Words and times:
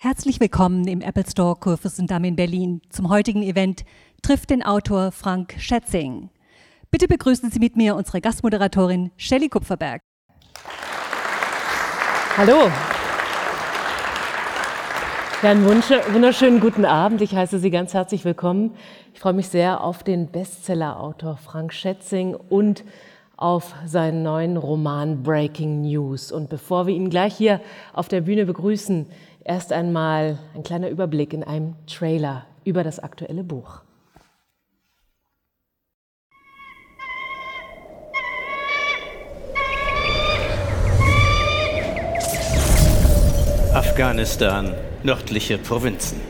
Herzlich 0.00 0.38
willkommen 0.38 0.86
im 0.86 1.00
Apple 1.00 1.24
Store 1.28 1.56
Kurfürstendamm 1.56 2.22
in 2.22 2.36
Berlin 2.36 2.82
zum 2.88 3.08
heutigen 3.08 3.42
Event 3.42 3.84
trifft 4.22 4.50
den 4.50 4.62
Autor 4.62 5.10
Frank 5.10 5.56
Schätzing. 5.58 6.30
Bitte 6.92 7.08
begrüßen 7.08 7.50
Sie 7.50 7.58
mit 7.58 7.74
mir 7.74 7.96
unsere 7.96 8.20
Gastmoderatorin 8.20 9.10
Shelley 9.16 9.48
Kupferberg. 9.48 10.00
Hallo. 12.36 12.70
Ja, 15.42 15.50
einen 15.50 15.66
wunderschönen 15.66 16.60
guten 16.60 16.84
Abend. 16.84 17.20
Ich 17.20 17.34
heiße 17.34 17.58
Sie 17.58 17.70
ganz 17.72 17.92
herzlich 17.92 18.24
willkommen. 18.24 18.76
Ich 19.14 19.18
freue 19.18 19.32
mich 19.32 19.48
sehr 19.48 19.82
auf 19.82 20.04
den 20.04 20.28
Bestseller-Autor 20.28 21.38
Frank 21.38 21.72
Schätzing 21.72 22.36
und 22.36 22.84
auf 23.36 23.74
seinen 23.84 24.22
neuen 24.22 24.58
Roman 24.58 25.24
Breaking 25.24 25.82
News. 25.82 26.30
Und 26.30 26.50
bevor 26.50 26.86
wir 26.86 26.94
ihn 26.94 27.10
gleich 27.10 27.36
hier 27.36 27.60
auf 27.92 28.06
der 28.06 28.20
Bühne 28.20 28.46
begrüßen, 28.46 29.06
Erst 29.48 29.72
einmal 29.72 30.38
ein 30.54 30.62
kleiner 30.62 30.90
Überblick 30.90 31.32
in 31.32 31.42
einem 31.42 31.74
Trailer 31.86 32.44
über 32.64 32.84
das 32.84 32.98
aktuelle 32.98 33.42
Buch. 33.42 33.80
Afghanistan, 43.72 44.74
nördliche 45.02 45.56
Provinzen. 45.56 46.20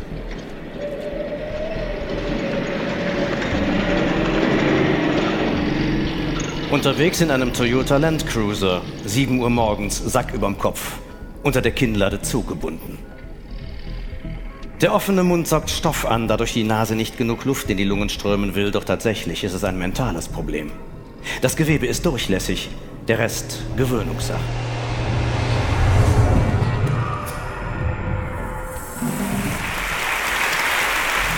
Unterwegs 6.70 7.20
in 7.20 7.32
einem 7.32 7.52
Toyota 7.52 7.96
Land 7.96 8.28
Cruiser, 8.28 8.82
7 9.04 9.40
Uhr 9.40 9.50
morgens, 9.50 9.98
Sack 9.98 10.32
überm 10.32 10.56
Kopf, 10.56 11.00
unter 11.48 11.62
der 11.62 11.72
Kinnlade 11.72 12.20
zugebunden. 12.20 12.98
Der 14.82 14.94
offene 14.94 15.24
Mund 15.24 15.48
saugt 15.48 15.70
Stoff 15.70 16.04
an, 16.04 16.28
da 16.28 16.36
durch 16.36 16.52
die 16.52 16.62
Nase 16.62 16.94
nicht 16.94 17.16
genug 17.16 17.46
Luft 17.46 17.70
in 17.70 17.78
die 17.78 17.84
Lungen 17.84 18.10
strömen 18.10 18.54
will, 18.54 18.70
doch 18.70 18.84
tatsächlich 18.84 19.42
ist 19.44 19.54
es 19.54 19.64
ein 19.64 19.78
mentales 19.78 20.28
Problem. 20.28 20.70
Das 21.40 21.56
Gewebe 21.56 21.86
ist 21.86 22.04
durchlässig, 22.04 22.68
der 23.08 23.18
Rest 23.18 23.62
Gewöhnungssache. 23.78 24.38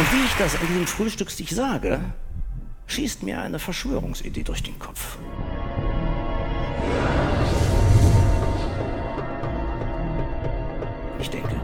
Und 0.00 0.12
wie 0.12 0.24
ich 0.24 0.34
das 0.40 0.56
an 0.56 0.66
diesem 0.66 0.86
Frühstücksstich 0.88 1.50
sage, 1.50 2.00
schießt 2.88 3.22
mir 3.22 3.40
eine 3.40 3.60
Verschwörungsidee 3.60 4.42
durch 4.42 4.64
den 4.64 4.76
Kopf. 4.80 5.18
Ich 11.20 11.28
denke, 11.30 11.60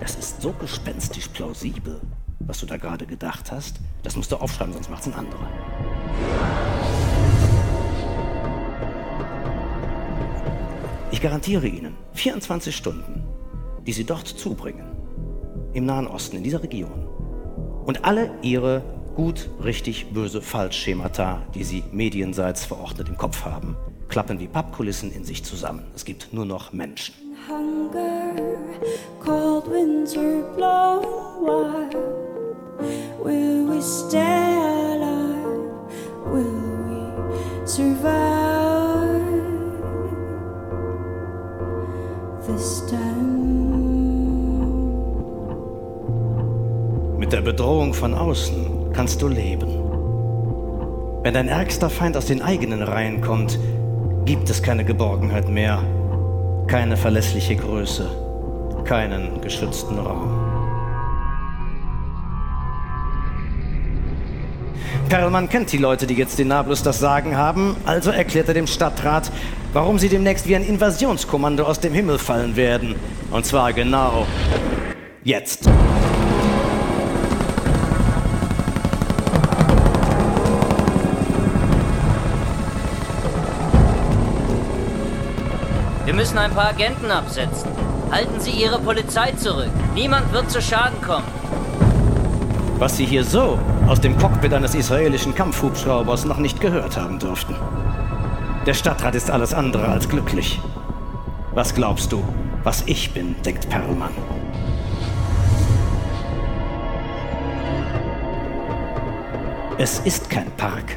das 0.00 0.14
ist 0.14 0.40
so 0.40 0.52
gespenstisch 0.52 1.28
plausibel, 1.28 2.00
was 2.40 2.60
du 2.60 2.66
da 2.66 2.76
gerade 2.76 3.06
gedacht 3.06 3.50
hast. 3.50 3.80
Das 4.02 4.14
musst 4.16 4.30
du 4.30 4.36
aufschreiben, 4.36 4.72
sonst 4.72 4.88
macht's 4.88 5.06
ein 5.06 5.14
anderer. 5.14 5.48
Ich 11.10 11.20
garantiere 11.20 11.66
Ihnen 11.66 11.96
24 12.12 12.76
Stunden, 12.76 13.24
die 13.86 13.92
Sie 13.92 14.04
dort 14.04 14.28
zubringen, 14.28 14.86
im 15.72 15.86
Nahen 15.86 16.06
Osten, 16.06 16.36
in 16.36 16.44
dieser 16.44 16.62
Region. 16.62 17.08
Und 17.84 18.04
alle 18.04 18.30
Ihre 18.42 18.82
gut, 19.16 19.48
richtig, 19.64 20.12
böse 20.12 20.42
Falschschemata, 20.42 21.42
die 21.54 21.64
Sie 21.64 21.82
medienseits 21.90 22.64
verordnet 22.64 23.08
im 23.08 23.16
Kopf 23.16 23.44
haben, 23.44 23.76
klappen 24.08 24.38
wie 24.38 24.46
Pappkulissen 24.46 25.10
in 25.10 25.24
sich 25.24 25.42
zusammen. 25.42 25.84
Es 25.94 26.04
gibt 26.04 26.32
nur 26.32 26.44
noch 26.44 26.72
Menschen. 26.72 27.14
Hunger, 27.48 28.15
cold 29.26 29.66
winds 29.66 30.16
are 30.16 30.42
blowing 30.54 31.42
wild. 31.42 31.94
Will 33.24 33.66
we 33.66 33.80
stay 33.82 34.54
alive? 34.94 35.66
Will 36.32 36.62
we 36.86 37.66
survive 37.66 39.26
this 42.46 42.86
time? 42.88 43.26
Mit 47.18 47.32
der 47.32 47.40
Bedrohung 47.40 47.94
von 47.94 48.14
außen 48.14 48.92
kannst 48.92 49.20
du 49.20 49.28
leben. 49.28 49.68
Wenn 51.24 51.34
dein 51.34 51.48
ärgster 51.48 51.90
Feind 51.90 52.16
aus 52.16 52.26
den 52.26 52.42
eigenen 52.42 52.82
Reihen 52.82 53.20
kommt, 53.20 53.58
gibt 54.24 54.48
es 54.48 54.62
keine 54.62 54.84
Geborgenheit 54.84 55.48
mehr 55.48 55.82
keine 56.66 56.96
verlässliche 56.96 57.54
Größe, 57.56 58.10
keinen 58.86 59.40
geschützten 59.40 59.98
Raum. 59.98 60.30
Perlmann 65.08 65.48
kennt 65.48 65.70
die 65.72 65.78
Leute, 65.78 66.06
die 66.06 66.14
jetzt 66.14 66.40
in 66.40 66.48
Nablus 66.48 66.82
das 66.82 66.98
Sagen 66.98 67.36
haben, 67.36 67.76
also 67.84 68.10
erklärt 68.10 68.48
er 68.48 68.54
dem 68.54 68.66
Stadtrat, 68.66 69.30
warum 69.72 69.98
sie 69.98 70.08
demnächst 70.08 70.48
wie 70.48 70.56
ein 70.56 70.64
Invasionskommando 70.64 71.64
aus 71.64 71.80
dem 71.80 71.92
Himmel 71.92 72.18
fallen 72.18 72.56
werden. 72.56 72.94
Und 73.30 73.44
zwar 73.44 73.72
genau 73.72 74.26
jetzt. 75.22 75.68
müssen 86.16 86.38
ein 86.38 86.50
paar 86.50 86.70
Agenten 86.70 87.10
absetzen. 87.10 87.85
Halten 88.10 88.40
Sie 88.40 88.50
Ihre 88.52 88.78
Polizei 88.78 89.32
zurück. 89.32 89.70
Niemand 89.94 90.32
wird 90.32 90.50
zu 90.50 90.62
Schaden 90.62 91.00
kommen. 91.02 91.26
Was 92.78 92.96
Sie 92.96 93.04
hier 93.04 93.24
so 93.24 93.58
aus 93.88 94.00
dem 94.00 94.16
Cockpit 94.16 94.52
eines 94.52 94.74
israelischen 94.74 95.34
Kampfhubschraubers 95.34 96.24
noch 96.24 96.38
nicht 96.38 96.60
gehört 96.60 96.96
haben 96.96 97.18
dürften. 97.18 97.56
Der 98.64 98.74
Stadtrat 98.74 99.14
ist 99.14 99.30
alles 99.30 99.54
andere 99.54 99.88
als 99.88 100.08
glücklich. 100.08 100.60
Was 101.52 101.74
glaubst 101.74 102.12
du, 102.12 102.22
was 102.62 102.82
ich 102.86 103.12
bin, 103.12 103.34
denkt 103.42 103.68
Perlmann. 103.68 104.12
Es 109.78 109.98
ist 110.00 110.30
kein 110.30 110.50
Park. 110.52 110.96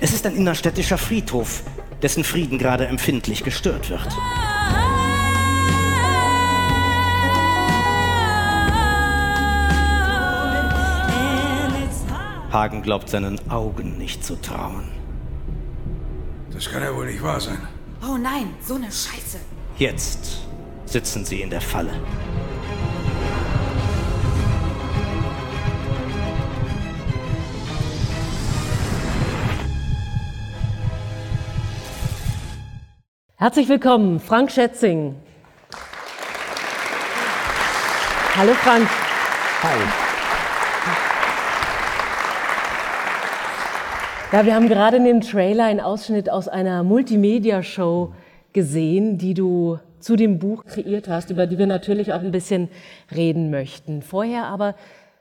Es 0.00 0.12
ist 0.12 0.26
ein 0.26 0.34
innerstädtischer 0.36 0.98
Friedhof, 0.98 1.62
dessen 2.02 2.24
Frieden 2.24 2.58
gerade 2.58 2.86
empfindlich 2.86 3.44
gestört 3.44 3.90
wird. 3.90 4.08
Hagen 12.52 12.80
glaubt 12.80 13.10
seinen 13.10 13.38
Augen 13.50 13.98
nicht 13.98 14.24
zu 14.24 14.40
trauen. 14.40 14.88
Das 16.50 16.70
kann 16.70 16.82
ja 16.82 16.94
wohl 16.94 17.06
nicht 17.06 17.22
wahr 17.22 17.40
sein. 17.40 17.58
Oh 18.02 18.16
nein, 18.16 18.54
so 18.62 18.76
eine 18.76 18.86
Scheiße. 18.86 19.38
Jetzt 19.76 20.40
sitzen 20.86 21.24
sie 21.24 21.42
in 21.42 21.50
der 21.50 21.60
Falle. 21.60 21.92
Herzlich 33.36 33.68
willkommen, 33.68 34.18
Frank 34.18 34.50
Schätzing. 34.50 35.14
Hallo 38.34 38.54
Frank. 38.54 38.88
Hi. 39.62 40.07
Ja, 44.30 44.44
wir 44.44 44.54
haben 44.54 44.68
gerade 44.68 44.98
in 44.98 45.04
dem 45.04 45.22
Trailer 45.22 45.64
einen 45.64 45.80
Ausschnitt 45.80 46.28
aus 46.28 46.48
einer 46.48 46.84
Multimedia-Show 46.84 48.12
gesehen, 48.52 49.16
die 49.16 49.32
du 49.32 49.78
zu 50.00 50.16
dem 50.16 50.38
Buch 50.38 50.66
kreiert 50.66 51.08
hast, 51.08 51.30
über 51.30 51.46
die 51.46 51.56
wir 51.56 51.66
natürlich 51.66 52.12
auch 52.12 52.20
ein 52.20 52.30
bisschen 52.30 52.68
reden 53.10 53.50
möchten. 53.50 54.02
Vorher 54.02 54.44
aber 54.44 54.74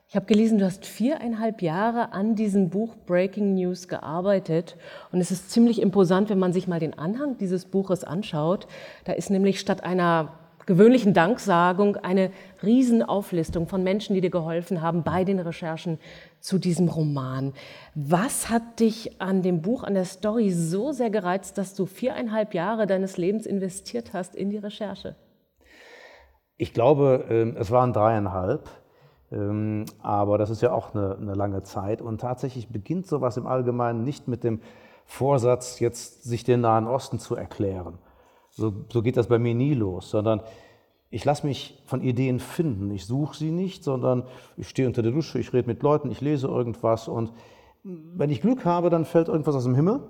ich 0.09 0.17
habe 0.17 0.25
gelesen, 0.25 0.57
du 0.57 0.65
hast 0.65 0.85
viereinhalb 0.85 1.61
Jahre 1.61 2.11
an 2.11 2.35
diesem 2.35 2.69
Buch 2.69 2.97
Breaking 3.05 3.55
News 3.55 3.87
gearbeitet. 3.87 4.75
Und 5.13 5.21
es 5.21 5.31
ist 5.31 5.51
ziemlich 5.51 5.81
imposant, 5.81 6.29
wenn 6.29 6.39
man 6.39 6.51
sich 6.51 6.67
mal 6.67 6.81
den 6.81 6.99
Anhang 6.99 7.37
dieses 7.37 7.63
Buches 7.63 8.03
anschaut. 8.03 8.67
Da 9.05 9.13
ist 9.13 9.29
nämlich 9.29 9.61
statt 9.61 9.85
einer 9.85 10.33
gewöhnlichen 10.67 11.15
Danksagung 11.15 11.95
eine 11.95 12.29
Riesenauflistung 12.61 13.67
von 13.67 13.83
Menschen, 13.83 14.13
die 14.13 14.21
dir 14.21 14.29
geholfen 14.29 14.83
haben 14.83 15.01
bei 15.01 15.23
den 15.23 15.39
Recherchen 15.39 15.97
zu 16.39 16.59
diesem 16.59 16.89
Roman. 16.89 17.53
Was 17.95 18.51
hat 18.51 18.79
dich 18.79 19.19
an 19.19 19.41
dem 19.41 19.63
Buch, 19.63 19.83
an 19.83 19.95
der 19.95 20.05
Story 20.05 20.51
so 20.51 20.91
sehr 20.91 21.09
gereizt, 21.09 21.57
dass 21.57 21.73
du 21.73 21.87
viereinhalb 21.87 22.53
Jahre 22.53 22.85
deines 22.85 23.17
Lebens 23.17 23.47
investiert 23.47 24.13
hast 24.13 24.35
in 24.35 24.51
die 24.51 24.57
Recherche? 24.57 25.15
Ich 26.57 26.73
glaube, 26.73 27.25
ähm, 27.29 27.55
es 27.57 27.71
waren 27.71 27.93
dreieinhalb. 27.93 28.69
Ähm, 29.31 29.85
aber 30.01 30.37
das 30.37 30.49
ist 30.49 30.61
ja 30.61 30.71
auch 30.71 30.93
eine, 30.93 31.17
eine, 31.17 31.33
lange 31.33 31.63
Zeit. 31.63 32.01
Und 32.01 32.21
tatsächlich 32.21 32.69
beginnt 32.69 33.07
sowas 33.07 33.37
im 33.37 33.47
Allgemeinen 33.47 34.03
nicht 34.03 34.27
mit 34.27 34.43
dem 34.43 34.61
Vorsatz, 35.05 35.79
jetzt 35.79 36.23
sich 36.23 36.43
den 36.43 36.61
Nahen 36.61 36.87
Osten 36.87 37.19
zu 37.19 37.35
erklären. 37.35 37.97
So, 38.57 38.73
so 38.91 39.03
geht 39.03 39.17
das 39.17 39.27
bei 39.27 39.37
mir 39.37 39.53
nie 39.53 39.75
los, 39.75 40.09
sondern 40.09 40.41
Ich 41.09 41.23
lasse 41.23 41.47
mich 41.47 41.81
von 41.85 42.01
Ideen 42.01 42.39
finden. 42.39 42.91
Ich 42.91 43.05
suche 43.05 43.37
sie 43.37 43.51
nicht, 43.51 43.83
sondern 43.83 44.23
ich 44.57 44.67
stehe 44.67 44.87
unter 44.87 45.01
der 45.01 45.13
Dusche, 45.13 45.39
ich 45.39 45.53
rede 45.53 45.67
mit 45.67 45.81
Leuten, 45.81 46.11
ich 46.11 46.19
lese 46.19 46.47
irgendwas 46.47 47.07
und 47.07 47.31
wenn 47.83 48.29
ich 48.29 48.41
Glück 48.41 48.65
habe, 48.65 48.89
dann 48.89 49.05
fällt 49.05 49.29
irgendwas 49.29 49.55
aus 49.55 49.63
dem 49.63 49.75
Himmel. 49.75 50.01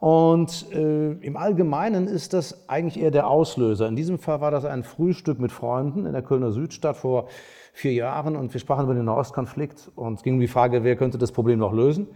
Und 0.00 0.66
äh, 0.72 1.12
im 1.12 1.36
Allgemeinen 1.36 2.08
ist 2.08 2.32
das 2.32 2.68
eigentlich 2.68 3.00
eher 3.00 3.12
der 3.12 3.28
Auslöser. 3.28 3.86
In 3.86 3.94
diesem 3.94 4.18
Fall 4.18 4.40
war 4.40 4.50
das 4.50 4.64
ein 4.64 4.82
Frühstück 4.82 5.38
mit 5.38 5.52
Freunden 5.52 6.04
in 6.04 6.12
der 6.12 6.22
Kölner 6.22 6.50
Südstadt 6.50 6.96
vor 6.96 7.28
vier 7.72 7.92
Jahren 7.92 8.34
und 8.34 8.52
wir 8.52 8.60
sprachen 8.60 8.84
über 8.84 8.94
den 8.94 9.04
Nahostkonflikt 9.04 9.92
und 9.94 10.14
es 10.14 10.22
ging 10.24 10.34
um 10.34 10.40
die 10.40 10.48
Frage, 10.48 10.82
wer 10.82 10.96
könnte 10.96 11.18
das 11.18 11.30
Problem 11.30 11.60
noch 11.60 11.72
lösen. 11.72 12.08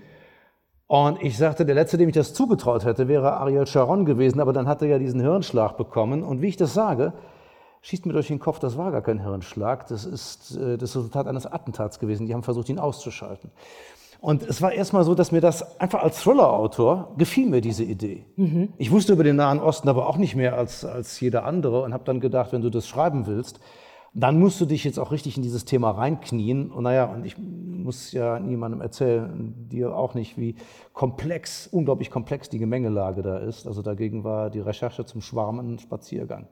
Und 0.88 1.22
ich 1.22 1.36
sagte, 1.36 1.66
der 1.66 1.74
Letzte, 1.74 1.98
dem 1.98 2.08
ich 2.08 2.14
das 2.14 2.32
zugetraut 2.32 2.86
hätte, 2.86 3.08
wäre 3.08 3.34
Ariel 3.34 3.66
Sharon 3.66 4.06
gewesen, 4.06 4.40
aber 4.40 4.54
dann 4.54 4.66
hat 4.66 4.80
er 4.80 4.88
ja 4.88 4.98
diesen 4.98 5.20
Hirnschlag 5.20 5.76
bekommen. 5.76 6.24
Und 6.24 6.40
wie 6.40 6.48
ich 6.48 6.56
das 6.56 6.72
sage, 6.72 7.12
schießt 7.82 8.06
mir 8.06 8.14
durch 8.14 8.28
den 8.28 8.38
Kopf, 8.38 8.58
das 8.58 8.78
war 8.78 8.90
gar 8.90 9.02
kein 9.02 9.20
Hirnschlag, 9.20 9.86
das 9.88 10.06
ist 10.06 10.56
äh, 10.56 10.78
das 10.78 10.96
Resultat 10.96 11.26
eines 11.26 11.44
Attentats 11.44 11.98
gewesen. 11.98 12.26
Die 12.26 12.32
haben 12.32 12.42
versucht, 12.42 12.70
ihn 12.70 12.78
auszuschalten. 12.78 13.50
Und 14.20 14.42
es 14.42 14.62
war 14.62 14.72
erstmal 14.72 15.04
so, 15.04 15.14
dass 15.14 15.30
mir 15.30 15.42
das 15.42 15.78
einfach 15.78 16.02
als 16.02 16.22
Thriller-Autor 16.22 17.12
gefiel 17.18 17.48
mir 17.48 17.60
diese 17.60 17.84
Idee. 17.84 18.24
Mhm. 18.36 18.72
Ich 18.78 18.90
wusste 18.90 19.12
über 19.12 19.24
den 19.24 19.36
Nahen 19.36 19.60
Osten 19.60 19.90
aber 19.90 20.08
auch 20.08 20.16
nicht 20.16 20.34
mehr 20.34 20.56
als, 20.56 20.86
als 20.86 21.20
jeder 21.20 21.44
andere 21.44 21.82
und 21.82 21.92
habe 21.92 22.04
dann 22.04 22.18
gedacht, 22.18 22.52
wenn 22.52 22.62
du 22.62 22.70
das 22.70 22.88
schreiben 22.88 23.26
willst, 23.26 23.60
dann 24.14 24.38
musst 24.38 24.60
du 24.60 24.66
dich 24.66 24.84
jetzt 24.84 24.98
auch 24.98 25.12
richtig 25.12 25.36
in 25.36 25.42
dieses 25.42 25.64
Thema 25.64 25.90
reinknien. 25.90 26.70
Und 26.70 26.84
naja, 26.84 27.04
und 27.06 27.24
ich 27.24 27.36
muss 27.38 28.12
ja 28.12 28.40
niemandem 28.40 28.80
erzählen, 28.80 29.54
dir 29.68 29.94
auch 29.94 30.14
nicht, 30.14 30.38
wie 30.38 30.56
komplex, 30.92 31.66
unglaublich 31.66 32.10
komplex 32.10 32.48
die 32.48 32.58
Gemengelage 32.58 33.22
da 33.22 33.38
ist. 33.38 33.66
Also 33.66 33.82
dagegen 33.82 34.24
war 34.24 34.50
die 34.50 34.60
Recherche 34.60 35.04
zum 35.04 35.20
Schwarm 35.20 35.58
ein 35.60 35.78
Spaziergang. 35.78 36.46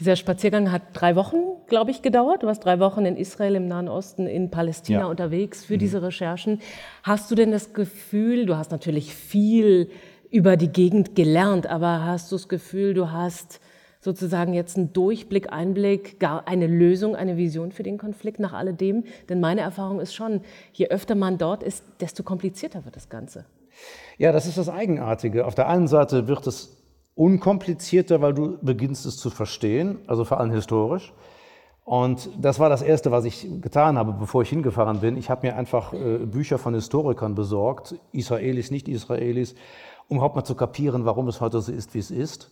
Dieser 0.00 0.16
Spaziergang 0.16 0.72
hat 0.72 0.82
drei 0.92 1.14
Wochen, 1.14 1.36
glaube 1.68 1.92
ich, 1.92 2.02
gedauert. 2.02 2.42
Du 2.42 2.48
warst 2.48 2.64
drei 2.64 2.80
Wochen 2.80 3.06
in 3.06 3.16
Israel, 3.16 3.54
im 3.54 3.68
Nahen 3.68 3.88
Osten, 3.88 4.26
in 4.26 4.50
Palästina 4.50 5.00
ja. 5.00 5.06
unterwegs 5.06 5.64
für 5.64 5.74
mhm. 5.74 5.78
diese 5.78 6.02
Recherchen. 6.02 6.60
Hast 7.04 7.30
du 7.30 7.36
denn 7.36 7.52
das 7.52 7.72
Gefühl, 7.72 8.46
du 8.46 8.56
hast 8.56 8.72
natürlich 8.72 9.14
viel 9.14 9.90
über 10.30 10.56
die 10.56 10.68
Gegend 10.68 11.14
gelernt, 11.14 11.68
aber 11.68 12.04
hast 12.04 12.32
du 12.32 12.36
das 12.36 12.48
Gefühl, 12.48 12.92
du 12.94 13.12
hast 13.12 13.60
sozusagen 14.04 14.52
jetzt 14.52 14.76
einen 14.76 14.92
Durchblick, 14.92 15.50
Einblick, 15.50 16.20
gar 16.20 16.46
eine 16.46 16.66
Lösung, 16.66 17.16
eine 17.16 17.38
Vision 17.38 17.72
für 17.72 17.82
den 17.82 17.96
Konflikt 17.96 18.38
nach 18.38 18.52
alledem? 18.52 19.04
Denn 19.30 19.40
meine 19.40 19.62
Erfahrung 19.62 19.98
ist 19.98 20.14
schon, 20.14 20.42
je 20.74 20.88
öfter 20.88 21.14
man 21.14 21.38
dort 21.38 21.62
ist, 21.62 21.84
desto 22.00 22.22
komplizierter 22.22 22.84
wird 22.84 22.96
das 22.96 23.08
Ganze. 23.08 23.46
Ja, 24.18 24.30
das 24.30 24.46
ist 24.46 24.58
das 24.58 24.68
Eigenartige. 24.68 25.46
Auf 25.46 25.54
der 25.54 25.68
einen 25.68 25.88
Seite 25.88 26.28
wird 26.28 26.46
es 26.46 26.76
unkomplizierter, 27.14 28.20
weil 28.20 28.34
du 28.34 28.58
beginnst 28.60 29.06
es 29.06 29.16
zu 29.16 29.30
verstehen, 29.30 29.98
also 30.06 30.24
vor 30.24 30.38
allem 30.38 30.50
historisch. 30.50 31.14
Und 31.84 32.28
das 32.38 32.58
war 32.58 32.68
das 32.68 32.82
Erste, 32.82 33.10
was 33.10 33.24
ich 33.24 33.46
getan 33.62 33.96
habe, 33.96 34.12
bevor 34.12 34.42
ich 34.42 34.50
hingefahren 34.50 35.00
bin. 35.00 35.16
Ich 35.16 35.30
habe 35.30 35.46
mir 35.46 35.56
einfach 35.56 35.92
äh, 35.94 36.18
Bücher 36.18 36.58
von 36.58 36.74
Historikern 36.74 37.34
besorgt, 37.34 37.94
Israelis, 38.12 38.70
Nicht-Israelis, 38.70 39.54
um 40.08 40.16
überhaupt 40.18 40.36
mal 40.36 40.44
zu 40.44 40.54
kapieren, 40.54 41.06
warum 41.06 41.28
es 41.28 41.40
heute 41.40 41.60
so 41.60 41.72
ist, 41.72 41.94
wie 41.94 41.98
es 41.98 42.10
ist. 42.10 42.50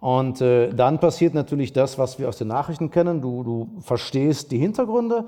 Und 0.00 0.40
äh, 0.40 0.72
dann 0.72 0.98
passiert 0.98 1.34
natürlich 1.34 1.72
das, 1.72 1.98
was 1.98 2.18
wir 2.18 2.28
aus 2.28 2.38
den 2.38 2.48
Nachrichten 2.48 2.90
kennen. 2.90 3.20
Du, 3.20 3.42
du 3.42 3.80
verstehst 3.80 4.50
die 4.50 4.58
Hintergründe 4.58 5.26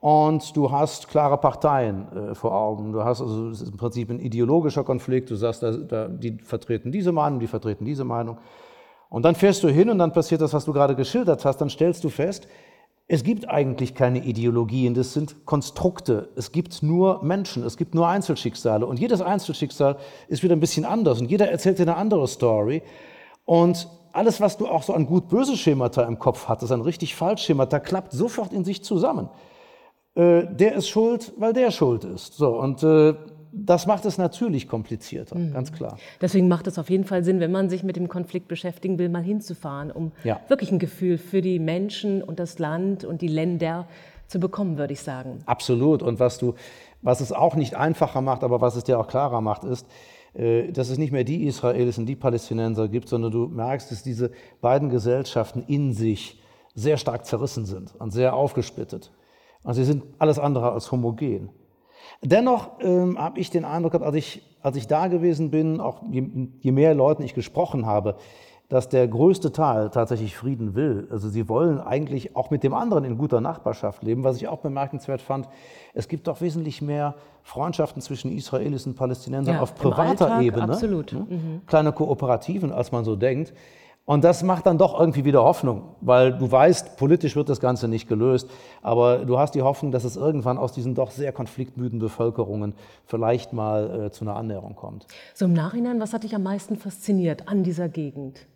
und 0.00 0.56
du 0.56 0.70
hast 0.70 1.08
klare 1.08 1.36
Parteien 1.36 2.06
äh, 2.12 2.34
vor 2.34 2.54
Augen. 2.54 2.92
Du 2.92 3.04
hast 3.04 3.20
also 3.20 3.50
es 3.50 3.60
ist 3.60 3.70
im 3.70 3.76
Prinzip 3.76 4.10
ein 4.10 4.20
ideologischer 4.20 4.84
Konflikt. 4.84 5.30
Du 5.30 5.36
sagst, 5.36 5.62
da, 5.62 5.72
da, 5.72 6.08
die 6.08 6.38
vertreten 6.38 6.92
diese 6.92 7.12
Meinung, 7.12 7.40
die 7.40 7.46
vertreten 7.46 7.84
diese 7.84 8.04
Meinung. 8.04 8.38
Und 9.10 9.24
dann 9.24 9.34
fährst 9.34 9.62
du 9.62 9.68
hin 9.68 9.90
und 9.90 9.98
dann 9.98 10.12
passiert 10.12 10.40
das, 10.40 10.52
was 10.52 10.64
du 10.64 10.72
gerade 10.72 10.96
geschildert 10.96 11.44
hast. 11.44 11.58
Dann 11.58 11.70
stellst 11.70 12.02
du 12.02 12.08
fest, 12.08 12.48
es 13.08 13.22
gibt 13.22 13.48
eigentlich 13.48 13.94
keine 13.94 14.24
Ideologien, 14.24 14.94
das 14.94 15.12
sind 15.12 15.46
Konstrukte. 15.46 16.30
Es 16.34 16.50
gibt 16.50 16.82
nur 16.82 17.22
Menschen, 17.22 17.64
es 17.64 17.76
gibt 17.76 17.94
nur 17.94 18.08
Einzelschicksale. 18.08 18.84
Und 18.84 18.98
jedes 18.98 19.20
Einzelschicksal 19.20 19.96
ist 20.26 20.42
wieder 20.42 20.56
ein 20.56 20.60
bisschen 20.60 20.84
anders 20.84 21.20
und 21.20 21.30
jeder 21.30 21.48
erzählt 21.48 21.78
dir 21.78 21.82
eine 21.82 21.96
andere 21.96 22.26
Story. 22.26 22.82
Und 23.44 23.88
alles, 24.16 24.40
was 24.40 24.56
du 24.56 24.66
auch 24.66 24.82
so 24.82 24.94
an 24.94 25.06
gut-böse 25.06 25.56
Schemata 25.56 26.02
im 26.02 26.18
Kopf 26.18 26.48
hattest, 26.48 26.72
an 26.72 26.80
richtig-falsch 26.80 27.42
Schemata, 27.42 27.78
klappt 27.78 28.12
sofort 28.12 28.52
in 28.52 28.64
sich 28.64 28.82
zusammen. 28.82 29.28
Äh, 30.14 30.46
der 30.46 30.74
ist 30.74 30.88
schuld, 30.88 31.32
weil 31.36 31.52
der 31.52 31.70
schuld 31.70 32.04
ist. 32.04 32.34
So, 32.34 32.58
und 32.58 32.82
äh, 32.82 33.14
das 33.52 33.86
macht 33.86 34.04
es 34.04 34.18
natürlich 34.18 34.68
komplizierter, 34.68 35.36
mhm. 35.36 35.52
ganz 35.52 35.72
klar. 35.72 35.98
Deswegen 36.20 36.48
macht 36.48 36.66
es 36.66 36.78
auf 36.78 36.90
jeden 36.90 37.04
Fall 37.04 37.24
Sinn, 37.24 37.40
wenn 37.40 37.52
man 37.52 37.70
sich 37.70 37.82
mit 37.82 37.96
dem 37.96 38.08
Konflikt 38.08 38.48
beschäftigen 38.48 38.98
will, 38.98 39.08
mal 39.08 39.22
hinzufahren, 39.22 39.90
um 39.90 40.12
ja. 40.24 40.40
wirklich 40.48 40.70
ein 40.72 40.78
Gefühl 40.78 41.18
für 41.18 41.40
die 41.40 41.58
Menschen 41.58 42.22
und 42.22 42.38
das 42.38 42.58
Land 42.58 43.04
und 43.04 43.22
die 43.22 43.28
Länder 43.28 43.86
zu 44.26 44.40
bekommen, 44.40 44.76
würde 44.76 44.92
ich 44.92 45.00
sagen. 45.00 45.38
Absolut. 45.46 46.02
Und 46.02 46.20
was 46.20 46.38
du, 46.38 46.54
was 47.02 47.20
es 47.20 47.32
auch 47.32 47.54
nicht 47.54 47.76
einfacher 47.76 48.20
macht, 48.20 48.44
aber 48.44 48.60
was 48.60 48.76
es 48.76 48.84
dir 48.84 48.98
auch 48.98 49.06
klarer 49.06 49.40
macht, 49.40 49.64
ist, 49.64 49.86
dass 50.36 50.90
es 50.90 50.98
nicht 50.98 51.12
mehr 51.12 51.24
die 51.24 51.44
Israelis 51.44 51.96
und 51.96 52.06
die 52.06 52.16
Palästinenser 52.16 52.88
gibt, 52.88 53.08
sondern 53.08 53.32
du 53.32 53.46
merkst, 53.48 53.90
dass 53.90 54.02
diese 54.02 54.30
beiden 54.60 54.90
Gesellschaften 54.90 55.64
in 55.66 55.92
sich 55.92 56.42
sehr 56.74 56.98
stark 56.98 57.24
zerrissen 57.24 57.64
sind 57.64 57.94
und 57.98 58.12
sehr 58.12 58.34
aufgesplittet. 58.34 59.10
Also 59.64 59.80
sie 59.80 59.86
sind 59.86 60.04
alles 60.18 60.38
andere 60.38 60.72
als 60.72 60.92
homogen. 60.92 61.48
Dennoch 62.22 62.70
ähm, 62.80 63.18
habe 63.18 63.40
ich 63.40 63.50
den 63.50 63.64
Eindruck 63.64 63.92
gehabt, 63.92 64.06
als 64.06 64.16
ich, 64.16 64.42
als 64.62 64.76
ich 64.76 64.86
da 64.86 65.08
gewesen 65.08 65.50
bin, 65.50 65.80
auch 65.80 66.02
je, 66.10 66.28
je 66.60 66.72
mehr 66.72 66.94
Leuten 66.94 67.22
ich 67.22 67.34
gesprochen 67.34 67.86
habe, 67.86 68.16
dass 68.68 68.88
der 68.88 69.06
größte 69.06 69.52
Teil 69.52 69.90
tatsächlich 69.90 70.36
Frieden 70.36 70.74
will. 70.74 71.06
Also 71.10 71.28
sie 71.28 71.48
wollen 71.48 71.80
eigentlich 71.80 72.34
auch 72.34 72.50
mit 72.50 72.64
dem 72.64 72.74
anderen 72.74 73.04
in 73.04 73.16
guter 73.16 73.40
Nachbarschaft 73.40 74.02
leben. 74.02 74.24
Was 74.24 74.36
ich 74.36 74.48
auch 74.48 74.58
bemerkenswert 74.58 75.22
fand, 75.22 75.48
es 75.94 76.08
gibt 76.08 76.26
doch 76.26 76.40
wesentlich 76.40 76.82
mehr 76.82 77.14
Freundschaften 77.42 78.02
zwischen 78.02 78.36
Israelis 78.36 78.86
und 78.86 78.96
Palästinensern 78.96 79.56
ja, 79.56 79.60
auf 79.60 79.74
privater 79.76 80.26
Alltag, 80.26 80.42
Ebene. 80.42 80.64
Absolut. 80.64 81.12
Hm? 81.12 81.26
Mhm. 81.28 81.60
Kleine 81.66 81.92
Kooperativen, 81.92 82.72
als 82.72 82.90
man 82.90 83.04
so 83.04 83.14
denkt. 83.14 83.52
Und 84.04 84.22
das 84.22 84.44
macht 84.44 84.66
dann 84.66 84.78
doch 84.78 84.98
irgendwie 84.98 85.24
wieder 85.24 85.42
Hoffnung, 85.42 85.96
weil 86.00 86.32
du 86.32 86.50
weißt, 86.50 86.96
politisch 86.96 87.34
wird 87.34 87.48
das 87.48 87.58
Ganze 87.58 87.88
nicht 87.88 88.08
gelöst, 88.08 88.48
aber 88.80 89.24
du 89.24 89.36
hast 89.36 89.56
die 89.56 89.62
Hoffnung, 89.62 89.90
dass 89.90 90.04
es 90.04 90.14
irgendwann 90.14 90.58
aus 90.58 90.70
diesen 90.70 90.94
doch 90.94 91.10
sehr 91.10 91.32
konfliktmüden 91.32 91.98
Bevölkerungen 91.98 92.74
vielleicht 93.04 93.52
mal 93.52 94.06
äh, 94.06 94.10
zu 94.12 94.24
einer 94.24 94.36
Annäherung 94.36 94.76
kommt. 94.76 95.08
So 95.34 95.46
im 95.46 95.54
Nachhinein, 95.54 95.98
was 96.00 96.12
hat 96.12 96.22
dich 96.22 96.36
am 96.36 96.44
meisten 96.44 96.76
fasziniert 96.76 97.48
an 97.48 97.64
dieser 97.64 97.88
Gegend? 97.88 98.46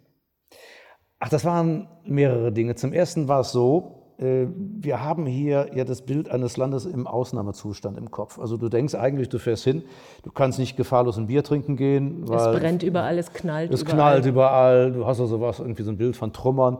Ach, 1.20 1.28
das 1.28 1.44
waren 1.44 1.86
mehrere 2.04 2.50
Dinge. 2.50 2.74
Zum 2.74 2.92
ersten 2.92 3.28
war 3.28 3.40
es 3.40 3.52
so, 3.52 4.00
äh, 4.18 4.46
wir 4.56 5.02
haben 5.02 5.26
hier 5.26 5.70
ja 5.74 5.84
das 5.84 6.02
Bild 6.02 6.30
eines 6.30 6.56
Landes 6.56 6.86
im 6.86 7.06
Ausnahmezustand 7.06 7.98
im 7.98 8.10
Kopf. 8.10 8.38
Also 8.38 8.56
du 8.56 8.68
denkst 8.68 8.94
eigentlich, 8.94 9.28
du 9.28 9.38
fährst 9.38 9.64
hin, 9.64 9.82
du 10.22 10.30
kannst 10.30 10.58
nicht 10.58 10.76
gefahrlos 10.76 11.18
ein 11.18 11.26
Bier 11.26 11.44
trinken 11.44 11.76
gehen. 11.76 12.24
es 12.24 12.58
brennt 12.58 12.82
überall, 12.82 13.18
es 13.18 13.32
knallt 13.32 13.72
es 13.72 13.82
überall. 13.82 13.88
Es 13.88 13.94
knallt 13.94 14.26
überall, 14.26 14.92
du 14.92 15.06
hast 15.06 15.20
also 15.20 15.40
was, 15.40 15.58
irgendwie 15.60 15.82
so 15.82 15.90
ein 15.90 15.98
Bild 15.98 16.16
von 16.16 16.32
Trümmern. 16.32 16.78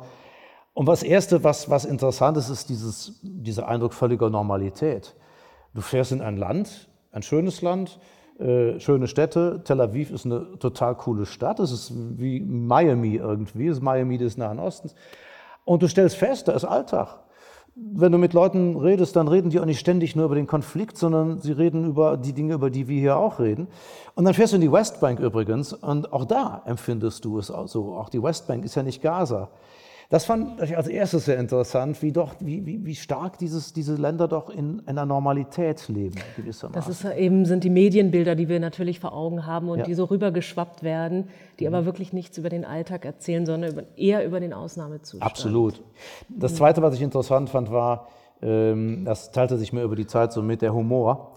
Und 0.73 0.87
das 0.87 1.03
Erste, 1.03 1.45
was, 1.45 1.69
was 1.69 1.85
interessant 1.85 2.39
ist, 2.39 2.49
ist 2.49 2.71
dieses, 2.71 3.21
dieser 3.23 3.69
Eindruck 3.69 3.93
völliger 3.93 4.31
Normalität. 4.31 5.15
Du 5.75 5.83
fährst 5.83 6.13
in 6.13 6.23
ein 6.23 6.39
Land, 6.39 6.89
ein 7.13 7.23
schönes 7.23 7.61
Land, 7.61 8.01
äh, 8.41 8.81
schöne 8.81 9.07
Städte. 9.07 9.61
Tel 9.65 9.81
Aviv 9.81 10.11
ist 10.11 10.25
eine 10.25 10.59
total 10.59 10.95
coole 10.95 11.27
Stadt. 11.27 11.61
Es 11.61 11.73
ist 11.73 11.93
wie 11.95 12.41
Miami 12.41 13.17
irgendwie. 13.17 13.69
Es 13.69 13.77
ist 13.77 13.83
Miami 13.83 14.19
des 14.19 14.37
Nahen 14.37 14.59
Ostens. 14.59 14.95
Und 15.65 15.83
du 15.83 15.89
stellst 15.89 16.17
fest, 16.17 16.49
da 16.49 16.53
ist 16.53 16.65
Alltag. 16.65 17.19
Wenn 17.77 18.13
du 18.13 18.19
mit 18.19 18.33
Leuten 18.33 18.77
redest, 18.77 19.15
dann 19.15 19.29
reden 19.29 19.51
die 19.51 19.61
auch 19.61 19.65
nicht 19.65 19.79
ständig 19.79 20.17
nur 20.17 20.25
über 20.25 20.35
den 20.35 20.47
Konflikt, 20.47 20.99
sondern 20.99 21.39
sie 21.39 21.53
reden 21.53 21.87
über 21.87 22.17
die 22.17 22.33
Dinge, 22.33 22.55
über 22.55 22.71
die 22.71 22.89
wir 22.89 22.99
hier 22.99 23.17
auch 23.17 23.39
reden. 23.39 23.69
Und 24.15 24.25
dann 24.25 24.35
fährst 24.35 24.53
du 24.53 24.57
in 24.57 24.63
die 24.63 24.73
Westbank 24.73 25.21
übrigens 25.21 25.73
und 25.73 26.13
auch 26.13 26.25
da 26.25 26.63
empfindest 26.67 27.25
du 27.25 27.39
es 27.39 27.47
so. 27.47 27.95
Auch 27.95 28.09
die 28.09 28.23
Westbank 28.23 28.65
ist 28.65 28.75
ja 28.75 28.83
nicht 28.83 29.03
Gaza. 29.03 29.49
Das 30.11 30.25
fand 30.25 30.61
ich 30.61 30.77
als 30.77 30.89
erstes 30.89 31.27
sehr 31.27 31.39
interessant, 31.39 32.03
wie, 32.03 32.11
doch, 32.11 32.35
wie, 32.41 32.67
wie, 32.67 32.85
wie 32.85 32.97
stark 32.97 33.39
dieses, 33.39 33.73
diese 33.73 33.95
Länder 33.95 34.27
doch 34.27 34.51
in 34.51 34.83
einer 34.87 35.07
Normalität 35.07 35.87
leben, 35.87 36.17
gewissermaßen. 36.37 36.75
Das 36.75 36.89
ist 36.89 37.05
eben, 37.17 37.45
sind 37.45 37.63
die 37.63 37.71
Medienbilder, 37.71 38.35
die 38.35 38.49
wir 38.49 38.59
natürlich 38.59 38.99
vor 38.99 39.13
Augen 39.13 39.47
haben 39.47 39.69
und 39.69 39.79
ja. 39.79 39.85
die 39.85 39.95
so 39.95 40.07
rübergeschwappt 40.07 40.83
werden, 40.83 41.29
die 41.61 41.69
mhm. 41.69 41.75
aber 41.75 41.87
wirklich 41.87 42.13
nichts 42.13 42.37
über 42.39 42.49
den 42.49 42.65
Alltag 42.65 43.05
erzählen, 43.05 43.47
sondern 43.47 43.71
über, 43.71 43.83
eher 43.97 44.27
über 44.27 44.41
den 44.41 44.53
Ausnahmezustand. 44.53 45.23
Absolut. 45.23 45.81
Das 46.29 46.57
Zweite, 46.57 46.83
was 46.83 46.97
ich 46.97 47.03
interessant 47.03 47.49
fand, 47.49 47.71
war, 47.71 48.09
ähm, 48.43 49.05
das 49.05 49.31
teilte 49.31 49.59
sich 49.59 49.73
mir 49.73 49.85
über 49.85 49.95
die 49.95 50.09
Zeit 50.09 50.33
so 50.33 50.43
mit, 50.43 50.61
der 50.61 50.75
Humor, 50.75 51.35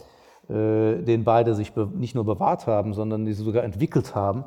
äh, 0.50 0.96
den 0.96 1.24
beide 1.24 1.54
sich 1.54 1.74
nicht 1.94 2.16
nur 2.16 2.26
bewahrt 2.26 2.66
haben, 2.66 2.96
sondern 2.96 3.24
die 3.24 3.34
sie 3.34 3.44
sogar 3.44 3.64
entwickelt 3.64 4.16
haben 4.16 4.46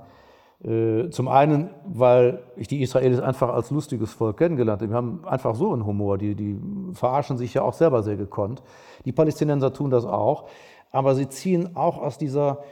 zum 1.10 1.28
einen, 1.28 1.70
weil 1.86 2.42
ich 2.56 2.66
die 2.66 2.82
Israelis 2.82 3.20
einfach 3.20 3.52
als 3.52 3.70
lustiges 3.70 4.12
Volk 4.12 4.38
kennengelernt 4.38 4.80
habe. 4.80 4.88
Die 4.88 4.94
haben 4.94 5.24
einfach 5.26 5.54
so 5.54 5.72
einen 5.72 5.84
Humor, 5.84 6.18
die, 6.18 6.34
die 6.34 6.58
verarschen 6.92 7.36
sich 7.36 7.52
ja 7.54 7.62
auch 7.62 7.74
selber 7.74 8.02
sehr 8.02 8.16
gekonnt. 8.16 8.62
Die 9.04 9.12
Palästinenser 9.12 9.72
tun 9.72 9.90
das 9.90 10.06
auch, 10.06 10.48
aber 10.90 11.14
sie 11.14 11.28
ziehen 11.28 11.76
auch 11.76 11.98
aus 11.98 12.16
dieser, 12.16 12.64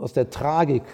aus 0.00 0.14
der 0.14 0.30
Tragik 0.30 0.84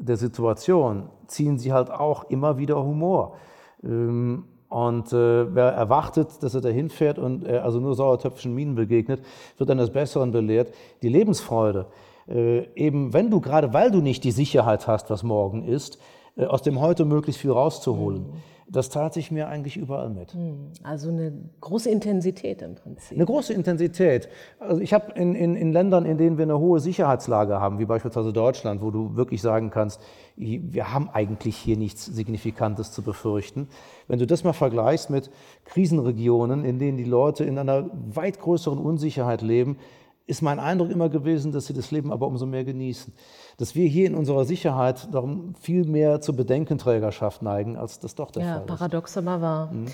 der 0.00 0.16
Situation, 0.16 1.10
ziehen 1.26 1.58
sie 1.58 1.72
halt 1.72 1.90
auch 1.90 2.24
immer 2.30 2.56
wieder 2.56 2.82
Humor. 2.82 3.36
Ähm, 3.84 4.44
Und 4.68 5.12
äh, 5.12 5.54
wer 5.54 5.72
erwartet, 5.72 6.42
dass 6.42 6.54
er 6.54 6.62
dahin 6.62 6.88
fährt 6.88 7.18
und 7.18 7.44
er 7.44 7.62
also 7.62 7.78
nur 7.78 7.94
sauertöpfischen 7.94 8.54
Minen 8.54 8.74
begegnet, 8.74 9.20
wird 9.58 9.70
eines 9.70 9.90
Besseren 9.90 10.32
belehrt. 10.32 10.72
Die 11.02 11.10
Lebensfreude, 11.10 11.80
äh, 11.80 11.84
eben 12.32 13.12
wenn 13.12 13.30
du 13.30 13.40
gerade, 13.40 13.72
weil 13.72 13.90
du 13.90 14.00
nicht 14.00 14.24
die 14.24 14.30
Sicherheit 14.30 14.86
hast, 14.86 15.10
was 15.10 15.22
morgen 15.22 15.64
ist, 15.64 15.98
äh, 16.36 16.46
aus 16.46 16.62
dem 16.62 16.80
Heute 16.80 17.04
möglichst 17.04 17.40
viel 17.40 17.50
rauszuholen. 17.50 18.22
Mhm. 18.22 18.32
Das 18.68 18.88
teilt 18.88 19.12
sich 19.12 19.30
mir 19.30 19.48
eigentlich 19.48 19.76
überall 19.76 20.08
mit. 20.08 20.34
Mhm. 20.34 20.70
Also 20.82 21.10
eine 21.10 21.32
große 21.60 21.90
Intensität 21.90 22.62
im 22.62 22.74
Prinzip. 22.74 23.18
Eine 23.18 23.26
große 23.26 23.52
Intensität. 23.52 24.30
Also 24.58 24.80
ich 24.80 24.94
habe 24.94 25.12
in, 25.12 25.34
in, 25.34 25.56
in 25.56 25.72
Ländern, 25.72 26.06
in 26.06 26.16
denen 26.16 26.38
wir 26.38 26.44
eine 26.44 26.58
hohe 26.58 26.80
Sicherheitslage 26.80 27.60
haben, 27.60 27.78
wie 27.78 27.84
beispielsweise 27.84 28.32
Deutschland, 28.32 28.80
wo 28.80 28.90
du 28.90 29.14
wirklich 29.14 29.42
sagen 29.42 29.68
kannst, 29.68 30.00
wir 30.36 30.90
haben 30.90 31.10
eigentlich 31.10 31.56
hier 31.56 31.76
nichts 31.76 32.06
Signifikantes 32.06 32.92
zu 32.92 33.02
befürchten. 33.02 33.68
Wenn 34.08 34.18
du 34.18 34.26
das 34.26 34.42
mal 34.42 34.54
vergleichst 34.54 35.10
mit 35.10 35.30
Krisenregionen, 35.66 36.64
in 36.64 36.78
denen 36.78 36.96
die 36.96 37.04
Leute 37.04 37.44
in 37.44 37.58
einer 37.58 37.90
weit 37.92 38.40
größeren 38.40 38.78
Unsicherheit 38.78 39.42
leben, 39.42 39.76
ist 40.26 40.42
mein 40.42 40.58
Eindruck 40.58 40.90
immer 40.90 41.08
gewesen, 41.08 41.52
dass 41.52 41.66
sie 41.66 41.72
das 41.72 41.90
Leben 41.90 42.12
aber 42.12 42.26
umso 42.26 42.46
mehr 42.46 42.64
genießen. 42.64 43.12
Dass 43.58 43.74
wir 43.74 43.86
hier 43.86 44.06
in 44.06 44.14
unserer 44.14 44.44
Sicherheit 44.44 45.08
darum 45.12 45.54
viel 45.60 45.84
mehr 45.84 46.20
zur 46.20 46.36
Bedenkenträgerschaft 46.36 47.42
neigen, 47.42 47.76
als 47.76 47.98
das 47.98 48.14
doch 48.14 48.30
der 48.30 48.42
ja, 48.42 48.52
Fall 48.54 48.62
ist. 48.62 48.68
Ja, 48.68 48.76
paradox 48.76 49.16
aber 49.16 49.40
wahr. 49.40 49.72
Mhm. 49.72 49.86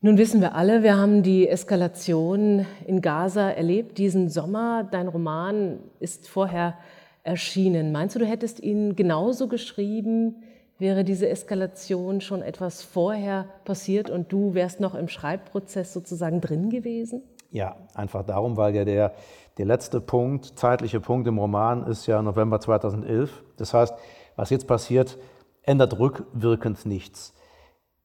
Nun 0.00 0.18
wissen 0.18 0.42
wir 0.42 0.54
alle, 0.54 0.82
wir 0.82 0.98
haben 0.98 1.22
die 1.22 1.48
Eskalation 1.48 2.66
in 2.86 3.00
Gaza 3.00 3.50
erlebt 3.50 3.96
diesen 3.96 4.28
Sommer. 4.28 4.84
Dein 4.84 5.08
Roman 5.08 5.78
ist 5.98 6.28
vorher 6.28 6.74
erschienen. 7.22 7.90
Meinst 7.90 8.14
du, 8.14 8.18
du 8.18 8.26
hättest 8.26 8.60
ihn 8.60 8.96
genauso 8.96 9.48
geschrieben, 9.48 10.42
wäre 10.78 11.04
diese 11.04 11.28
Eskalation 11.28 12.20
schon 12.20 12.42
etwas 12.42 12.82
vorher 12.82 13.46
passiert 13.64 14.10
und 14.10 14.30
du 14.30 14.52
wärst 14.52 14.78
noch 14.78 14.94
im 14.94 15.08
Schreibprozess 15.08 15.94
sozusagen 15.94 16.42
drin 16.42 16.68
gewesen? 16.68 17.22
Ja, 17.54 17.76
einfach 17.94 18.24
darum, 18.24 18.56
weil 18.56 18.74
ja 18.74 18.84
der, 18.84 19.14
der 19.58 19.64
letzte 19.64 20.00
Punkt, 20.00 20.58
zeitliche 20.58 20.98
Punkt 20.98 21.28
im 21.28 21.38
Roman 21.38 21.86
ist 21.86 22.04
ja 22.06 22.20
November 22.20 22.58
2011. 22.58 23.44
Das 23.56 23.72
heißt, 23.72 23.94
was 24.34 24.50
jetzt 24.50 24.66
passiert, 24.66 25.18
ändert 25.62 25.96
rückwirkend 26.00 26.84
nichts. 26.84 27.32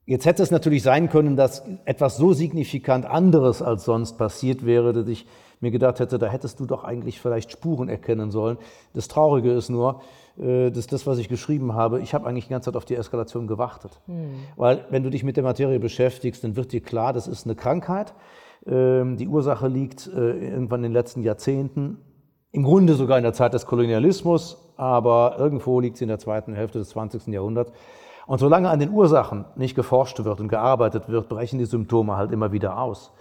Jetzt 0.05 0.27
hätte 0.27 0.43
es 0.43 0.51
natürlich 0.51 0.83
sein 0.83 1.09
können, 1.09 1.35
dass 1.35 1.63
etwas 1.85 2.17
so 2.17 2.31
signifikant 2.31 3.07
anderes 3.07 3.63
als 3.63 3.85
sonst 3.85 4.19
passiert 4.19 4.67
wäre, 4.67 4.93
dass 4.93 5.07
ich 5.07 5.25
mir 5.61 5.71
gedacht 5.71 5.99
hätte, 5.99 6.19
da 6.19 6.27
hättest 6.27 6.59
du 6.59 6.67
doch 6.67 6.83
eigentlich 6.83 7.19
vielleicht 7.19 7.51
Spuren 7.51 7.89
erkennen 7.89 8.29
sollen. 8.29 8.59
Das 8.93 9.07
Traurige 9.07 9.51
ist 9.51 9.69
nur, 9.69 10.01
äh, 10.37 10.69
dass 10.69 10.85
das, 10.85 11.07
was 11.07 11.17
ich 11.17 11.27
geschrieben 11.27 11.73
habe, 11.73 12.01
ich 12.01 12.13
habe 12.13 12.27
eigentlich 12.27 12.45
die 12.45 12.51
ganze 12.51 12.69
Zeit 12.69 12.77
auf 12.77 12.85
die 12.85 12.95
Eskalation 12.95 13.47
gewartet. 13.47 13.99
Hm. 14.05 14.29
Weil 14.57 14.85
wenn 14.91 15.01
du 15.01 15.09
dich 15.09 15.23
mit 15.23 15.37
der 15.37 15.43
Materie 15.43 15.79
beschäftigst, 15.79 16.43
dann 16.43 16.55
wird 16.55 16.71
dir 16.71 16.81
klar, 16.81 17.13
das 17.13 17.27
ist 17.27 17.47
eine 17.47 17.55
Krankheit. 17.55 18.13
Ähm, 18.65 19.17
die 19.17 19.27
Ursache 19.27 19.67
liegt 19.67 20.07
äh, 20.07 20.51
irgendwann 20.51 20.79
in 20.79 20.91
den 20.91 20.93
letzten 20.93 21.23
Jahrzehnten, 21.23 21.97
im 22.51 22.63
Grunde 22.63 22.93
sogar 22.95 23.17
in 23.17 23.23
der 23.23 23.33
Zeit 23.33 23.53
des 23.53 23.65
Kolonialismus, 23.65 24.73
aber 24.75 25.35
irgendwo 25.37 25.79
liegt 25.79 25.97
sie 25.97 26.05
in 26.05 26.09
der 26.09 26.19
zweiten 26.19 26.53
Hälfte 26.53 26.79
des 26.79 26.89
20. 26.89 27.27
Jahrhunderts. 27.27 27.71
Und 28.25 28.39
solange 28.39 28.69
an 28.69 28.79
den 28.79 28.91
Ursachen 28.91 29.45
nicht 29.55 29.75
geforscht 29.75 30.23
wird 30.23 30.39
und 30.39 30.49
gearbeitet 30.49 31.09
wird, 31.09 31.29
brechen 31.29 31.57
die 31.57 31.65
Symptome 31.65 32.15
halt 32.15 32.31
immer 32.31 32.51
wieder 32.51 32.79
aus. 32.79 33.11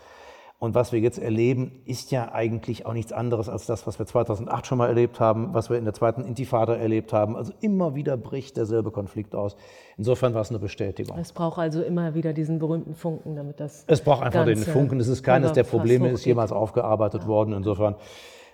Und 0.60 0.74
was 0.74 0.90
wir 0.90 0.98
jetzt 0.98 1.20
erleben, 1.20 1.82
ist 1.84 2.10
ja 2.10 2.32
eigentlich 2.32 2.84
auch 2.84 2.92
nichts 2.92 3.12
anderes 3.12 3.48
als 3.48 3.66
das, 3.66 3.86
was 3.86 4.00
wir 4.00 4.06
2008 4.06 4.66
schon 4.66 4.78
mal 4.78 4.88
erlebt 4.88 5.20
haben, 5.20 5.54
was 5.54 5.70
wir 5.70 5.78
in 5.78 5.84
der 5.84 5.94
zweiten 5.94 6.24
Intifada 6.24 6.74
erlebt 6.74 7.12
haben. 7.12 7.36
Also 7.36 7.52
immer 7.60 7.94
wieder 7.94 8.16
bricht 8.16 8.56
derselbe 8.56 8.90
Konflikt 8.90 9.36
aus. 9.36 9.54
Insofern 9.96 10.34
war 10.34 10.40
es 10.40 10.50
eine 10.50 10.58
Bestätigung. 10.58 11.16
Es 11.16 11.32
braucht 11.32 11.58
also 11.60 11.80
immer 11.80 12.14
wieder 12.14 12.32
diesen 12.32 12.58
berühmten 12.58 12.96
Funken, 12.96 13.36
damit 13.36 13.60
das. 13.60 13.84
Es 13.86 14.00
braucht 14.00 14.24
einfach 14.24 14.44
den 14.46 14.58
Funken. 14.58 14.98
Es 14.98 15.06
ist 15.06 15.22
keines 15.22 15.52
der 15.52 15.62
Probleme, 15.62 16.08
ist 16.08 16.24
jemals 16.24 16.50
aufgearbeitet 16.50 17.22
ja. 17.22 17.28
worden. 17.28 17.54
Insofern 17.54 17.94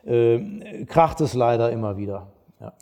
äh, 0.05 0.85
kracht 0.85 1.23
es 1.23 1.33
leider 1.33 1.73
immer 1.73 1.97
wieder. 1.97 2.27
Ja. 2.61 2.75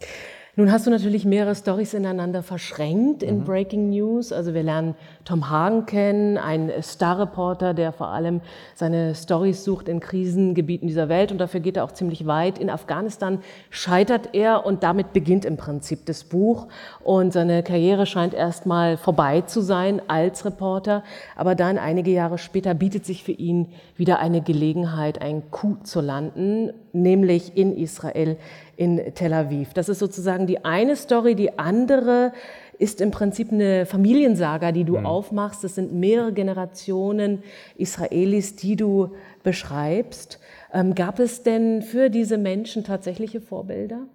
Nun 0.55 0.71
hast 0.71 0.87
du 0.87 0.91
natürlich 0.91 1.25
mehrere 1.25 1.55
Stories 1.55 1.95
ineinander 1.95 2.43
verschränkt 2.43 3.23
in 3.23 3.39
mhm. 3.39 3.45
Breaking 3.45 3.89
News. 3.89 4.33
Also 4.33 4.53
wir 4.53 4.63
lernen 4.63 4.95
Tom 5.25 5.49
Hagen 5.49 5.87
kennen, 5.87 6.37
ein 6.37 6.71
Star-Reporter, 6.83 7.73
der 7.73 7.91
vor 7.91 8.09
allem 8.09 8.43
seine 8.75 9.15
Stories 9.15 9.65
sucht 9.65 9.89
in 9.89 9.99
Krisengebieten 9.99 10.87
dieser 10.87 11.09
Welt 11.09 11.33
und 11.33 11.39
dafür 11.39 11.61
geht 11.61 11.79
er 11.79 11.85
auch 11.85 11.93
ziemlich 11.93 12.27
weit. 12.27 12.59
In 12.59 12.69
Afghanistan 12.69 13.39
scheitert 13.71 14.35
er 14.35 14.67
und 14.67 14.83
damit 14.83 15.15
beginnt 15.15 15.47
im 15.47 15.57
Prinzip 15.57 16.05
das 16.05 16.23
Buch 16.23 16.69
und 17.03 17.33
seine 17.33 17.63
Karriere 17.63 18.05
scheint 18.05 18.35
erstmal 18.35 18.99
vorbei 18.99 19.41
zu 19.41 19.63
sein 19.63 20.03
als 20.07 20.45
Reporter. 20.45 21.03
Aber 21.35 21.55
dann 21.55 21.79
einige 21.79 22.11
Jahre 22.11 22.37
später 22.37 22.75
bietet 22.75 23.07
sich 23.07 23.25
für 23.25 23.33
ihn 23.33 23.69
wieder 23.97 24.19
eine 24.19 24.43
Gelegenheit, 24.43 25.23
ein 25.23 25.51
Coup 25.51 25.87
zu 25.87 26.03
landen, 26.03 26.75
nämlich 26.93 27.57
in 27.57 27.77
Israel 27.77 28.37
in 28.77 29.01
Tel 29.15 29.33
Aviv. 29.33 29.75
Das 29.75 29.89
ist 29.89 29.99
sozusagen 29.99 30.47
die 30.47 30.65
eine 30.65 30.97
Story. 30.97 31.35
Die 31.35 31.59
andere 31.59 32.33
ist 32.79 33.01
im 33.01 33.11
Prinzip 33.11 33.53
eine 33.53 33.87
Familiensaga, 33.87 34.73
die 34.73 34.85
du 34.85 34.99
mhm. 34.99 35.07
aufmachst. 35.07 35.63
Das 35.63 35.75
sind 35.75 35.93
mehrere 35.93 36.33
Generationen 36.33 37.43
Israelis, 37.77 38.57
die 38.57 38.77
du 38.77 39.13
beschreibst. 39.43 40.41
Ähm, 40.73 40.95
gab 40.95 41.19
es 41.19 41.43
denn 41.43 41.83
für 41.83 42.11
diese 42.11 42.39
Menschen 42.39 42.83
tatsächliche 42.83 43.41
Vorbilder? 43.41 44.07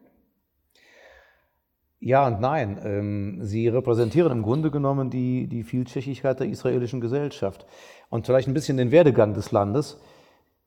Ja 2.00 2.27
und 2.27 2.41
nein. 2.41 2.79
Ähm, 2.84 3.39
sie 3.41 3.67
repräsentieren 3.67 4.31
im 4.31 4.43
Grunde 4.43 4.69
genommen 4.69 5.10
die, 5.10 5.48
die 5.48 5.63
Vielschichtigkeit 5.63 6.39
der 6.39 6.48
israelischen 6.48 7.01
Gesellschaft 7.01 7.65
und 8.10 8.25
vielleicht 8.25 8.48
ein 8.48 8.53
bisschen 8.53 8.77
den 8.77 8.91
Werdegang 8.91 9.34
des 9.34 9.51
Landes 9.51 10.00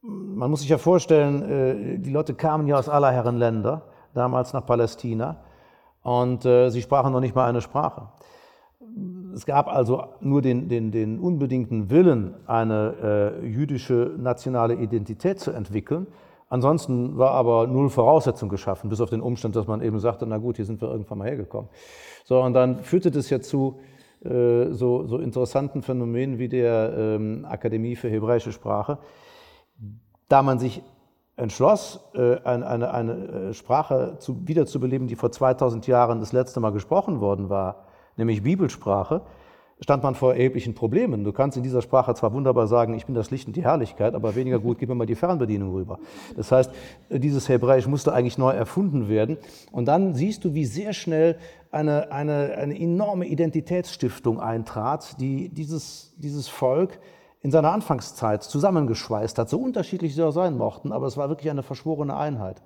man 0.02 0.50
muss 0.50 0.60
sich 0.60 0.70
ja 0.70 0.78
vorstellen, 0.78 1.42
äh, 1.42 1.98
die 1.98 2.10
Leute 2.10 2.34
kamen 2.34 2.66
ja 2.66 2.78
aus 2.78 2.88
aller 2.88 3.10
Herren 3.12 3.36
Länder, 3.36 3.82
damals 4.14 4.52
nach 4.52 4.64
Palästina, 4.64 5.36
und 6.02 6.44
äh, 6.46 6.70
sie 6.70 6.80
sprachen 6.80 7.12
noch 7.12 7.20
nicht 7.20 7.34
mal 7.34 7.46
eine 7.46 7.60
Sprache. 7.60 8.08
Es 9.34 9.46
gab 9.46 9.68
also 9.68 10.04
nur 10.20 10.42
den, 10.42 10.68
den, 10.68 10.90
den 10.90 11.20
unbedingten 11.20 11.90
Willen, 11.90 12.34
eine 12.46 13.40
äh, 13.42 13.46
jüdische 13.46 14.14
nationale 14.18 14.74
Identität 14.74 15.38
zu 15.38 15.52
entwickeln. 15.52 16.06
Ansonsten 16.48 17.16
war 17.16 17.32
aber 17.32 17.68
null 17.68 17.90
Voraussetzung 17.90 18.48
geschaffen, 18.48 18.90
bis 18.90 19.00
auf 19.00 19.10
den 19.10 19.20
Umstand, 19.20 19.54
dass 19.54 19.68
man 19.68 19.82
eben 19.82 20.00
sagte, 20.00 20.26
na 20.26 20.38
gut, 20.38 20.56
hier 20.56 20.64
sind 20.64 20.80
wir 20.80 20.90
irgendwann 20.90 21.18
mal 21.18 21.28
hergekommen. 21.28 21.70
So, 22.24 22.42
und 22.42 22.54
dann 22.54 22.80
führte 22.80 23.12
das 23.12 23.30
ja 23.30 23.40
zu 23.40 23.78
so, 24.22 25.06
so 25.06 25.16
interessanten 25.16 25.80
Phänomenen 25.80 26.38
wie 26.38 26.50
der 26.50 26.92
ähm, 26.94 27.46
Akademie 27.48 27.96
für 27.96 28.10
hebräische 28.10 28.52
Sprache, 28.52 28.98
da 30.30 30.42
man 30.42 30.58
sich 30.58 30.82
entschloss, 31.36 32.00
äh, 32.14 32.36
eine, 32.44 32.66
eine, 32.66 32.94
eine 32.94 33.12
äh, 33.12 33.54
Sprache 33.54 34.16
zu, 34.20 34.46
wiederzubeleben, 34.46 35.08
die 35.08 35.16
vor 35.16 35.32
2000 35.32 35.86
Jahren 35.86 36.20
das 36.20 36.32
letzte 36.32 36.60
Mal 36.60 36.70
gesprochen 36.70 37.20
worden 37.20 37.50
war, 37.50 37.84
nämlich 38.16 38.42
Bibelsprache, 38.42 39.22
stand 39.80 40.02
man 40.02 40.14
vor 40.14 40.34
erheblichen 40.34 40.74
Problemen. 40.74 41.24
Du 41.24 41.32
kannst 41.32 41.56
in 41.56 41.62
dieser 41.62 41.82
Sprache 41.82 42.14
zwar 42.14 42.32
wunderbar 42.32 42.66
sagen, 42.66 42.94
ich 42.94 43.06
bin 43.06 43.14
das 43.14 43.30
Licht 43.30 43.48
und 43.48 43.56
die 43.56 43.64
Herrlichkeit, 43.64 44.14
aber 44.14 44.36
weniger 44.36 44.58
gut, 44.58 44.78
gib 44.78 44.88
mir 44.90 44.94
mal 44.94 45.06
die 45.06 45.14
Fernbedienung 45.14 45.72
rüber. 45.72 45.98
Das 46.36 46.52
heißt, 46.52 46.70
dieses 47.08 47.48
Hebräisch 47.48 47.86
musste 47.86 48.12
eigentlich 48.12 48.38
neu 48.38 48.50
erfunden 48.50 49.08
werden. 49.08 49.38
Und 49.72 49.86
dann 49.86 50.14
siehst 50.14 50.44
du, 50.44 50.52
wie 50.52 50.66
sehr 50.66 50.92
schnell 50.92 51.38
eine, 51.70 52.12
eine, 52.12 52.56
eine 52.58 52.78
enorme 52.78 53.26
Identitätsstiftung 53.26 54.38
eintrat, 54.38 55.18
die 55.18 55.48
dieses, 55.48 56.14
dieses 56.18 56.46
Volk 56.46 57.00
in 57.42 57.50
seiner 57.50 57.72
Anfangszeit 57.72 58.42
zusammengeschweißt 58.42 59.38
hat, 59.38 59.48
so 59.48 59.58
unterschiedlich 59.58 60.14
sie 60.14 60.22
auch 60.22 60.32
sein 60.32 60.56
mochten, 60.56 60.92
aber 60.92 61.06
es 61.06 61.16
war 61.16 61.28
wirklich 61.28 61.50
eine 61.50 61.62
verschworene 61.62 62.16
Einheit. 62.16 62.60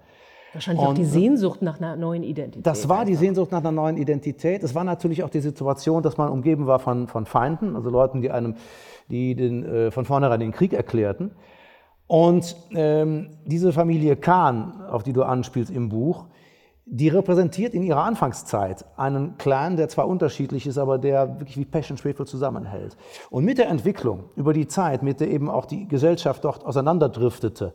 Wahrscheinlich 0.53 0.83
und, 0.83 0.91
auch 0.91 0.95
die 0.95 1.05
Sehnsucht 1.05 1.63
nach 1.63 1.81
einer 1.81 1.97
neuen 1.97 2.23
Identität. 2.23 2.67
Das 2.67 2.89
war 2.89 3.05
die 3.05 3.17
Sehnsucht 3.17 3.51
nach 3.51 3.61
einer 3.61 3.73
neuen 3.73 3.97
Identität. 3.97 4.63
Es 4.63 4.75
war 4.75 4.85
natürlich 4.85 5.23
auch 5.25 5.31
die 5.31 5.41
Situation, 5.41 6.03
dass 6.03 6.17
man 6.17 6.29
umgeben 6.29 6.67
war 6.67 6.79
von, 6.79 7.09
von 7.09 7.27
Feinden, 7.27 7.75
also 7.75 7.91
Leuten, 7.91 8.21
die 8.21 8.31
einem, 8.31 8.55
die 9.09 9.35
den, 9.35 9.65
äh, 9.65 9.91
von 9.91 10.05
vornherein 10.05 10.41
den 10.41 10.53
Krieg 10.53 10.73
erklärten. 10.73 11.33
Und 12.07 12.57
ähm, 12.73 13.31
diese 13.45 13.73
Familie 13.73 14.17
Kahn, 14.17 14.85
auf 14.91 15.03
die 15.03 15.13
du 15.13 15.23
anspielst 15.23 15.73
im 15.73 15.89
Buch, 15.89 16.27
die 16.87 17.09
repräsentiert 17.09 17.73
in 17.73 17.83
ihrer 17.83 18.05
Anfangszeit 18.05 18.85
einen 18.97 19.39
Clan, 19.39 19.77
der 19.77 19.89
zwar 19.89 20.07
unterschiedlich 20.07 20.67
ist, 20.67 20.77
aber 20.77 20.99
der 20.99 21.41
wirklich 21.41 21.57
wie 21.57 21.65
Pech 21.65 21.91
und 21.91 21.99
Schwefel 21.99 22.27
zusammenhält. 22.27 22.97
Und 23.31 23.45
mit 23.45 23.59
der 23.59 23.69
Entwicklung 23.69 24.25
über 24.37 24.53
die 24.53 24.69
Zeit, 24.69 25.03
mit 25.03 25.21
der 25.21 25.31
eben 25.31 25.49
auch 25.49 25.65
die 25.65 25.89
Gesellschaft 25.89 26.45
dort 26.45 26.65
auseinanderdriftete, 26.65 27.75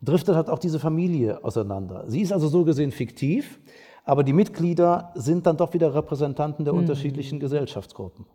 driftet 0.00 0.36
hat 0.36 0.48
auch 0.48 0.58
diese 0.58 0.78
Familie 0.78 1.42
auseinander. 1.42 2.04
Sie 2.06 2.20
ist 2.20 2.32
also 2.32 2.48
so 2.48 2.64
gesehen 2.64 2.92
fiktiv, 2.92 3.58
aber 4.04 4.22
die 4.22 4.32
Mitglieder 4.32 5.12
sind 5.14 5.46
dann 5.46 5.56
doch 5.56 5.74
wieder 5.74 5.94
Repräsentanten 5.94 6.64
der 6.64 6.74
mhm. 6.74 6.80
unterschiedlichen 6.80 7.40
Gesellschaftsgruppen. 7.40 8.26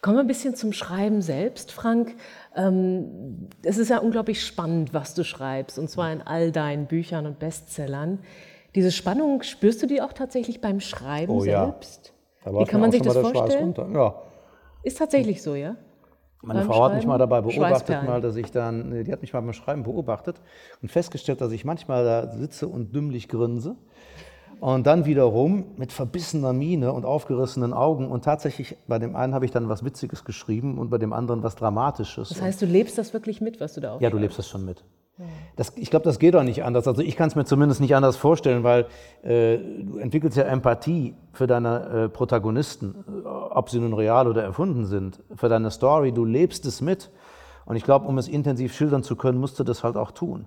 Kommen 0.00 0.16
wir 0.16 0.22
ein 0.22 0.26
bisschen 0.26 0.54
zum 0.54 0.72
Schreiben 0.72 1.22
selbst, 1.22 1.72
Frank. 1.72 2.14
Ähm, 2.54 3.48
es 3.62 3.78
ist 3.78 3.88
ja 3.88 3.98
unglaublich 3.98 4.44
spannend, 4.44 4.92
was 4.92 5.14
du 5.14 5.24
schreibst, 5.24 5.78
und 5.78 5.88
zwar 5.88 6.12
in 6.12 6.22
all 6.22 6.52
deinen 6.52 6.86
Büchern 6.86 7.26
und 7.26 7.38
Bestsellern. 7.38 8.20
Diese 8.74 8.90
Spannung, 8.90 9.42
spürst 9.42 9.82
du 9.82 9.86
die 9.86 10.02
auch 10.02 10.12
tatsächlich 10.12 10.60
beim 10.60 10.80
Schreiben 10.80 11.32
oh, 11.32 11.40
selbst? 11.40 12.12
Ja. 12.44 12.58
Wie 12.58 12.64
kann 12.64 12.80
man 12.80 12.90
sich 12.90 13.02
das 13.02 13.16
vorstellen? 13.16 13.74
Ja. 13.94 14.14
Ist 14.82 14.98
tatsächlich 14.98 15.42
so, 15.42 15.54
ja? 15.54 15.76
Meine 16.42 16.64
Frau 16.64 16.84
hat 16.84 16.92
mich 16.92 17.02
Schreiben? 17.02 17.08
mal 17.08 17.18
dabei 17.18 17.40
beobachtet, 17.40 18.04
mal, 18.04 18.20
dass 18.20 18.36
ich 18.36 18.50
dann, 18.50 19.04
die 19.04 19.10
hat 19.10 19.22
mich 19.22 19.32
mal 19.32 19.40
beim 19.40 19.54
Schreiben 19.54 19.82
beobachtet 19.82 20.36
und 20.82 20.90
festgestellt, 20.90 21.40
dass 21.40 21.52
ich 21.52 21.64
manchmal 21.64 22.04
da 22.04 22.32
sitze 22.34 22.68
und 22.68 22.94
dümmlich 22.94 23.28
grinse 23.28 23.76
und 24.60 24.86
dann 24.86 25.06
wiederum 25.06 25.64
mit 25.76 25.92
verbissener 25.92 26.52
Miene 26.52 26.92
und 26.92 27.04
aufgerissenen 27.04 27.72
Augen 27.72 28.10
und 28.10 28.24
tatsächlich 28.24 28.76
bei 28.86 28.98
dem 28.98 29.16
einen 29.16 29.34
habe 29.34 29.46
ich 29.46 29.50
dann 29.50 29.68
was 29.68 29.84
Witziges 29.84 30.24
geschrieben 30.24 30.78
und 30.78 30.90
bei 30.90 30.98
dem 30.98 31.12
anderen 31.12 31.42
was 31.42 31.56
Dramatisches. 31.56 32.28
Das 32.28 32.42
heißt, 32.42 32.60
du 32.60 32.66
lebst 32.66 32.98
das 32.98 33.14
wirklich 33.14 33.40
mit, 33.40 33.60
was 33.60 33.74
du 33.74 33.80
da 33.80 33.88
Ja, 33.88 33.94
aufschreibst? 33.94 34.14
du 34.14 34.18
lebst 34.18 34.38
das 34.38 34.48
schon 34.48 34.64
mit. 34.64 34.84
Das, 35.56 35.72
ich 35.76 35.90
glaube, 35.90 36.04
das 36.04 36.18
geht 36.18 36.34
auch 36.34 36.42
nicht 36.42 36.64
anders. 36.64 36.88
Also 36.88 37.00
ich 37.02 37.16
kann 37.16 37.28
es 37.28 37.36
mir 37.36 37.44
zumindest 37.44 37.80
nicht 37.80 37.94
anders 37.94 38.16
vorstellen, 38.16 38.64
weil 38.64 38.86
äh, 39.22 39.58
du 39.58 39.98
entwickelst 39.98 40.36
ja 40.36 40.44
Empathie 40.44 41.14
für 41.32 41.46
deine 41.46 42.04
äh, 42.04 42.08
Protagonisten, 42.08 43.04
äh, 43.06 43.28
ob 43.28 43.70
sie 43.70 43.78
nun 43.78 43.92
real 43.92 44.26
oder 44.26 44.42
erfunden 44.42 44.86
sind, 44.86 45.22
für 45.36 45.48
deine 45.48 45.70
Story. 45.70 46.12
Du 46.12 46.24
lebst 46.24 46.66
es 46.66 46.80
mit. 46.80 47.10
Und 47.64 47.76
ich 47.76 47.84
glaube, 47.84 48.06
um 48.06 48.18
es 48.18 48.28
intensiv 48.28 48.74
schildern 48.74 49.02
zu 49.02 49.16
können, 49.16 49.38
musst 49.38 49.58
du 49.58 49.64
das 49.64 49.84
halt 49.84 49.96
auch 49.96 50.10
tun. 50.10 50.46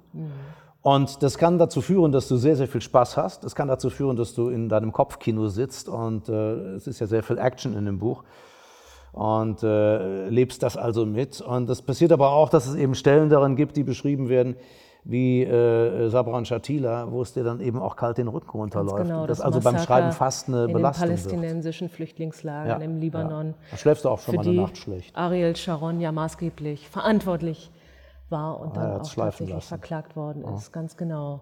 Und 0.81 1.23
das 1.23 1.37
kann 1.37 1.57
dazu 1.57 1.81
führen, 1.81 2.11
dass 2.11 2.27
du 2.27 2.37
sehr, 2.37 2.55
sehr 2.55 2.67
viel 2.67 2.81
Spaß 2.81 3.17
hast. 3.17 3.43
Es 3.43 3.55
kann 3.55 3.67
dazu 3.67 3.89
führen, 3.89 4.15
dass 4.15 4.35
du 4.35 4.49
in 4.49 4.69
deinem 4.69 4.91
Kopfkino 4.91 5.47
sitzt 5.47 5.89
und 5.89 6.29
äh, 6.29 6.75
es 6.75 6.87
ist 6.87 6.99
ja 6.99 7.07
sehr 7.07 7.23
viel 7.23 7.37
Action 7.37 7.75
in 7.75 7.85
dem 7.85 7.99
Buch 7.99 8.23
und 9.17 9.63
äh, 9.63 10.29
lebst 10.29 10.61
das 10.61 10.77
also 10.77 11.05
mit. 11.05 11.41
Und 11.41 11.69
es 11.69 11.81
passiert 11.81 12.11
aber 12.11 12.31
auch, 12.31 12.49
dass 12.49 12.67
es 12.67 12.75
eben 12.75 12.93
Stellen 12.93 13.29
darin 13.29 13.55
gibt, 13.55 13.75
die 13.75 13.83
beschrieben 13.83 14.29
werden, 14.29 14.55
wie 15.03 15.43
äh, 15.43 16.09
Sabra 16.09 16.37
und 16.37 16.47
Shatila, 16.47 17.11
wo 17.11 17.23
es 17.23 17.33
dir 17.33 17.43
dann 17.43 17.59
eben 17.59 17.79
auch 17.79 17.95
kalt 17.95 18.19
den 18.19 18.27
Rücken 18.27 18.51
runterläuft. 18.51 19.03
Genau, 19.03 19.25
das 19.25 19.39
das 19.39 19.45
also 19.45 19.59
beim 19.59 19.73
Massaker 19.73 20.01
Schreiben 20.01 20.11
fast 20.11 20.49
eine 20.49 20.65
in 20.65 20.73
Belastung 20.73 21.07
den 21.07 21.15
wird. 21.15 21.23
palästinensischen 21.23 21.89
Flüchtlingslagern 21.89 22.81
im 22.81 22.99
Libanon. 22.99 23.47
Ja. 23.47 23.53
Da 23.71 23.77
schläfst 23.77 24.05
du 24.05 24.09
auch 24.09 24.19
schon 24.19 24.35
mal 24.35 24.47
eine 24.47 24.53
Nacht 24.53 24.77
schlecht. 24.77 25.15
Ariel 25.15 25.55
Sharon 25.55 25.99
ja 25.99 26.11
maßgeblich 26.11 26.87
verantwortlich 26.87 27.71
war 28.29 28.59
und 28.59 28.71
Ah, 28.77 28.81
dann 28.81 28.91
auch 29.01 29.07
tatsächlich 29.13 29.49
lassen. 29.49 29.67
verklagt 29.67 30.15
worden 30.15 30.43
ist, 30.55 30.71
ganz 30.73 30.97
genau. 30.97 31.41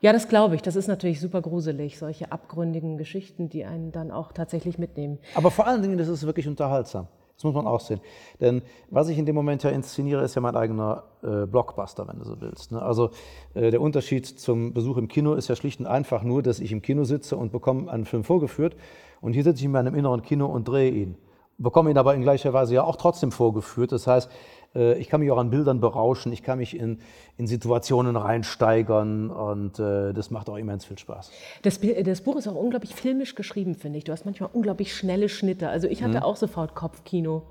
Ja, 0.00 0.12
das 0.12 0.28
glaube 0.28 0.54
ich. 0.54 0.62
Das 0.62 0.76
ist 0.76 0.88
natürlich 0.88 1.20
super 1.20 1.40
gruselig, 1.42 1.98
solche 1.98 2.32
abgründigen 2.32 2.98
Geschichten, 2.98 3.48
die 3.48 3.64
einen 3.64 3.92
dann 3.92 4.10
auch 4.10 4.32
tatsächlich 4.32 4.78
mitnehmen. 4.78 5.18
Aber 5.34 5.50
vor 5.50 5.66
allen 5.66 5.82
Dingen, 5.82 5.98
das 5.98 6.08
ist 6.08 6.26
wirklich 6.26 6.48
unterhaltsam. 6.48 7.06
Das 7.36 7.42
muss 7.42 7.54
man 7.54 7.66
auch 7.66 7.80
sehen. 7.80 8.00
Denn 8.40 8.62
was 8.90 9.08
ich 9.08 9.18
in 9.18 9.26
dem 9.26 9.34
Moment 9.34 9.64
ja 9.64 9.70
inszeniere, 9.70 10.22
ist 10.22 10.36
ja 10.36 10.40
mein 10.40 10.54
eigener 10.54 11.02
äh, 11.22 11.46
Blockbuster, 11.46 12.06
wenn 12.06 12.18
du 12.20 12.24
so 12.24 12.40
willst. 12.40 12.70
Ne? 12.70 12.80
Also 12.80 13.10
äh, 13.54 13.72
der 13.72 13.80
Unterschied 13.80 14.24
zum 14.26 14.72
Besuch 14.72 14.98
im 14.98 15.08
Kino 15.08 15.34
ist 15.34 15.48
ja 15.48 15.56
schlicht 15.56 15.80
und 15.80 15.86
einfach 15.86 16.22
nur, 16.22 16.44
dass 16.44 16.60
ich 16.60 16.70
im 16.70 16.80
Kino 16.80 17.02
sitze 17.02 17.36
und 17.36 17.50
bekomme 17.50 17.90
einen 17.90 18.04
Film 18.04 18.22
vorgeführt. 18.22 18.76
Und 19.20 19.32
hier 19.32 19.42
sitze 19.42 19.58
ich 19.58 19.64
in 19.64 19.72
meinem 19.72 19.96
inneren 19.96 20.22
Kino 20.22 20.46
und 20.46 20.68
drehe 20.68 20.90
ihn. 20.92 21.16
Bekomme 21.58 21.90
ihn 21.90 21.98
aber 21.98 22.14
in 22.14 22.22
gleicher 22.22 22.52
Weise 22.52 22.74
ja 22.74 22.84
auch 22.84 22.96
trotzdem 22.96 23.32
vorgeführt. 23.32 23.90
Das 23.90 24.06
heißt, 24.06 24.30
ich 24.74 25.08
kann 25.08 25.20
mich 25.20 25.30
auch 25.30 25.38
an 25.38 25.50
Bildern 25.50 25.80
berauschen, 25.80 26.32
ich 26.32 26.42
kann 26.42 26.58
mich 26.58 26.76
in, 26.78 26.98
in 27.36 27.46
Situationen 27.46 28.16
reinsteigern 28.16 29.30
und 29.30 29.78
äh, 29.78 30.12
das 30.12 30.30
macht 30.30 30.48
auch 30.50 30.56
immens 30.56 30.84
viel 30.84 30.98
Spaß. 30.98 31.30
Das, 31.62 31.80
das 31.80 32.20
Buch 32.22 32.36
ist 32.36 32.48
auch 32.48 32.54
unglaublich 32.54 32.94
filmisch 32.94 33.34
geschrieben, 33.34 33.74
finde 33.74 33.98
ich. 33.98 34.04
Du 34.04 34.12
hast 34.12 34.24
manchmal 34.24 34.50
unglaublich 34.52 34.94
schnelle 34.94 35.28
Schnitte. 35.28 35.68
Also 35.68 35.86
ich 35.88 36.02
hatte 36.02 36.24
auch 36.24 36.36
sofort 36.36 36.74
Kopfkino 36.74 37.42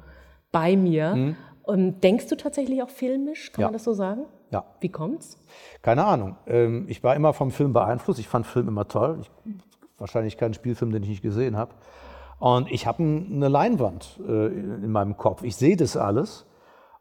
bei 0.52 0.76
mir. 0.76 1.36
Und 1.64 2.02
denkst 2.04 2.28
du 2.28 2.36
tatsächlich 2.36 2.84
auch 2.84 2.90
filmisch? 2.90 3.52
Kann 3.54 3.62
Ja. 3.62 3.68
man 3.68 3.74
das 3.74 3.86
so 3.86 3.94
sagen? 3.94 4.26
Ja. 4.52 4.66
Wie 4.82 4.90
kommt's? 4.90 5.38
Keine 5.82 6.04
Ahnung. 6.04 6.36
Ähm, 6.46 6.86
ich 6.90 7.04
war 7.04 7.16
immer 7.16 7.32
vom 7.34 7.52
Film 7.52 7.72
beeinflusst. 7.74 8.20
Ich 8.20 8.28
fand 8.28 8.46
Film 8.46 8.68
immer 8.68 8.88
toll. 8.88 9.20
Ich, 9.22 9.32
wahrscheinlich 9.98 10.38
keinen 10.38 10.54
Spielfilm, 10.54 10.92
den 10.92 11.04
ich 11.04 11.10
nicht 11.10 11.22
gesehen 11.22 11.56
habe. 11.56 11.72
Und 12.40 12.70
ich 12.70 12.86
habe 12.86 13.02
eine 13.02 13.48
Leinwand 13.48 14.20
äh, 14.28 14.48
in 14.48 14.92
meinem 14.92 15.16
Kopf. 15.16 15.44
Ich 15.44 15.56
sehe 15.56 15.78
das 15.78 15.96
alles 15.96 16.46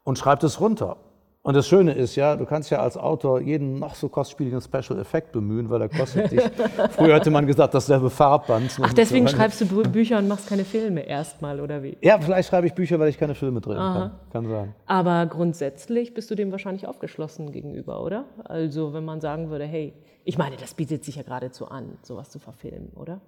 und 0.03 0.17
schreibe 0.17 0.41
das 0.41 0.59
runter. 0.59 0.97
Und 1.45 1.57
das 1.57 1.67
Schöne 1.67 1.91
ist 1.91 2.15
ja, 2.15 2.37
du 2.37 2.45
kannst 2.45 2.69
ja 2.69 2.79
als 2.79 2.95
Autor 2.95 3.41
jeden 3.41 3.77
noch 3.77 3.95
so 3.95 4.07
kostspieligen 4.07 4.61
Special 4.61 4.97
Effekt 4.97 5.33
bemühen, 5.33 5.69
weil 5.69 5.79
der 5.79 5.89
kostet 5.89 6.31
dich. 6.31 6.41
Früher 6.91 7.15
hätte 7.15 7.31
man 7.31 7.45
gesagt, 7.45 7.73
dasselbe 7.73 8.09
Farbband. 8.09 8.79
Ach, 8.81 8.93
deswegen 8.93 9.27
schreibst 9.27 9.59
du 9.59 9.65
Bü- 9.65 9.89
Bücher 9.89 10.19
und 10.19 10.29
machst 10.29 10.47
keine 10.47 10.63
Filme 10.63 11.01
erstmal, 11.01 11.59
oder 11.59 11.83
wie? 11.83 11.97
Ja, 12.01 12.17
vielleicht 12.17 12.47
schreibe 12.47 12.67
ich 12.67 12.73
Bücher, 12.73 12.97
weil 12.97 13.09
ich 13.09 13.17
keine 13.17 13.35
Filme 13.35 13.59
drehen 13.59 13.75
kann. 13.75 14.11
Kann 14.31 14.47
sein. 14.47 14.73
Aber 14.85 15.25
grundsätzlich 15.25 16.13
bist 16.13 16.31
du 16.31 16.35
dem 16.35 16.49
wahrscheinlich 16.53 16.87
aufgeschlossen 16.87 17.51
gegenüber, 17.51 18.01
oder? 18.01 18.23
Also 18.45 18.93
wenn 18.93 19.03
man 19.03 19.19
sagen 19.19 19.49
würde, 19.49 19.65
hey, 19.65 19.91
ich 20.23 20.37
meine, 20.37 20.55
das 20.55 20.73
bietet 20.73 21.03
sich 21.03 21.17
ja 21.17 21.23
geradezu 21.23 21.67
an, 21.67 21.97
sowas 22.03 22.29
zu 22.29 22.39
verfilmen, 22.39 22.93
oder? 22.95 23.19